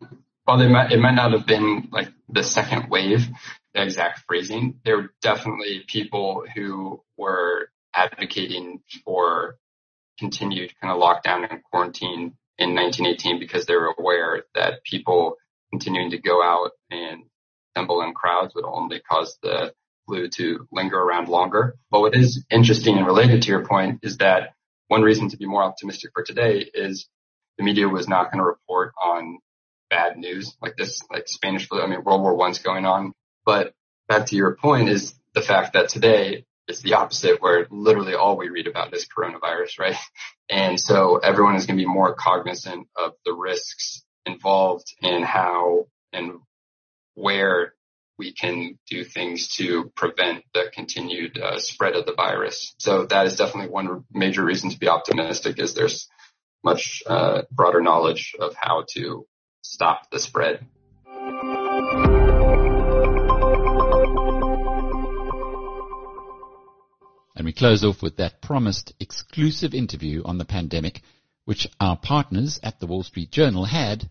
while 0.44 0.58
they 0.58 0.68
might, 0.68 0.92
it 0.92 1.00
might 1.00 1.16
not 1.16 1.32
have 1.32 1.46
been 1.46 1.90
like 1.92 2.10
the 2.30 2.44
second 2.44 2.90
wave, 2.90 3.28
the 3.74 3.84
exact 3.84 4.20
phrasing, 4.28 4.80
there 4.84 4.98
were 4.98 5.14
definitely 5.22 5.84
people 5.88 6.44
who 6.56 7.04
were 7.18 7.70
advocating 7.96 8.82
for 9.04 9.58
continued 10.20 10.74
kind 10.82 10.94
of 10.94 11.02
lockdown 11.02 11.50
and 11.50 11.64
quarantine 11.64 12.36
in 12.58 12.76
1918 12.76 13.40
because 13.40 13.66
they 13.66 13.76
were 13.76 13.94
aware 13.98 14.44
that 14.54 14.84
people 14.84 15.36
continuing 15.72 16.12
to 16.12 16.18
go 16.18 16.42
out 16.42 16.72
and 16.90 17.24
assemble 17.76 18.02
in 18.02 18.14
crowds 18.14 18.56
would 18.56 18.66
only 18.66 19.02
cause 19.02 19.38
the 19.44 19.74
flu 20.06 20.30
to 20.30 20.68
linger 20.72 20.98
around 20.98 21.28
longer. 21.28 21.76
But 21.92 22.02
what 22.02 22.16
is 22.16 22.44
interesting 22.50 22.98
and 22.98 23.06
related 23.06 23.42
to 23.44 23.50
your 23.50 23.66
point 23.66 24.00
is 24.04 24.18
that 24.18 24.54
one 24.88 25.02
reason 25.02 25.30
to 25.30 25.38
be 25.38 25.48
more 25.48 25.64
optimistic 25.64 26.12
for 26.14 26.24
today 26.24 26.70
is 26.74 27.08
the 27.58 27.64
media 27.64 27.88
was 27.88 28.08
not 28.08 28.32
going 28.32 28.40
to 28.40 28.46
report 28.46 28.94
on 29.02 29.40
bad 29.90 30.18
news 30.18 30.56
like 30.62 30.76
this, 30.78 31.02
like 31.12 31.28
Spanish 31.28 31.68
flu. 31.68 31.82
I 31.82 31.88
mean, 31.88 32.04
World 32.04 32.22
War 32.22 32.36
One's 32.36 32.60
going 32.60 32.86
on. 32.86 33.14
But 33.46 33.74
back 34.08 34.28
to 34.28 34.36
your 34.36 34.56
point 34.56 34.90
is 34.90 35.14
the 35.34 35.42
fact 35.42 35.74
that 35.74 35.90
today 35.90 36.46
it's 36.68 36.82
the 36.82 36.96
opposite 36.96 37.42
where 37.42 37.68
literally 37.70 38.16
all 38.16 38.38
we 38.38 38.50
read 38.50 38.68
about 38.68 38.94
is 38.94 39.08
coronavirus, 39.08 39.80
right? 39.80 39.98
And 40.50 40.80
so 40.80 41.18
everyone 41.18 41.56
is 41.56 41.66
going 41.66 41.78
to 41.78 41.84
be 41.84 41.90
more 41.90 42.16
cognizant 42.16 42.88
of 42.96 43.14
the 43.26 43.34
risks 43.34 44.04
involved 44.26 44.94
in 45.02 45.24
how 45.24 45.88
and 46.12 46.40
where 47.14 47.74
we 48.18 48.34
can 48.34 48.80
do 48.90 49.04
things 49.04 49.50
to 49.58 49.92
prevent 49.96 50.44
the 50.54 50.72
continued 50.74 51.38
uh, 51.38 51.60
spread 51.60 51.96
of 51.96 52.06
the 52.06 52.14
virus. 52.14 52.74
So 52.80 53.06
that 53.08 53.26
is 53.26 53.36
definitely 53.36 53.72
one 53.72 54.06
major 54.12 54.44
reason 54.44 54.70
to 54.70 54.80
be 54.80 54.88
optimistic 54.88 55.60
is 55.60 55.74
there's 55.74 56.08
much 56.64 57.04
uh, 57.06 57.44
broader 57.52 57.82
knowledge 57.82 58.34
of 58.40 58.56
how 58.56 58.86
to 58.94 59.26
stop 59.62 60.10
the 60.12 60.20
spread. 60.20 60.66
And 67.36 67.46
we 67.46 67.54
close 67.54 67.84
off 67.84 68.02
with 68.02 68.18
that 68.18 68.42
promised 68.42 68.94
exclusive 69.00 69.74
interview 69.74 70.24
on 70.24 70.38
the 70.38 70.46
pandemic, 70.46 71.02
which 71.44 71.68
our 71.80 71.98
partners 71.98 72.60
at 72.64 72.80
the 72.80 72.88
Wall 72.88 73.04
Street 73.04 73.32
Journal 73.32 73.66
had 73.66 74.10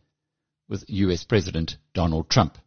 with 0.68 0.84
US 0.88 1.24
President 1.24 1.76
Donald 1.94 2.28
Trump. 2.28 2.58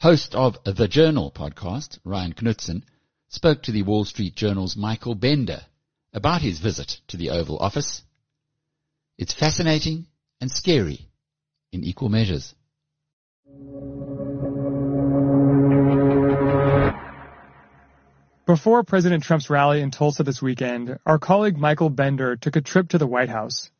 Host 0.00 0.34
of 0.34 0.58
the 0.64 0.88
Journal 0.88 1.30
podcast, 1.30 1.98
Ryan 2.04 2.34
Knutson, 2.34 2.82
spoke 3.28 3.62
to 3.62 3.72
the 3.72 3.82
Wall 3.82 4.04
Street 4.04 4.34
Journal's 4.34 4.76
Michael 4.76 5.14
Bender 5.14 5.62
about 6.12 6.42
his 6.42 6.58
visit 6.58 7.00
to 7.08 7.16
the 7.16 7.30
Oval 7.30 7.58
Office. 7.58 8.02
It's 9.18 9.32
fascinating 9.32 10.06
and 10.40 10.50
scary 10.50 11.08
in 11.72 11.84
equal 11.84 12.08
measures. 12.08 12.54
Before 18.46 18.84
President 18.84 19.24
Trump's 19.24 19.50
rally 19.50 19.80
in 19.80 19.90
Tulsa 19.90 20.22
this 20.22 20.40
weekend, 20.40 21.00
our 21.04 21.18
colleague 21.18 21.58
Michael 21.58 21.90
Bender 21.90 22.36
took 22.36 22.54
a 22.54 22.60
trip 22.60 22.90
to 22.90 22.98
the 22.98 23.06
White 23.06 23.28
House. 23.28 23.72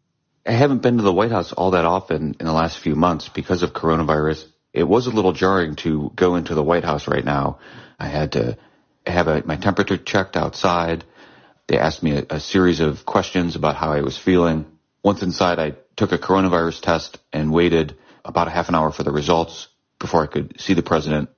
I 0.45 0.51
haven't 0.51 0.83
been 0.83 0.97
to 0.97 1.05
the 1.05 1.13
White 1.13 1.31
House 1.31 1.53
all 1.53 1.71
that 1.71 1.85
often 1.85 2.35
in 2.41 2.47
the 2.47 2.53
last 2.53 2.81
few 2.81 2.97
months 2.97 3.29
because 3.29 3.63
of 3.63 3.73
coronavirus. 3.73 4.45
It 4.73 4.83
was 4.83 5.07
a 5.07 5.13
little 5.13 5.33
jarring 5.33 5.77
to 5.77 6.11
go 6.17 6.35
into 6.35 6.57
the 6.57 6.65
White 6.65 6.83
House 6.83 7.07
right 7.07 7.25
now. 7.25 7.61
I 8.01 8.09
had 8.09 8.33
to 8.33 8.59
have 9.07 9.29
a, 9.29 9.41
my 9.47 9.55
temperature 9.55 9.97
checked 9.97 10.37
outside. 10.37 11.05
They 11.69 11.79
asked 11.79 12.03
me 12.03 12.17
a, 12.17 12.27
a 12.31 12.41
series 12.41 12.81
of 12.81 13.07
questions 13.07 13.55
about 13.55 13.77
how 13.77 13.93
I 13.93 14.01
was 14.01 14.19
feeling. 14.19 14.67
Once 15.01 15.23
inside, 15.23 15.61
I 15.61 15.75
took 15.95 16.11
a 16.11 16.19
coronavirus 16.19 16.81
test 16.81 17.21
and 17.33 17.53
waited 17.53 17.97
about 18.25 18.49
a 18.49 18.51
half 18.51 18.69
an 18.69 18.75
hour 18.75 18.91
for 18.91 19.05
the 19.05 19.13
results 19.13 19.69
before 20.01 20.25
I 20.25 20.27
could 20.27 20.61
see 20.61 20.75
the 20.75 20.83
president. 20.83 21.29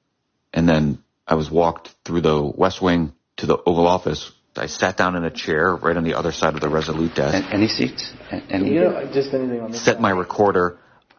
And 0.54 0.66
then 0.66 1.04
I 1.26 1.34
was 1.34 1.50
walked 1.50 1.94
through 2.06 2.22
the 2.22 2.42
West 2.42 2.80
Wing 2.80 3.12
to 3.38 3.46
the 3.46 3.56
Oval 3.56 3.86
Office. 3.86 4.30
I 4.56 4.66
sat 4.66 4.96
down 4.96 5.14
in 5.14 5.24
a 5.24 5.30
chair 5.30 5.74
right 5.74 5.96
on 5.96 6.04
the 6.04 6.14
other 6.14 6.32
side 6.32 6.54
of 6.54 6.60
the 6.60 6.68
Resolute 6.68 7.14
desk. 7.14 7.46
Any 7.52 7.68
seats? 7.68 8.12
Any? 8.50 8.74
You 8.74 8.80
know, 8.80 9.10
just 9.12 9.32
anything 9.32 9.60
on 9.60 9.70
this. 9.70 9.80
Set 9.80 10.00
my 10.00 10.10
recorder 10.10 10.78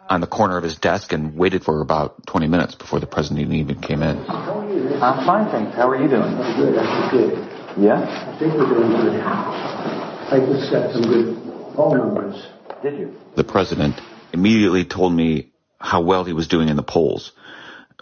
on 0.09 0.19
the 0.21 0.27
corner 0.27 0.57
of 0.57 0.63
his 0.63 0.77
desk 0.77 1.13
and 1.13 1.37
waited 1.37 1.63
for 1.63 1.81
about 1.81 2.25
20 2.27 2.47
minutes 2.47 2.75
before 2.75 2.99
the 2.99 3.07
president 3.07 3.53
even 3.53 3.79
came 3.79 4.01
in. 4.01 4.17
I'm 4.27 5.25
fine, 5.25 5.49
thanks. 5.51 5.75
How 5.75 5.89
are 5.89 6.01
you 6.01 6.09
doing? 6.09 6.35
Good, 6.57 6.75
that's 6.75 7.11
good. 7.11 7.37
Yeah? 7.77 8.33
I 8.33 8.37
think 8.37 8.53
we're 8.55 8.67
doing 8.67 8.91
good. 8.91 9.21
I 9.21 10.39
just 10.45 10.71
got 10.71 10.91
some 10.91 11.03
good 11.03 11.75
phone 11.75 11.97
numbers. 11.97 12.45
Did 12.81 12.99
you? 12.99 13.15
The 13.35 13.43
president 13.43 14.01
immediately 14.33 14.83
told 14.83 15.13
me 15.13 15.53
how 15.79 16.01
well 16.01 16.25
he 16.25 16.33
was 16.33 16.47
doing 16.47 16.67
in 16.67 16.75
the 16.75 16.83
polls, 16.83 17.31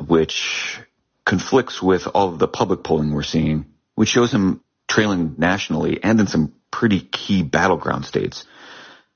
which 0.08 0.80
conflicts 1.26 1.82
with 1.82 2.08
all 2.14 2.34
of 2.34 2.40
the 2.40 2.48
public 2.48 2.84
polling 2.84 3.14
we're 3.14 3.22
seeing 3.24 3.66
which 3.98 4.10
shows 4.10 4.32
him 4.32 4.62
trailing 4.88 5.34
nationally 5.40 6.00
and 6.04 6.20
in 6.20 6.28
some 6.28 6.54
pretty 6.70 7.00
key 7.02 7.42
battleground 7.42 8.06
states. 8.06 8.46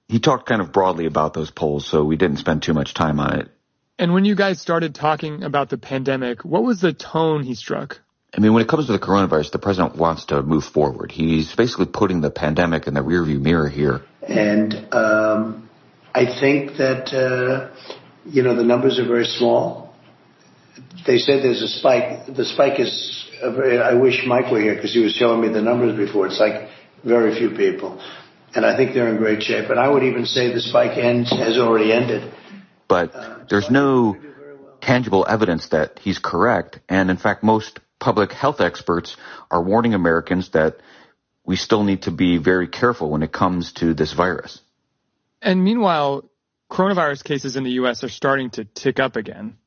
He 0.07 0.19
talked 0.19 0.49
kind 0.49 0.59
of 0.59 0.73
broadly 0.73 1.05
about 1.05 1.35
those 1.35 1.51
polls, 1.51 1.85
so 1.85 2.03
we 2.03 2.15
didn't 2.17 2.37
spend 2.37 2.63
too 2.63 2.73
much 2.73 2.95
time 2.95 3.19
on 3.19 3.39
it. 3.39 3.49
And 3.99 4.11
when 4.11 4.25
you 4.25 4.35
guys 4.35 4.59
started 4.59 4.95
talking 4.95 5.43
about 5.43 5.69
the 5.69 5.77
pandemic, 5.77 6.43
what 6.43 6.63
was 6.63 6.81
the 6.81 6.93
tone 6.93 7.43
he 7.43 7.53
struck? 7.53 7.99
I 8.35 8.39
mean, 8.39 8.53
when 8.53 8.63
it 8.63 8.67
comes 8.67 8.87
to 8.87 8.91
the 8.91 8.99
coronavirus, 8.99 9.51
the 9.51 9.59
president 9.59 9.97
wants 9.97 10.25
to 10.25 10.41
move 10.41 10.63
forward. 10.63 11.11
He's 11.11 11.53
basically 11.55 11.85
putting 11.85 12.21
the 12.21 12.31
pandemic 12.31 12.87
in 12.87 12.95
the 12.95 13.01
rearview 13.01 13.39
mirror 13.39 13.69
here. 13.69 14.01
And 14.27 14.73
um, 14.91 15.69
I 16.15 16.25
think 16.39 16.77
that, 16.77 17.13
uh, 17.13 17.69
you 18.25 18.41
know, 18.41 18.55
the 18.55 18.63
numbers 18.63 18.97
are 18.97 19.07
very 19.07 19.25
small. 19.25 19.93
They 21.05 21.19
said 21.19 21.43
there's 21.43 21.61
a 21.61 21.67
spike. 21.67 22.25
The 22.35 22.45
spike 22.45 22.79
is 22.79 23.30
I 23.43 23.93
wish 23.93 24.23
Mike 24.25 24.51
were 24.51 24.61
here 24.61 24.75
because 24.75 24.93
he 24.93 24.99
was 24.99 25.13
showing 25.13 25.41
me 25.41 25.49
the 25.49 25.61
numbers 25.61 25.95
before. 25.97 26.27
It's 26.27 26.39
like 26.39 26.69
very 27.03 27.35
few 27.35 27.51
people. 27.51 28.01
And 28.53 28.65
I 28.65 28.75
think 28.75 28.93
they're 28.93 29.09
in 29.09 29.17
great 29.17 29.41
shape. 29.43 29.69
And 29.69 29.79
I 29.79 29.87
would 29.87 30.03
even 30.03 30.25
say 30.25 30.53
the 30.53 30.59
spike 30.59 30.97
ends, 30.97 31.31
has 31.31 31.57
already 31.57 31.91
ended. 31.93 32.31
But 32.87 33.15
uh, 33.15 33.39
there's 33.49 33.69
no 33.69 34.17
tangible 34.81 35.25
evidence 35.27 35.69
that 35.69 35.99
he's 35.99 36.19
correct. 36.19 36.79
And 36.89 37.09
in 37.09 37.17
fact, 37.17 37.43
most 37.43 37.79
public 37.99 38.33
health 38.33 38.59
experts 38.59 39.15
are 39.49 39.61
warning 39.61 39.93
Americans 39.93 40.49
that 40.49 40.77
we 41.45 41.55
still 41.55 41.83
need 41.83 42.03
to 42.03 42.11
be 42.11 42.37
very 42.37 42.67
careful 42.67 43.09
when 43.09 43.23
it 43.23 43.31
comes 43.31 43.71
to 43.73 43.93
this 43.93 44.13
virus. 44.13 44.59
And 45.41 45.63
meanwhile, 45.63 46.29
coronavirus 46.69 47.23
cases 47.23 47.55
in 47.55 47.63
the 47.63 47.71
U.S. 47.71 48.03
are 48.03 48.09
starting 48.09 48.49
to 48.51 48.65
tick 48.65 48.99
up 48.99 49.15
again. 49.15 49.57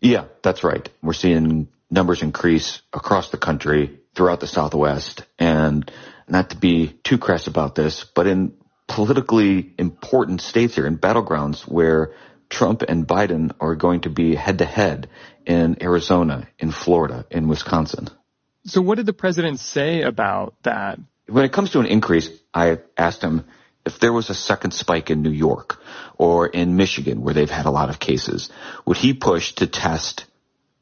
Yeah, 0.00 0.26
that's 0.42 0.64
right. 0.64 0.88
We're 1.02 1.12
seeing 1.12 1.68
numbers 1.90 2.22
increase 2.22 2.82
across 2.92 3.30
the 3.30 3.38
country 3.38 4.00
throughout 4.14 4.40
the 4.40 4.46
Southwest. 4.46 5.24
And 5.38 5.90
not 6.28 6.50
to 6.50 6.56
be 6.56 6.88
too 7.04 7.18
crass 7.18 7.46
about 7.46 7.74
this, 7.74 8.04
but 8.04 8.26
in 8.26 8.54
politically 8.88 9.74
important 9.78 10.40
states 10.40 10.74
here, 10.74 10.86
in 10.86 10.98
battlegrounds 10.98 11.62
where 11.62 12.12
Trump 12.48 12.82
and 12.82 13.06
Biden 13.06 13.52
are 13.60 13.74
going 13.74 14.02
to 14.02 14.10
be 14.10 14.34
head 14.34 14.58
to 14.58 14.64
head 14.64 15.08
in 15.44 15.82
Arizona, 15.82 16.48
in 16.58 16.70
Florida, 16.70 17.26
in 17.30 17.48
Wisconsin. 17.48 18.08
So 18.64 18.80
what 18.80 18.96
did 18.96 19.06
the 19.06 19.12
president 19.12 19.60
say 19.60 20.02
about 20.02 20.54
that? 20.62 20.98
When 21.28 21.44
it 21.44 21.52
comes 21.52 21.70
to 21.70 21.80
an 21.80 21.86
increase, 21.86 22.30
I 22.52 22.78
asked 22.96 23.22
him 23.22 23.44
if 23.84 24.00
there 24.00 24.12
was 24.12 24.30
a 24.30 24.34
second 24.34 24.72
spike 24.72 25.10
in 25.10 25.22
New 25.22 25.30
York 25.30 25.80
or 26.18 26.46
in 26.46 26.76
Michigan 26.76 27.22
where 27.22 27.34
they've 27.34 27.50
had 27.50 27.66
a 27.66 27.70
lot 27.70 27.88
of 27.88 28.00
cases, 28.00 28.50
would 28.84 28.96
he 28.96 29.12
push 29.12 29.52
to 29.56 29.66
test 29.66 30.24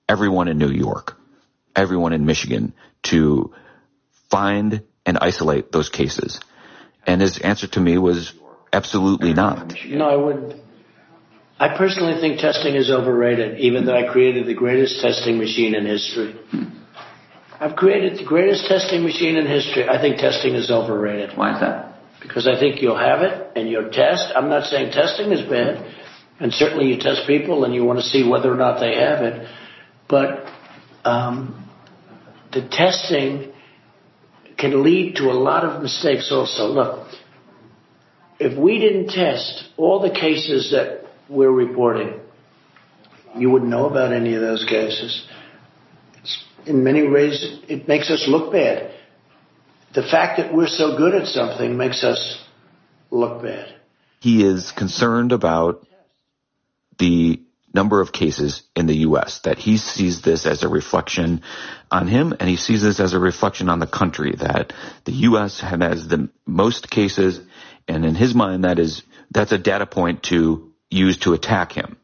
everyone 0.09 0.49
in 0.49 0.59
New 0.59 0.71
York, 0.71 1.17
everyone 1.75 2.13
in 2.13 2.27
Michigan 2.27 2.75
to 3.05 3.53
find 4.31 4.83
and 5.07 5.19
isolate 5.19 5.73
those 5.73 5.89
cases? 5.89 6.41
And 7.07 7.21
his 7.21 7.39
answer 7.39 7.67
to 7.69 7.81
me 7.81 7.99
was 7.99 8.33
absolutely 8.73 9.35
not. 9.35 9.75
No, 9.87 10.09
I 10.09 10.17
wouldn't. 10.17 10.65
I 11.59 11.77
personally 11.77 12.21
think 12.21 12.41
testing 12.41 12.75
is 12.75 12.91
overrated, 12.91 13.61
even 13.61 13.85
though 13.87 13.97
I 13.97 14.11
created 14.11 14.47
the 14.47 14.55
greatest 14.55 15.01
testing 15.01 15.39
machine 15.39 15.75
in 15.75 15.87
history. 15.87 16.35
I've 17.61 17.77
created 17.77 18.19
the 18.19 18.25
greatest 18.25 18.67
testing 18.67 19.05
machine 19.05 19.37
in 19.37 19.47
history. 19.47 19.89
I 19.89 20.01
think 20.01 20.17
testing 20.19 20.55
is 20.55 20.71
overrated. 20.71 21.37
Why 21.37 21.55
is 21.55 21.61
that? 21.61 21.95
Because 22.21 22.49
I 22.49 22.59
think 22.59 22.83
you'll 22.83 22.99
have 22.99 23.23
it 23.23 23.53
and 23.55 23.69
you'll 23.69 23.91
test. 23.91 24.33
I'm 24.35 24.49
not 24.49 24.65
saying 24.65 24.91
testing 24.93 25.31
is 25.31 25.43
bad. 25.43 25.95
And 26.41 26.53
certainly 26.53 26.87
you 26.87 26.99
test 26.99 27.27
people 27.29 27.65
and 27.65 27.73
you 27.73 27.85
want 27.85 28.01
to 28.01 28.05
see 28.05 28.29
whether 28.29 28.53
or 28.53 28.57
not 28.57 28.81
they 28.81 28.97
have 28.97 29.23
it. 29.23 29.47
But 30.15 30.47
um, 31.05 31.69
the 32.53 32.63
testing 32.63 33.53
can 34.57 34.85
lead 34.85 35.17
to 35.17 35.25
a 35.25 35.37
lot 35.49 35.65
of 35.65 35.83
mistakes 35.83 36.31
also. 36.31 36.69
Look, 36.69 37.09
if 38.39 38.57
we 38.57 38.79
didn't 38.79 39.09
test 39.09 39.65
all 39.77 39.99
the 39.99 40.15
cases 40.15 40.71
that 40.71 41.07
we're 41.29 41.51
reporting, 41.51 42.21
you 43.37 43.51
wouldn't 43.51 43.73
know 43.73 43.87
about 43.87 44.13
any 44.13 44.37
of 44.37 44.41
those 44.41 44.65
cases. 44.65 45.27
in 46.65 46.85
many 46.85 47.09
ways, 47.09 47.59
it 47.67 47.89
makes 47.89 48.09
us 48.09 48.25
look 48.29 48.53
bad. 48.53 48.95
The 49.95 50.05
fact 50.05 50.39
that 50.39 50.55
we're 50.55 50.69
so 50.69 50.97
good 50.97 51.17
at 51.17 51.27
something 51.27 51.77
makes 51.77 52.05
us 52.05 52.41
look 53.11 53.43
bad. 53.43 53.75
He 54.21 54.45
is 54.45 54.71
concerned 54.71 55.33
about 55.33 55.89
the 57.01 57.44
number 57.75 58.01
of 58.01 58.13
cases 58.13 58.63
in 58.77 58.87
the 58.87 58.97
U.S. 58.99 59.41
that 59.41 59.59
he 59.59 59.77
sees 59.77 60.23
this 60.23 60.47
as 60.47 60.63
a 60.63 60.69
reflection 60.69 61.43
on 61.91 62.07
him 62.07 62.35
and 62.39 62.49
he 62.49 62.57
sees 62.57 62.83
this 62.83 63.01
as 63.01 63.13
a 63.13 63.19
reflection 63.19 63.69
on 63.69 63.81
the 63.81 63.87
country 63.87 64.35
that 64.37 64.73
the 65.05 65.13
U.S. 65.13 65.61
has 65.61 66.09
the 66.09 66.31
most 66.47 66.91
cases 66.91 67.41
and 67.89 68.05
in 68.05 68.15
his 68.15 68.35
mind 68.35 68.65
that 68.65 68.79
is 68.79 69.03
that's 69.31 69.53
a 69.53 69.59
data 69.59 69.87
point 69.87 70.23
to 70.25 70.73
use 70.91 71.19
to 71.19 71.35
attack 71.35 71.73
him. 71.73 71.97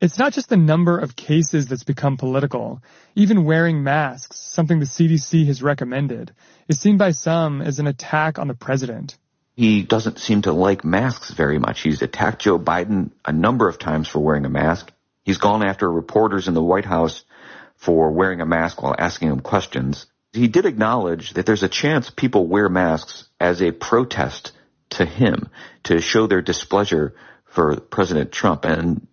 It's 0.00 0.18
not 0.18 0.32
just 0.32 0.48
the 0.48 0.56
number 0.56 0.98
of 0.98 1.16
cases 1.16 1.66
that's 1.66 1.84
become 1.84 2.16
political. 2.16 2.82
Even 3.14 3.44
wearing 3.44 3.82
masks, 3.82 4.38
something 4.38 4.78
the 4.78 4.84
CDC 4.84 5.46
has 5.46 5.62
recommended, 5.62 6.32
is 6.68 6.78
seen 6.78 6.98
by 6.98 7.12
some 7.12 7.62
as 7.62 7.78
an 7.78 7.86
attack 7.86 8.38
on 8.38 8.48
the 8.48 8.54
president 8.54 9.16
he 9.56 9.82
doesn't 9.82 10.18
seem 10.18 10.42
to 10.42 10.52
like 10.52 10.84
masks 10.84 11.30
very 11.30 11.58
much. 11.58 11.80
He's 11.80 12.02
attacked 12.02 12.42
Joe 12.42 12.58
Biden 12.58 13.10
a 13.24 13.32
number 13.32 13.68
of 13.68 13.78
times 13.78 14.06
for 14.06 14.18
wearing 14.20 14.44
a 14.44 14.50
mask. 14.50 14.92
He's 15.24 15.38
gone 15.38 15.66
after 15.66 15.90
reporters 15.90 16.46
in 16.46 16.54
the 16.54 16.62
White 16.62 16.84
House 16.84 17.24
for 17.76 18.10
wearing 18.10 18.42
a 18.42 18.46
mask 18.46 18.82
while 18.82 18.94
asking 18.96 19.30
them 19.30 19.40
questions. 19.40 20.06
He 20.32 20.48
did 20.48 20.66
acknowledge 20.66 21.32
that 21.32 21.46
there's 21.46 21.62
a 21.62 21.68
chance 21.68 22.10
people 22.10 22.46
wear 22.46 22.68
masks 22.68 23.28
as 23.40 23.62
a 23.62 23.72
protest 23.72 24.52
to 24.90 25.06
him 25.06 25.48
to 25.84 26.02
show 26.02 26.26
their 26.26 26.42
displeasure 26.42 27.14
for 27.46 27.80
President 27.80 28.32
Trump. 28.32 28.66
And 28.66 29.06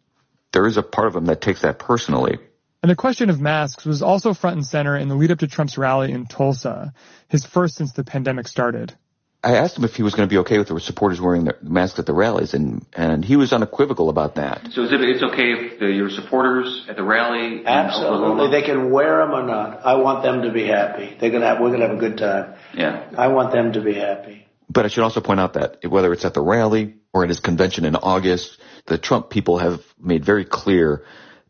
there 0.52 0.68
is 0.68 0.76
a 0.76 0.84
part 0.84 1.08
of 1.08 1.16
him 1.16 1.26
that 1.26 1.40
takes 1.40 1.62
that 1.62 1.80
personally. 1.80 2.38
And 2.82 2.90
the 2.90 2.98
question 2.98 3.30
of 3.30 3.40
masks 3.40 3.86
was 3.86 4.02
also 4.02 4.34
front 4.34 4.58
and 4.58 4.66
center 4.66 4.98
in 4.98 5.08
the 5.08 5.16
lead 5.16 5.32
up 5.32 5.40
to 5.40 5.48
Trump's 5.48 5.78
rally 5.78 6.12
in 6.12 6.26
Tulsa, 6.26 6.94
his 7.30 7.46
first 7.46 7.76
since 7.76 7.94
the 7.94 8.04
pandemic 8.04 8.50
started. 8.50 8.94
I 9.44 9.58
asked 9.58 9.78
him 9.78 9.84
if 9.84 9.96
he 9.96 10.04
was 10.04 10.16
going 10.16 10.28
to 10.28 10.34
be 10.34 10.40
okay 10.40 10.58
with 10.58 10.70
the 10.70 10.80
supporters 10.80 11.20
wearing 11.20 11.44
the 11.44 11.58
masks 11.62 12.00
at 12.00 12.06
the 12.06 12.14
rallies, 12.14 12.54
and 12.54 12.86
and 12.94 13.26
he 13.26 13.36
was 13.36 13.52
unequivocal 13.52 14.10
about 14.10 14.36
that. 14.36 14.70
So 14.72 14.84
is 14.84 14.94
it 14.94 15.02
it's 15.02 15.22
okay 15.22 15.52
if 15.52 15.80
the, 15.80 15.88
your 15.88 16.10
supporters 16.10 16.86
at 16.88 16.96
the 16.96 17.04
rally? 17.04 17.66
Absolutely, 17.66 18.52
they 18.52 18.66
can 18.66 18.90
wear 18.90 19.18
them 19.18 19.32
or 19.32 19.44
not. 19.44 19.86
I 19.86 19.96
want 19.96 20.24
them 20.24 20.44
to 20.44 20.52
be 20.52 20.66
happy. 20.66 21.18
They're 21.20 21.30
gonna 21.30 21.46
have, 21.46 21.60
we're 21.60 21.72
gonna 21.72 21.88
have 21.88 21.98
a 21.98 22.00
good 22.00 22.18
time. 22.18 22.56
Yeah, 22.74 23.10
I 23.18 23.28
want 23.28 23.52
them 23.52 23.74
to 23.74 23.82
be 23.82 23.94
happy. 23.94 24.48
But 24.70 24.86
I 24.86 24.88
should 24.88 25.04
also 25.04 25.20
point 25.20 25.42
out 25.42 25.54
that 25.54 25.86
whether 25.86 26.14
it's 26.14 26.24
at 26.24 26.34
the 26.34 26.42
rally 26.42 26.96
or 27.12 27.24
at 27.24 27.30
his 27.30 27.42
convention 27.42 27.84
in 27.84 27.98
August, 27.98 28.58
the 28.86 28.98
Trump 28.98 29.30
people 29.30 29.58
have 29.58 29.82
made 30.00 30.24
very 30.24 30.46
clear 30.46 31.04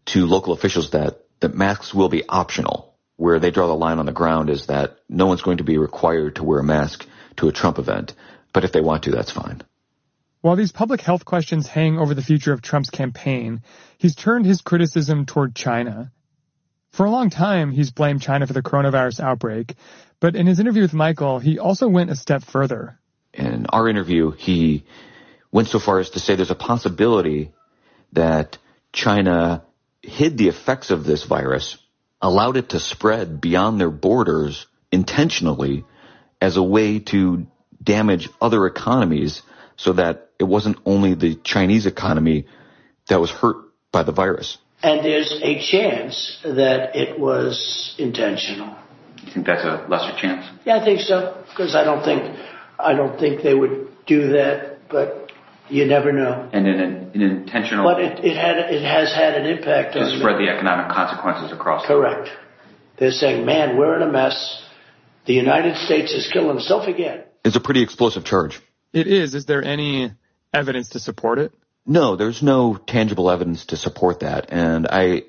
to 0.05 0.25
local 0.25 0.53
officials 0.53 0.91
that 0.91 1.19
that 1.41 1.53
masks 1.53 1.93
will 1.93 2.09
be 2.09 2.23
optional. 2.27 2.89
Where 3.17 3.39
they 3.39 3.51
draw 3.51 3.67
the 3.67 3.75
line 3.75 3.99
on 3.99 4.07
the 4.07 4.11
ground 4.11 4.49
is 4.49 4.65
that 4.65 4.97
no 5.07 5.27
one's 5.27 5.43
going 5.43 5.57
to 5.57 5.63
be 5.63 5.77
required 5.77 6.37
to 6.37 6.43
wear 6.43 6.59
a 6.59 6.63
mask 6.63 7.07
to 7.37 7.47
a 7.47 7.51
Trump 7.51 7.79
event. 7.79 8.13
But 8.53 8.63
if 8.63 8.71
they 8.71 8.81
want 8.81 9.03
to, 9.03 9.11
that's 9.11 9.31
fine. 9.31 9.61
While 10.41 10.55
these 10.57 10.73
public 10.73 11.01
health 11.01 11.23
questions 11.23 11.67
hang 11.67 11.97
over 11.97 12.13
the 12.13 12.21
future 12.21 12.51
of 12.51 12.61
Trump's 12.61 12.89
campaign, 12.89 13.61
he's 13.97 14.15
turned 14.15 14.45
his 14.45 14.61
criticism 14.61 15.25
toward 15.25 15.55
China. 15.55 16.11
For 16.91 17.05
a 17.05 17.11
long 17.11 17.29
time, 17.29 17.71
he's 17.71 17.91
blamed 17.91 18.21
China 18.21 18.45
for 18.45 18.53
the 18.53 18.61
coronavirus 18.61 19.21
outbreak, 19.21 19.73
but 20.19 20.35
in 20.35 20.45
his 20.45 20.59
interview 20.59 20.81
with 20.81 20.93
Michael, 20.93 21.39
he 21.39 21.59
also 21.59 21.87
went 21.87 22.11
a 22.11 22.15
step 22.15 22.43
further. 22.43 22.99
In 23.33 23.65
our 23.67 23.87
interview, 23.87 24.31
he 24.31 24.85
went 25.51 25.69
so 25.69 25.79
far 25.79 25.99
as 25.99 26.11
to 26.11 26.19
say 26.19 26.35
there's 26.35 26.51
a 26.51 26.55
possibility 26.55 27.51
that 28.11 28.57
China 28.91 29.63
hid 30.01 30.37
the 30.37 30.49
effects 30.49 30.91
of 30.91 31.05
this 31.05 31.23
virus, 31.23 31.77
allowed 32.21 32.57
it 32.57 32.69
to 32.69 32.79
spread 32.79 33.41
beyond 33.41 33.79
their 33.79 33.89
borders 33.89 34.67
intentionally 34.91 35.85
as 36.43 36.57
a 36.57 36.63
way 36.77 36.99
to 36.99 37.47
damage 37.81 38.27
other 38.41 38.67
economies 38.67 39.41
so 39.77 39.93
that 39.93 40.29
it 40.37 40.43
wasn't 40.43 40.77
only 40.85 41.15
the 41.15 41.35
Chinese 41.35 41.85
economy 41.85 42.47
that 43.07 43.21
was 43.21 43.31
hurt 43.31 43.57
by 43.93 44.03
the 44.03 44.11
virus. 44.11 44.57
And 44.83 45.05
there's 45.05 45.31
a 45.41 45.53
chance 45.71 46.37
that 46.43 46.97
it 46.97 47.17
was 47.17 47.95
intentional. 47.97 48.75
You 49.23 49.31
think 49.31 49.45
that's 49.45 49.63
a 49.63 49.87
lesser 49.87 50.19
chance? 50.19 50.45
Yeah, 50.65 50.81
I 50.81 50.83
think 50.83 50.99
so. 50.99 51.17
Because 51.49 51.75
I 51.75 51.85
don't 51.85 52.03
think 52.03 52.21
I 52.77 52.91
don't 52.93 53.17
think 53.17 53.41
they 53.41 53.53
would 53.53 53.75
do 54.05 54.33
that, 54.33 54.89
but 54.89 55.31
you 55.69 55.85
never 55.85 56.11
know. 56.11 56.49
And 56.51 56.67
in 56.67 56.79
an, 56.81 57.11
an 57.13 57.21
intentional. 57.21 57.85
But 57.85 58.01
it, 58.01 58.25
it 58.25 58.35
had 58.35 58.57
it 58.57 58.83
has 58.83 59.13
had 59.13 59.35
an 59.35 59.45
impact 59.45 59.93
to 59.93 59.99
on 60.01 60.19
spread 60.19 60.39
the 60.39 60.49
economic 60.49 60.91
consequences 60.91 61.53
across. 61.53 61.85
Correct. 61.85 62.27
They're 62.97 63.11
saying, 63.11 63.45
"Man, 63.45 63.77
we're 63.77 63.95
in 63.95 64.01
a 64.01 64.11
mess. 64.11 64.61
The 65.25 65.33
United 65.33 65.77
States 65.77 66.13
is 66.13 66.29
killing 66.31 66.49
himself 66.49 66.87
again." 66.87 67.23
It's 67.43 67.55
a 67.55 67.61
pretty 67.61 67.83
explosive 67.83 68.23
charge. 68.23 68.61
It 68.93 69.07
is. 69.07 69.35
Is 69.35 69.45
there 69.45 69.63
any 69.63 70.11
evidence 70.53 70.89
to 70.89 70.99
support 70.99 71.39
it? 71.39 71.51
No, 71.85 72.15
there's 72.15 72.41
no 72.41 72.75
tangible 72.75 73.29
evidence 73.29 73.65
to 73.67 73.77
support 73.77 74.21
that. 74.21 74.51
And 74.51 74.87
I 74.87 75.23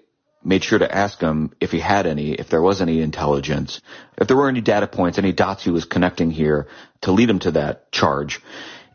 made 0.44 0.62
sure 0.62 0.78
to 0.78 0.94
ask 0.94 1.20
him 1.20 1.52
if 1.60 1.70
he 1.72 1.80
had 1.80 2.06
any, 2.06 2.32
if 2.32 2.50
there 2.50 2.62
was 2.62 2.80
any 2.80 3.00
intelligence, 3.00 3.80
if 4.18 4.28
there 4.28 4.36
were 4.36 4.48
any 4.48 4.60
data 4.60 4.86
points, 4.86 5.18
any 5.18 5.32
dots 5.32 5.64
he 5.64 5.70
was 5.70 5.84
connecting 5.84 6.30
here 6.30 6.68
to 7.00 7.12
lead 7.12 7.30
him 7.30 7.38
to 7.40 7.52
that 7.52 7.90
charge. 7.90 8.40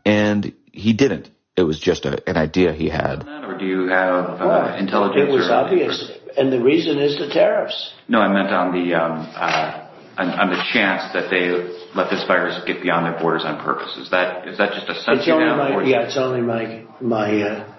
And 0.06 0.54
he 0.72 0.92
didn't. 0.92 1.28
It 1.56 1.64
was 1.64 1.78
just 1.78 2.06
a, 2.06 2.26
an 2.30 2.36
idea 2.36 2.72
he 2.72 2.88
had. 2.88 3.28
Or 3.28 3.58
do 3.58 3.66
you 3.66 3.88
have 3.88 4.24
uh, 4.24 4.36
well, 4.40 4.74
intelligence? 4.76 5.28
It 5.28 5.32
was 5.32 5.50
obvious. 5.50 6.10
And 6.38 6.52
the 6.52 6.62
reason 6.62 6.98
is 6.98 7.18
the 7.18 7.28
tariffs. 7.28 7.92
No, 8.08 8.20
I 8.20 8.32
meant 8.32 8.54
on 8.54 8.72
the, 8.72 8.94
um, 8.94 9.28
uh, 9.34 9.89
on, 10.16 10.28
on, 10.28 10.50
the 10.50 10.62
chance 10.72 11.12
that 11.12 11.30
they 11.30 11.50
let 11.94 12.10
this 12.10 12.24
virus 12.26 12.60
get 12.66 12.82
beyond 12.82 13.06
their 13.06 13.20
borders 13.20 13.42
on 13.44 13.62
purpose. 13.64 13.96
Is 13.96 14.10
that, 14.10 14.46
is 14.48 14.58
that 14.58 14.72
just 14.72 14.88
a 14.88 14.94
sense 14.94 15.20
it's 15.20 15.28
only 15.28 15.46
my, 15.46 15.82
Yeah, 15.84 16.02
it's 16.02 16.16
only 16.16 16.40
my, 16.40 16.84
my, 17.00 17.42
uh, 17.42 17.76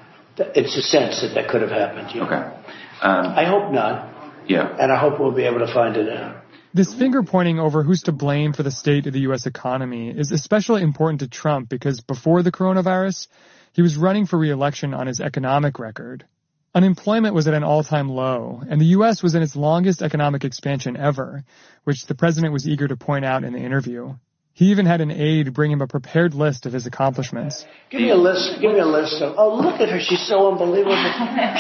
it's 0.56 0.76
a 0.78 0.82
sense 0.82 1.22
that 1.22 1.34
that 1.36 1.50
could 1.50 1.62
have 1.62 1.72
happened. 1.72 2.10
Yeah. 2.14 2.26
Okay. 2.26 2.62
Um, 3.02 3.34
I 3.36 3.46
hope 3.46 3.72
not. 3.72 4.12
Yeah. 4.48 4.76
And 4.80 4.92
I 4.92 5.00
hope 5.00 5.20
we'll 5.20 5.36
be 5.36 5.44
able 5.44 5.60
to 5.60 5.74
find 5.74 5.98
it 5.98 6.10
out. 6.10 6.44
This 6.74 6.94
finger 6.94 7.22
pointing 7.22 7.60
over 7.60 7.84
who's 7.84 8.04
to 8.04 8.14
blame 8.14 8.54
for 8.54 8.64
the 8.64 8.72
state 8.72 9.06
of 9.06 9.14
the 9.14 9.22
U.S. 9.22 9.46
economy 9.46 10.10
is 10.10 10.32
especially 10.32 10.84
important 10.84 11.20
to 11.20 11.28
Trump 11.28 11.68
because 11.68 12.00
before 12.00 12.44
the 12.44 12.52
coronavirus, 12.52 13.28
he 13.74 13.82
was 13.82 13.98
running 13.98 14.26
for 14.26 14.40
reelection 14.40 14.94
on 14.94 15.08
his 15.08 15.20
economic 15.20 15.80
record. 15.80 16.26
Unemployment 16.74 17.36
was 17.36 17.48
at 17.48 17.54
an 17.54 17.64
all-time 17.64 18.08
low, 18.08 18.62
and 18.70 18.80
the 18.80 18.86
U.S. 18.98 19.22
was 19.22 19.36
in 19.36 19.42
its 19.44 19.58
longest 19.58 20.02
economic 20.02 20.46
expansion 20.46 20.96
ever, 20.96 21.44
which 21.84 22.06
the 22.06 22.16
president 22.16 22.54
was 22.54 22.66
eager 22.66 22.88
to 22.88 22.96
point 22.96 23.26
out 23.26 23.44
in 23.44 23.52
the 23.52 23.60
interview. 23.60 24.14
He 24.54 24.72
even 24.72 24.86
had 24.86 25.02
an 25.02 25.12
aide 25.12 25.54
bring 25.54 25.72
him 25.72 25.82
a 25.82 25.88
prepared 25.88 26.34
list 26.34 26.66
of 26.66 26.72
his 26.72 26.86
accomplishments. 26.86 27.66
Give 27.90 28.02
me 28.02 28.10
a 28.10 28.16
list. 28.16 28.62
Give 28.62 28.72
me 28.72 28.80
a 28.80 28.86
list 28.86 29.22
of. 29.22 29.36
Oh, 29.38 29.56
look 29.56 29.82
at 29.82 29.90
her. 29.90 30.00
She's 30.00 30.26
so 30.28 30.52
unbelievable. 30.52 30.96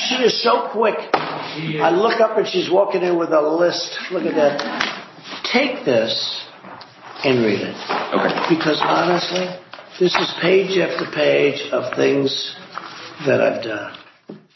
She 0.07 0.15
is 0.15 0.41
so 0.43 0.69
quick. 0.71 0.97
I 1.13 1.89
look 1.91 2.21
up 2.21 2.37
and 2.37 2.47
she's 2.47 2.69
walking 2.69 3.01
in 3.01 3.17
with 3.17 3.31
a 3.31 3.41
list. 3.41 3.97
Look 4.11 4.23
at 4.23 4.35
that. 4.35 4.59
Take 5.51 5.85
this 5.85 6.13
and 7.23 7.43
read 7.43 7.61
it. 7.61 7.75
Okay. 8.13 8.55
Because 8.55 8.79
honestly, 8.81 9.47
this 9.99 10.13
is 10.15 10.33
page 10.41 10.77
after 10.77 11.09
page 11.11 11.71
of 11.71 11.95
things 11.95 12.55
that 13.25 13.41
I've 13.41 13.63
done. 13.63 13.97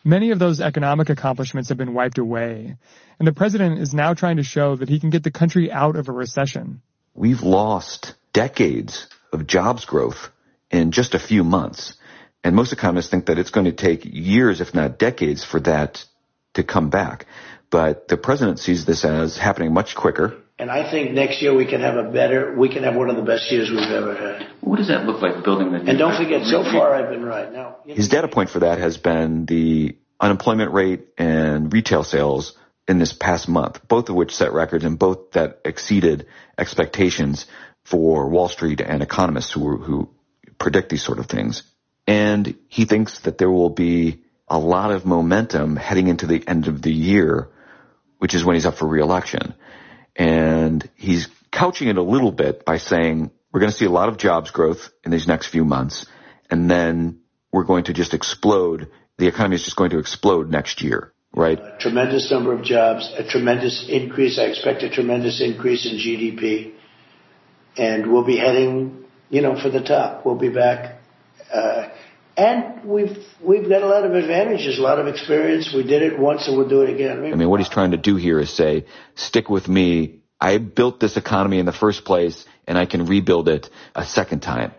Many 0.08 0.30
of 0.30 0.38
those 0.38 0.62
economic 0.62 1.10
accomplishments 1.10 1.70
have 1.70 1.80
been 1.80 1.96
wiped 1.96 2.20
away, 2.20 2.78
and 3.18 3.28
the 3.28 3.34
president 3.34 3.80
is 3.80 3.92
now 3.92 4.14
trying 4.14 4.38
to 4.38 4.44
show 4.44 4.76
that 4.76 4.88
he 4.88 5.00
can 5.00 5.10
get 5.10 5.24
the 5.24 5.32
country 5.32 5.72
out 5.72 5.96
of 5.96 6.10
a 6.10 6.12
recession. 6.12 6.84
We've 7.16 7.42
lost 7.42 8.14
decades 8.32 9.08
of 9.34 9.48
jobs 9.48 9.86
growth 9.86 10.30
in 10.70 10.92
just 10.92 11.16
a 11.16 11.20
few 11.20 11.44
months. 11.44 11.98
And 12.44 12.56
most 12.56 12.72
economists 12.72 13.10
think 13.10 13.26
that 13.26 13.40
it's 13.40 13.50
going 13.50 13.66
to 13.66 13.72
take 13.72 14.06
years, 14.06 14.62
if 14.62 14.76
not 14.76 15.00
decades, 15.00 15.44
for 15.44 15.60
that 15.62 16.06
to 16.54 16.62
come 16.62 16.92
back. 16.92 17.26
But 17.72 18.08
the 18.08 18.18
president 18.18 18.60
sees 18.60 18.86
this 18.86 19.06
as 19.06 19.40
happening 19.40 19.74
much 19.74 19.96
quicker. 19.96 20.38
And 20.58 20.72
I 20.72 20.90
think 20.90 21.12
next 21.12 21.42
year 21.42 21.54
we 21.54 21.66
can 21.66 21.82
have 21.82 21.98
a 21.98 22.10
better, 22.10 22.56
we 22.58 22.70
can 22.70 22.84
have 22.84 22.96
one 22.96 23.10
of 23.10 23.18
the 23.18 23.22
best 23.22 23.52
years 23.52 23.70
we've 23.70 23.80
ever 23.80 24.16
had. 24.16 24.48
What 24.62 24.78
does 24.78 24.88
that 24.88 25.06
look 25.06 25.22
like 25.22 25.44
building 25.44 25.72
the? 25.72 25.80
And 25.80 25.98
don't 25.98 26.16
forget, 26.16 26.46
so 26.46 26.64
far 26.64 26.96
I've 26.96 27.10
been 27.10 27.26
right 27.26 27.52
now. 27.52 27.78
His 27.86 28.08
data 28.08 28.30
point 28.30 28.50
for 28.50 28.60
that 28.60 28.80
has 28.80 28.98
been 28.98 29.46
the 29.46 29.98
unemployment 30.20 30.72
rate 30.72 31.08
and 31.18 31.72
retail 31.74 32.06
sales 32.06 32.58
in 32.88 33.00
this 33.00 33.12
past 33.12 33.50
month, 33.50 33.86
both 33.88 34.10
of 34.10 34.16
which 34.16 34.34
set 34.34 34.54
records 34.54 34.86
and 34.86 34.98
both 34.98 35.32
that 35.32 35.60
exceeded 35.66 36.28
expectations 36.58 37.48
for 37.84 38.30
Wall 38.30 38.48
Street 38.48 38.80
and 38.80 39.04
economists 39.04 39.52
who, 39.52 39.78
who 39.78 40.10
predict 40.58 40.90
these 40.90 41.04
sort 41.04 41.20
of 41.20 41.28
things. 41.28 41.64
And 42.08 42.56
he 42.68 42.86
thinks 42.86 43.20
that 43.22 43.38
there 43.38 43.52
will 43.52 43.72
be 43.72 44.24
a 44.48 44.60
lot 44.60 44.92
of 44.92 45.06
momentum 45.06 45.76
heading 45.76 46.08
into 46.08 46.28
the 46.28 46.44
end 46.48 46.68
of 46.68 46.82
the 46.82 46.94
year, 46.94 47.50
which 48.20 48.36
is 48.36 48.46
when 48.46 48.56
he's 48.56 48.66
up 48.66 48.76
for 48.76 48.88
reelection. 48.88 49.56
And 50.16 50.88
he's 50.96 51.28
couching 51.52 51.88
it 51.88 51.98
a 51.98 52.04
little 52.04 52.32
bit 52.32 52.66
by 52.66 52.78
saying, 52.78 53.32
we're 53.52 53.60
going 53.60 53.72
to 53.72 53.78
see 53.78 53.86
a 53.86 53.92
lot 53.92 54.10
of 54.10 54.18
jobs 54.18 54.52
growth 54.52 54.92
in 55.04 55.12
these 55.12 55.28
next 55.28 55.48
few 55.48 55.66
months. 55.66 56.06
And 56.50 56.70
then 56.70 57.22
we're 57.52 57.64
going 57.64 57.86
to 57.86 57.94
just 57.94 58.14
explode. 58.14 58.92
The 59.18 59.28
economy 59.28 59.56
is 59.56 59.64
just 59.64 59.78
going 59.78 59.92
to 59.92 60.00
explode 60.00 60.50
next 60.50 60.82
year, 60.82 61.14
right? 61.34 61.60
A 61.60 61.78
tremendous 61.80 62.30
number 62.32 62.54
of 62.54 62.64
jobs, 62.64 63.12
a 63.18 63.24
tremendous 63.24 63.88
increase. 63.90 64.38
I 64.40 64.44
expect 64.44 64.84
a 64.84 64.90
tremendous 64.90 65.42
increase 65.42 65.86
in 65.86 65.98
GDP 65.98 66.74
and 67.78 68.12
we'll 68.12 68.26
be 68.26 68.38
heading, 68.38 69.06
you 69.30 69.42
know, 69.42 69.60
for 69.60 69.70
the 69.70 69.82
top. 69.82 70.26
We'll 70.26 70.36
be 70.36 70.50
back. 70.50 71.02
Uh, 71.52 71.90
and 72.38 72.84
we've 72.84 73.18
we've 73.42 73.68
got 73.68 73.82
a 73.82 73.88
lot 73.88 74.06
of 74.06 74.14
advantages, 74.14 74.78
a 74.78 74.82
lot 74.82 75.00
of 75.00 75.08
experience. 75.08 75.74
We 75.74 75.84
did 75.84 76.02
it 76.02 76.20
once, 76.20 76.48
and 76.48 76.58
we'll 76.58 76.68
do 76.68 76.82
it 76.82 76.90
again. 76.90 77.26
I 77.26 77.36
mean, 77.36 77.50
what 77.50 77.60
he's 77.60 77.70
trying 77.70 77.92
to 77.92 77.98
do 77.98 78.16
here 78.16 78.40
is 78.40 78.50
say, 78.50 78.86
"Stick 79.16 79.50
with 79.50 79.68
me. 79.68 80.20
I 80.40 80.58
built 80.58 81.00
this 81.00 81.18
economy 81.18 81.60
in 81.60 81.66
the 81.66 81.72
first 81.72 82.04
place, 82.04 82.46
and 82.68 82.78
I 82.78 82.86
can 82.86 83.06
rebuild 83.06 83.48
it 83.48 83.70
a 83.96 84.06
second 84.06 84.42
time." 84.42 84.74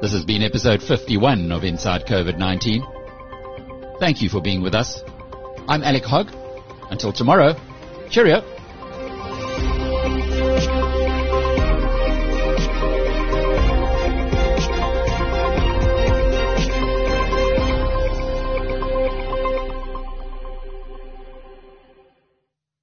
This 0.00 0.12
has 0.12 0.24
been 0.24 0.42
episode 0.42 0.82
51 0.82 1.52
of 1.52 1.64
Inside 1.64 2.06
COVID-19. 2.06 3.98
Thank 3.98 4.22
you 4.22 4.28
for 4.28 4.40
being 4.40 4.62
with 4.62 4.74
us. 4.74 5.02
I'm 5.68 5.82
Alec 5.82 6.04
Hogg. 6.04 6.30
Until 6.90 7.12
tomorrow, 7.12 7.54
cheerio. 8.08 8.57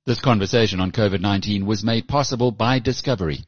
This 0.08 0.22
conversation 0.22 0.80
on 0.82 0.92
COVID-19 0.92 1.66
was 1.66 1.84
made 1.84 2.08
possible 2.08 2.52
by 2.52 2.78
Discovery. 2.78 3.46